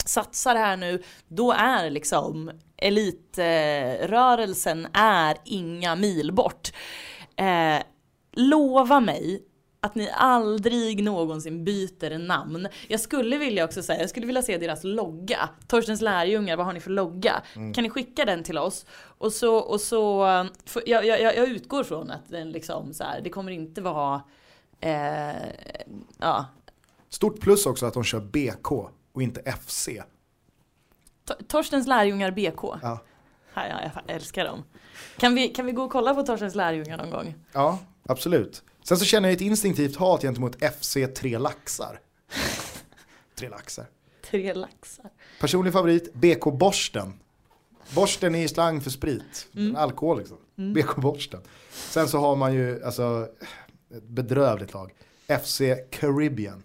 satsar 0.07 0.55
här 0.55 0.77
nu, 0.77 1.03
då 1.27 1.51
är 1.51 1.89
liksom 1.89 2.51
elitrörelsen 2.77 4.87
är 4.93 5.37
inga 5.43 5.95
mil 5.95 6.31
bort. 6.31 6.71
Eh, 7.35 7.79
lova 8.31 8.99
mig 8.99 9.43
att 9.79 9.95
ni 9.95 10.09
aldrig 10.13 11.03
någonsin 11.03 11.65
byter 11.65 12.17
namn. 12.17 12.67
Jag 12.87 12.99
skulle 12.99 13.37
vilja 13.37 13.65
också 13.65 13.83
säga, 13.83 14.01
jag 14.01 14.09
skulle 14.09 14.25
vilja 14.25 14.41
se 14.41 14.57
deras 14.57 14.83
logga. 14.83 15.49
Torstens 15.67 16.01
lärjungar, 16.01 16.57
vad 16.57 16.65
har 16.65 16.73
ni 16.73 16.79
för 16.79 16.89
logga? 16.89 17.41
Kan 17.73 17.83
ni 17.83 17.89
skicka 17.89 18.25
den 18.25 18.43
till 18.43 18.57
oss? 18.57 18.85
Och 19.17 19.33
så, 19.33 19.55
och 19.55 19.81
så 19.81 20.25
för, 20.65 20.83
jag, 20.85 21.05
jag, 21.05 21.21
jag 21.21 21.49
utgår 21.49 21.83
från 21.83 22.11
att 22.11 22.29
den 22.29 22.51
liksom 22.51 22.93
så 22.93 23.03
här, 23.03 23.21
det 23.21 23.29
kommer 23.29 23.51
inte 23.51 23.81
vara, 23.81 24.21
eh, 24.79 25.35
ja, 26.17 26.45
Stort 27.09 27.39
plus 27.39 27.65
också 27.65 27.85
att 27.85 27.93
de 27.93 28.03
kör 28.03 28.19
BK 28.19 28.89
och 29.17 29.23
inte 29.23 29.51
FC. 29.51 29.89
Tor- 31.27 31.43
Torstens 31.47 31.87
lärjungar 31.87 32.31
BK. 32.31 32.63
Ja. 32.63 32.99
Ja, 33.53 33.67
ja, 33.67 33.91
jag 34.05 34.15
älskar 34.15 34.45
dem. 34.45 34.63
Kan 35.17 35.35
vi, 35.35 35.47
kan 35.47 35.65
vi 35.65 35.71
gå 35.71 35.83
och 35.83 35.91
kolla 35.91 36.15
på 36.15 36.23
Torstens 36.23 36.55
lärjungar 36.55 36.97
någon 36.97 37.09
gång? 37.09 37.35
Ja, 37.53 37.79
absolut. 38.05 38.63
Sen 38.83 38.97
så 38.97 39.05
känner 39.05 39.29
jag 39.29 39.35
ett 39.35 39.41
instinktivt 39.41 39.95
hat 39.95 40.21
gentemot 40.21 40.55
FC 40.79 40.97
Tre 41.15 41.37
Laxar. 41.37 41.99
Tre 43.35 43.49
Laxar. 43.49 43.85
Tre 44.29 44.53
laxar. 44.53 45.09
Personlig 45.39 45.73
favorit, 45.73 46.13
BK 46.13 46.43
Borsten. 46.53 47.13
Borsten 47.95 48.35
är 48.35 48.47
slang 48.47 48.81
för 48.81 48.89
sprit, 48.89 49.47
Mm. 49.55 49.75
alkohol 49.75 50.17
liksom. 50.17 50.37
BK 50.73 50.95
Borsten. 50.95 51.41
Sen 51.71 52.07
så 52.07 52.17
har 52.19 52.35
man 52.35 52.53
ju 52.53 52.83
alltså 52.83 53.27
ett 53.95 54.03
bedrövligt 54.03 54.73
lag. 54.73 54.93
FC 55.27 55.61
Caribbean. 55.91 56.63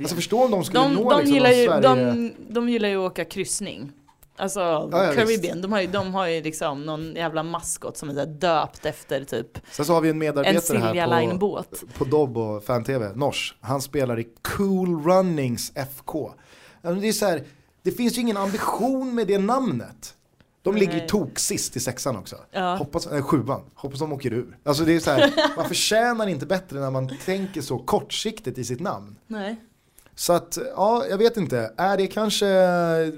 Alltså 0.00 0.16
förstå 0.16 0.44
om 0.44 0.50
de 0.50 0.64
skulle 0.64 0.80
de, 0.80 0.94
nå 0.94 1.10
de, 1.10 1.18
liksom 1.18 1.34
gillar 1.34 1.50
ju, 1.50 1.66
Sverige... 1.66 1.80
de, 1.80 2.32
de 2.48 2.68
gillar 2.68 2.88
ju 2.88 2.96
att 2.96 3.12
åka 3.12 3.24
kryssning. 3.24 3.92
Alltså 4.36 4.60
ja, 4.60 5.12
Caribbean, 5.14 5.62
de 5.62 5.72
har, 5.72 5.80
ju, 5.80 5.86
de 5.86 6.14
har 6.14 6.26
ju 6.26 6.42
liksom 6.42 6.86
någon 6.86 7.14
jävla 7.14 7.42
maskot 7.42 7.96
som 7.96 8.18
är 8.18 8.26
döpt 8.26 8.86
efter 8.86 9.24
typ 9.24 9.58
Sen 9.70 9.84
så 9.84 9.94
har 9.94 10.00
vi 10.00 10.08
en 10.08 10.14
en 10.14 10.18
medarbetare 10.18 10.60
Silja 10.60 11.06
här 11.06 11.38
på, 11.38 11.64
på 11.98 12.04
Dobb 12.04 12.38
och 12.38 12.64
Fan-TV, 12.64 13.12
Nors. 13.14 13.54
Han 13.60 13.82
spelar 13.82 14.18
i 14.18 14.26
Cool 14.42 15.04
Runnings 15.04 15.72
FK. 15.74 16.32
Det, 16.82 17.08
är 17.08 17.12
så 17.12 17.26
här, 17.26 17.42
det 17.82 17.90
finns 17.90 18.18
ju 18.18 18.20
ingen 18.20 18.36
ambition 18.36 19.14
med 19.14 19.26
det 19.26 19.38
namnet. 19.38 20.14
De 20.62 20.76
ligger 20.76 20.92
ju 20.92 20.98
Nej. 20.98 21.08
tok 21.08 21.38
sist 21.38 21.76
i 21.76 21.80
sexan 21.80 22.16
också. 22.16 22.36
Ja. 22.50 22.76
Hoppas, 22.76 23.06
äh, 23.06 23.22
sjuan, 23.22 23.62
hoppas 23.74 23.98
de 23.98 24.12
åker 24.12 24.32
ur. 24.32 24.58
Alltså 24.64 24.84
det 24.84 24.92
är 24.96 25.00
så 25.00 25.10
här, 25.10 25.32
man 25.56 25.68
förtjänar 25.68 26.26
inte 26.26 26.46
bättre 26.46 26.80
när 26.80 26.90
man 26.90 27.10
tänker 27.24 27.60
så 27.60 27.78
kortsiktigt 27.78 28.58
i 28.58 28.64
sitt 28.64 28.80
namn. 28.80 29.16
Nej. 29.26 29.56
Så 30.14 30.32
att, 30.32 30.58
ja, 30.76 31.06
jag 31.10 31.18
vet 31.18 31.36
inte. 31.36 31.74
Är 31.76 31.96
det 31.96 32.06
kanske 32.06 32.46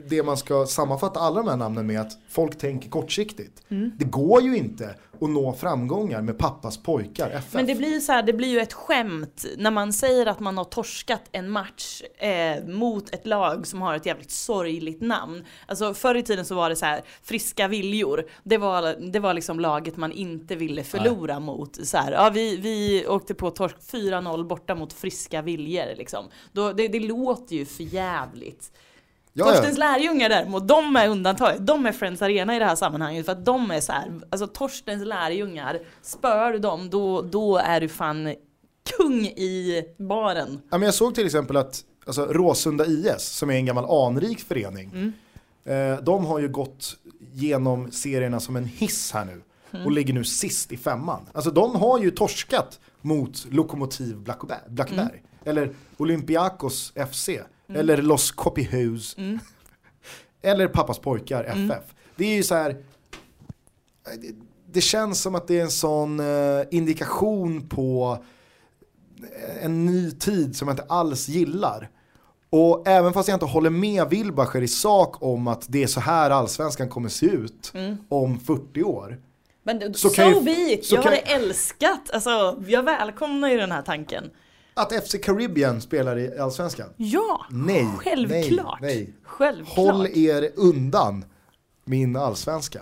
det 0.09 0.23
man 0.25 0.37
ska 0.37 0.67
sammanfatta 0.67 1.21
alla 1.21 1.43
de 1.43 1.49
här 1.49 1.57
namnen 1.57 1.87
med 1.87 2.01
att 2.01 2.13
folk 2.29 2.59
tänker 2.59 2.91
kortsiktigt? 2.91 3.63
Mm. 3.69 3.93
Det 3.99 4.05
går 4.05 4.43
ju 4.43 4.57
inte 4.57 4.95
att 5.23 5.31
nå 5.31 5.53
framgångar 5.53 6.23
med 6.23 6.39
pappas 6.39 6.77
pojkar, 6.77 7.31
FF. 7.31 7.55
Men 7.55 7.67
det 7.67 7.75
blir, 7.75 8.01
så 8.01 8.13
här, 8.13 8.23
det 8.23 8.33
blir 8.33 8.49
ju 8.49 8.61
ett 8.61 8.73
skämt 8.73 9.45
när 9.57 9.71
man 9.71 9.93
säger 9.93 10.27
att 10.27 10.41
man 10.41 10.59
har 10.59 10.65
torskat 10.65 11.23
en 11.33 11.51
match 11.51 12.03
eh, 12.19 12.65
mot 12.65 13.15
ett 13.15 13.27
lag 13.27 13.67
som 13.67 13.83
har 13.83 13.95
ett 13.95 14.07
jävligt 14.07 14.31
sorgligt 14.31 15.01
namn. 15.01 15.45
Alltså 15.67 15.95
förr 15.95 16.15
i 16.15 16.23
tiden 16.23 16.45
så 16.45 16.55
var 16.55 16.69
det 16.69 16.77
så 16.77 16.87
här 16.87 17.03
friska 17.23 17.69
viljor. 17.69 18.25
Det 18.43 18.59
var, 18.59 19.13
det 19.13 19.19
var 19.19 19.35
liksom 19.35 19.61
laget 19.61 19.97
man 19.97 20.13
inte 20.13 20.57
ville 20.57 20.85
förlora 20.85 21.41
mot. 21.41 21.87
Så 21.87 21.97
här, 21.97 22.13
ja, 22.13 22.31
vi, 22.31 22.57
vi 22.57 23.07
åkte 23.07 23.35
på 23.35 23.51
torsk 23.51 23.77
4-0 23.93 24.45
borta 24.45 24.75
mot 24.75 24.93
friska 24.93 25.43
viljor 25.43 25.97
liksom. 25.97 26.25
Då, 26.53 26.73
det, 26.73 26.89
det 26.89 27.01
låter 27.01 27.57
ju 27.57 27.65
för 27.65 27.83
jävligt. 27.83 28.73
Ja, 29.35 29.47
ja. 29.47 29.53
Torstens 29.53 29.79
lärjungar 29.79 30.29
däremot, 30.29 30.69
de 30.69 30.97
är 30.97 31.09
undantaget. 31.09 31.67
De 31.67 31.87
är 31.87 31.93
Friends 31.93 32.23
Arena 32.23 32.57
i 32.57 32.59
det 32.59 32.65
här 32.65 32.77
sammanhanget 32.77 33.27
för 33.27 33.33
att 33.33 33.45
de 33.45 33.71
är 33.71 33.81
så 33.81 33.93
här, 33.93 34.21
alltså 34.31 34.47
Torstens 34.47 35.05
lärjungar, 35.07 35.79
spör 36.03 36.53
du 36.53 36.59
dem 36.59 36.91
då, 36.91 37.23
då 37.23 37.57
är 37.57 37.81
du 37.81 37.89
fan 37.89 38.35
kung 38.99 39.25
i 39.27 39.85
baren. 39.99 40.61
Ja, 40.71 40.79
men 40.79 40.83
jag 40.83 40.95
såg 40.95 41.15
till 41.15 41.27
exempel 41.27 41.57
att 41.57 41.85
alltså, 42.07 42.25
Råsunda 42.25 42.87
IS, 42.87 43.23
som 43.23 43.51
är 43.51 43.55
en 43.55 43.67
gammal 43.67 44.07
anrik 44.07 44.41
förening, 44.41 45.13
eh, 45.65 45.97
de 46.03 46.25
har 46.25 46.39
ju 46.39 46.49
gått 46.49 46.97
genom 47.33 47.91
serierna 47.91 48.41
som 48.41 48.57
en 48.57 48.65
hiss 48.65 49.13
här 49.13 49.25
nu 49.25 49.43
och 49.85 49.93
ligger 49.93 50.15
nu 50.15 50.25
sist 50.25 50.73
i 50.73 50.77
femman. 50.77 51.29
Alltså 51.33 51.51
de 51.51 51.75
har 51.77 51.99
ju 51.99 52.11
torskat 52.11 52.81
mot 53.01 53.47
Lokomotiv 53.51 54.17
Blackeberg, 54.17 54.59
Blackeberg 54.69 55.23
eller 55.45 55.75
Olympiakos 55.97 56.93
FC, 57.11 57.29
eller 57.77 58.03
Los 58.03 58.31
Copyhus, 58.33 59.17
eller 60.43 60.69
Pappas 60.69 60.99
pojkar 60.99 61.45
FF. 61.45 61.85
Det 62.17 62.25
är 62.25 62.35
ju 62.37 62.43
så 62.43 62.55
här, 62.55 62.77
det, 64.73 64.81
känns 64.81 65.23
som 65.23 65.35
att 65.35 65.49
det 65.49 65.59
är 65.59 65.63
en 65.63 65.71
sån 65.71 66.21
eh, 66.21 66.63
indikation 66.71 67.69
på 67.69 68.19
en 69.61 69.87
ny 69.87 70.11
tid 70.11 70.57
som 70.57 70.69
jag 70.69 70.73
inte 70.73 70.87
alls 70.89 71.29
gillar. 71.29 71.91
Och 72.51 72.89
även 72.89 73.13
fast 73.13 73.29
jag 73.29 73.37
inte 73.37 73.47
håller 73.47 73.71
med 73.71 74.09
Wilbacher 74.11 74.63
i 74.63 74.69
sak 74.69 75.23
om 75.23 75.49
att 75.49 75.65
det 75.69 75.83
är 75.83 75.87
så 75.87 76.01
här 76.01 76.31
allsvenskan 76.31 76.89
kommer 76.89 77.09
se 77.09 77.27
ut 77.27 77.73
om 78.09 78.41
40 78.41 78.83
år. 78.83 79.21
Men 79.63 79.95
Så 79.95 80.09
so 80.09 80.15
kan 80.15 80.29
ju- 80.29 80.41
be 80.41 80.51
it, 80.73 80.87
så 80.87 80.95
jag 80.95 81.03
hade 81.03 81.17
älskat, 81.17 82.11
alltså 82.13 82.63
jag 82.67 82.83
välkomnar 82.83 83.49
ju 83.51 83.57
den 83.57 83.73
här 83.73 83.83
tanken. 83.83 84.31
Att 84.75 84.93
FC 85.09 85.17
Caribbean 85.23 85.81
spelar 85.81 86.19
i 86.19 86.39
allsvenskan? 86.39 86.89
Ja, 86.97 87.47
Nej, 87.51 87.87
självklart. 87.99 88.81
nej, 88.81 88.95
nej. 88.97 89.15
Självklart. 89.23 89.77
Håll 89.77 90.07
er 90.07 90.51
undan 90.57 91.25
min 91.85 92.17
allsvenska. 92.17 92.79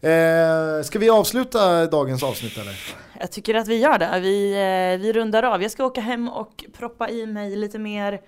Eh, 0.00 0.82
ska 0.84 0.98
vi 0.98 1.10
avsluta 1.10 1.86
dagens 1.86 2.22
avsnitt 2.22 2.58
eller? 2.58 2.76
Jag 3.20 3.32
tycker 3.32 3.54
att 3.54 3.68
vi 3.68 3.76
gör 3.78 3.98
det. 3.98 4.20
Vi, 4.20 4.52
eh, 4.52 5.02
vi 5.02 5.12
rundar 5.12 5.42
av. 5.42 5.62
Jag 5.62 5.70
ska 5.70 5.84
åka 5.84 6.00
hem 6.00 6.28
och 6.28 6.64
proppa 6.72 7.10
i 7.10 7.26
mig 7.26 7.56
lite 7.56 7.78
mer 7.78 8.20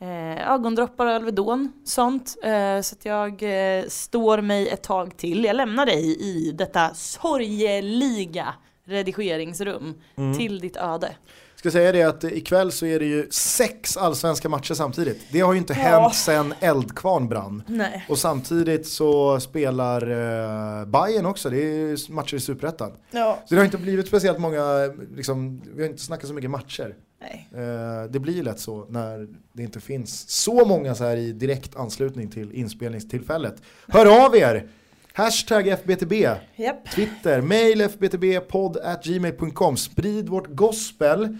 eh, 0.00 0.52
ögondroppar 0.52 1.06
och 1.06 1.12
Alvedon, 1.12 1.72
sånt. 1.84 2.36
Eh, 2.44 2.80
så 2.80 2.94
att 2.94 3.04
jag 3.04 3.42
eh, 3.78 3.84
står 3.88 4.40
mig 4.40 4.68
ett 4.68 4.82
tag 4.82 5.16
till. 5.16 5.44
Jag 5.44 5.56
lämnar 5.56 5.86
dig 5.86 6.16
i 6.20 6.52
detta 6.52 6.94
sorgeliga 6.94 8.54
redigeringsrum 8.84 9.94
till 10.38 10.60
ditt 10.60 10.76
öde. 10.76 11.16
Ska 11.62 11.70
säga 11.70 11.92
det 11.92 12.02
att 12.02 12.24
ikväll 12.24 12.72
så 12.72 12.86
är 12.86 12.98
det 12.98 13.04
ju 13.04 13.26
sex 13.30 13.96
allsvenska 13.96 14.48
matcher 14.48 14.74
samtidigt. 14.74 15.20
Det 15.32 15.40
har 15.40 15.52
ju 15.52 15.58
inte 15.58 15.72
Ja. 15.72 15.78
hänt 15.78 16.14
sedan 16.14 16.54
Eldkvarn 16.60 17.28
brann. 17.28 17.62
Nej. 17.66 18.06
Och 18.08 18.18
samtidigt 18.18 18.86
så 18.86 19.40
spelar 19.40 20.02
eh, 20.10 20.86
Bayern 20.86 21.26
också, 21.26 21.50
det 21.50 21.56
är 21.56 22.12
matcher 22.12 22.34
i 22.36 22.40
Superettan. 22.40 22.92
Ja. 23.10 23.38
Så 23.46 23.54
det 23.54 23.60
har 23.60 23.64
inte 23.64 23.78
blivit 23.78 24.08
speciellt 24.08 24.38
många, 24.38 24.92
liksom, 25.16 25.62
vi 25.74 25.82
har 25.82 25.90
inte 25.90 26.02
snackat 26.02 26.28
så 26.28 26.34
mycket 26.34 26.50
matcher. 26.50 26.94
Nej. 27.20 27.48
Eh, 27.54 28.10
det 28.10 28.18
blir 28.20 28.34
ju 28.34 28.42
lätt 28.42 28.60
så 28.60 28.86
när 28.88 29.28
det 29.52 29.62
inte 29.62 29.80
finns 29.80 30.30
så 30.30 30.64
många 30.64 30.94
så 30.94 31.04
här 31.04 31.16
i 31.16 31.32
direkt 31.32 31.76
anslutning 31.76 32.30
till 32.30 32.52
inspelningstillfället. 32.52 33.54
Hör 33.88 34.24
av 34.26 34.36
er! 34.36 34.66
Hashtag 35.14 35.68
FBTB, 35.68 36.12
Japp. 36.56 36.90
Twitter, 36.94 37.40
mail 37.40 37.80
fbtbpodd 37.88 38.76
at 38.76 39.04
gmail.com. 39.04 39.76
Sprid 39.76 40.28
vårt 40.28 40.46
gospel. 40.48 41.36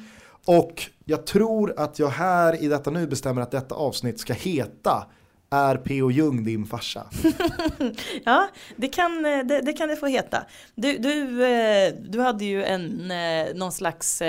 Och 0.47 0.83
jag 1.05 1.27
tror 1.27 1.75
att 1.77 1.99
jag 1.99 2.09
här 2.09 2.63
i 2.63 2.69
detta 2.69 2.91
nu 2.91 3.07
bestämmer 3.07 3.43
att 3.43 3.51
detta 3.51 3.75
avsnitt 3.75 4.21
ska 4.21 4.33
heta 4.33 5.07
Är 5.51 5.77
P.O. 5.77 6.11
Jung 6.11 6.45
din 6.45 6.67
farsa? 6.67 7.07
Ja, 8.25 8.49
det 8.77 8.89
kan 8.89 9.25
eh, 9.25 9.45
det, 9.45 9.61
det 9.61 9.73
kan 9.73 9.89
det 9.89 9.97
få 9.97 10.07
heta. 10.07 10.47
Du, 10.75 10.99
du, 10.99 11.47
eh, 11.47 11.95
du 12.09 12.21
hade 12.21 12.45
ju 12.45 12.65
en, 12.65 13.11
eh, 13.11 13.55
någon 13.55 13.73
slags 13.73 14.23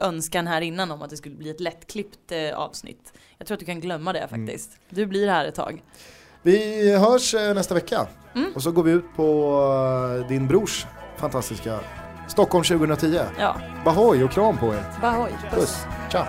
önskan 0.00 0.46
här 0.46 0.60
innan 0.60 0.90
om 0.90 1.02
att 1.02 1.10
det 1.10 1.16
skulle 1.16 1.34
bli 1.34 1.50
ett 1.50 1.60
lättklippt 1.60 2.32
avsnitt. 2.54 3.12
Jag 3.38 3.46
tror 3.46 3.54
att 3.54 3.60
du 3.60 3.66
kan 3.66 3.80
glömma 3.80 4.12
det 4.12 4.28
faktiskt. 4.28 4.70
Du 4.90 5.06
blir 5.06 5.28
här 5.28 5.44
ett 5.44 5.54
tag. 5.54 5.82
Vi 6.42 6.90
hörs 6.96 7.34
nästa 7.34 7.74
vecka. 7.74 8.08
Och 8.54 8.62
så 8.62 8.72
går 8.72 8.82
vi 8.82 8.90
ut 8.90 9.16
på 9.16 10.24
din 10.28 10.48
brors 10.48 10.86
fantastiska 11.16 11.80
Stockholm 12.30 12.64
2010. 12.64 13.20
Ja. 13.38 13.56
Bahoj 13.84 14.24
och 14.24 14.30
kram 14.30 14.58
på 14.58 14.74
er. 14.74 14.84
Bahoj. 15.02 15.30
Puss. 15.50 15.60
Puss. 15.60 15.86
Ciao. 16.10 16.24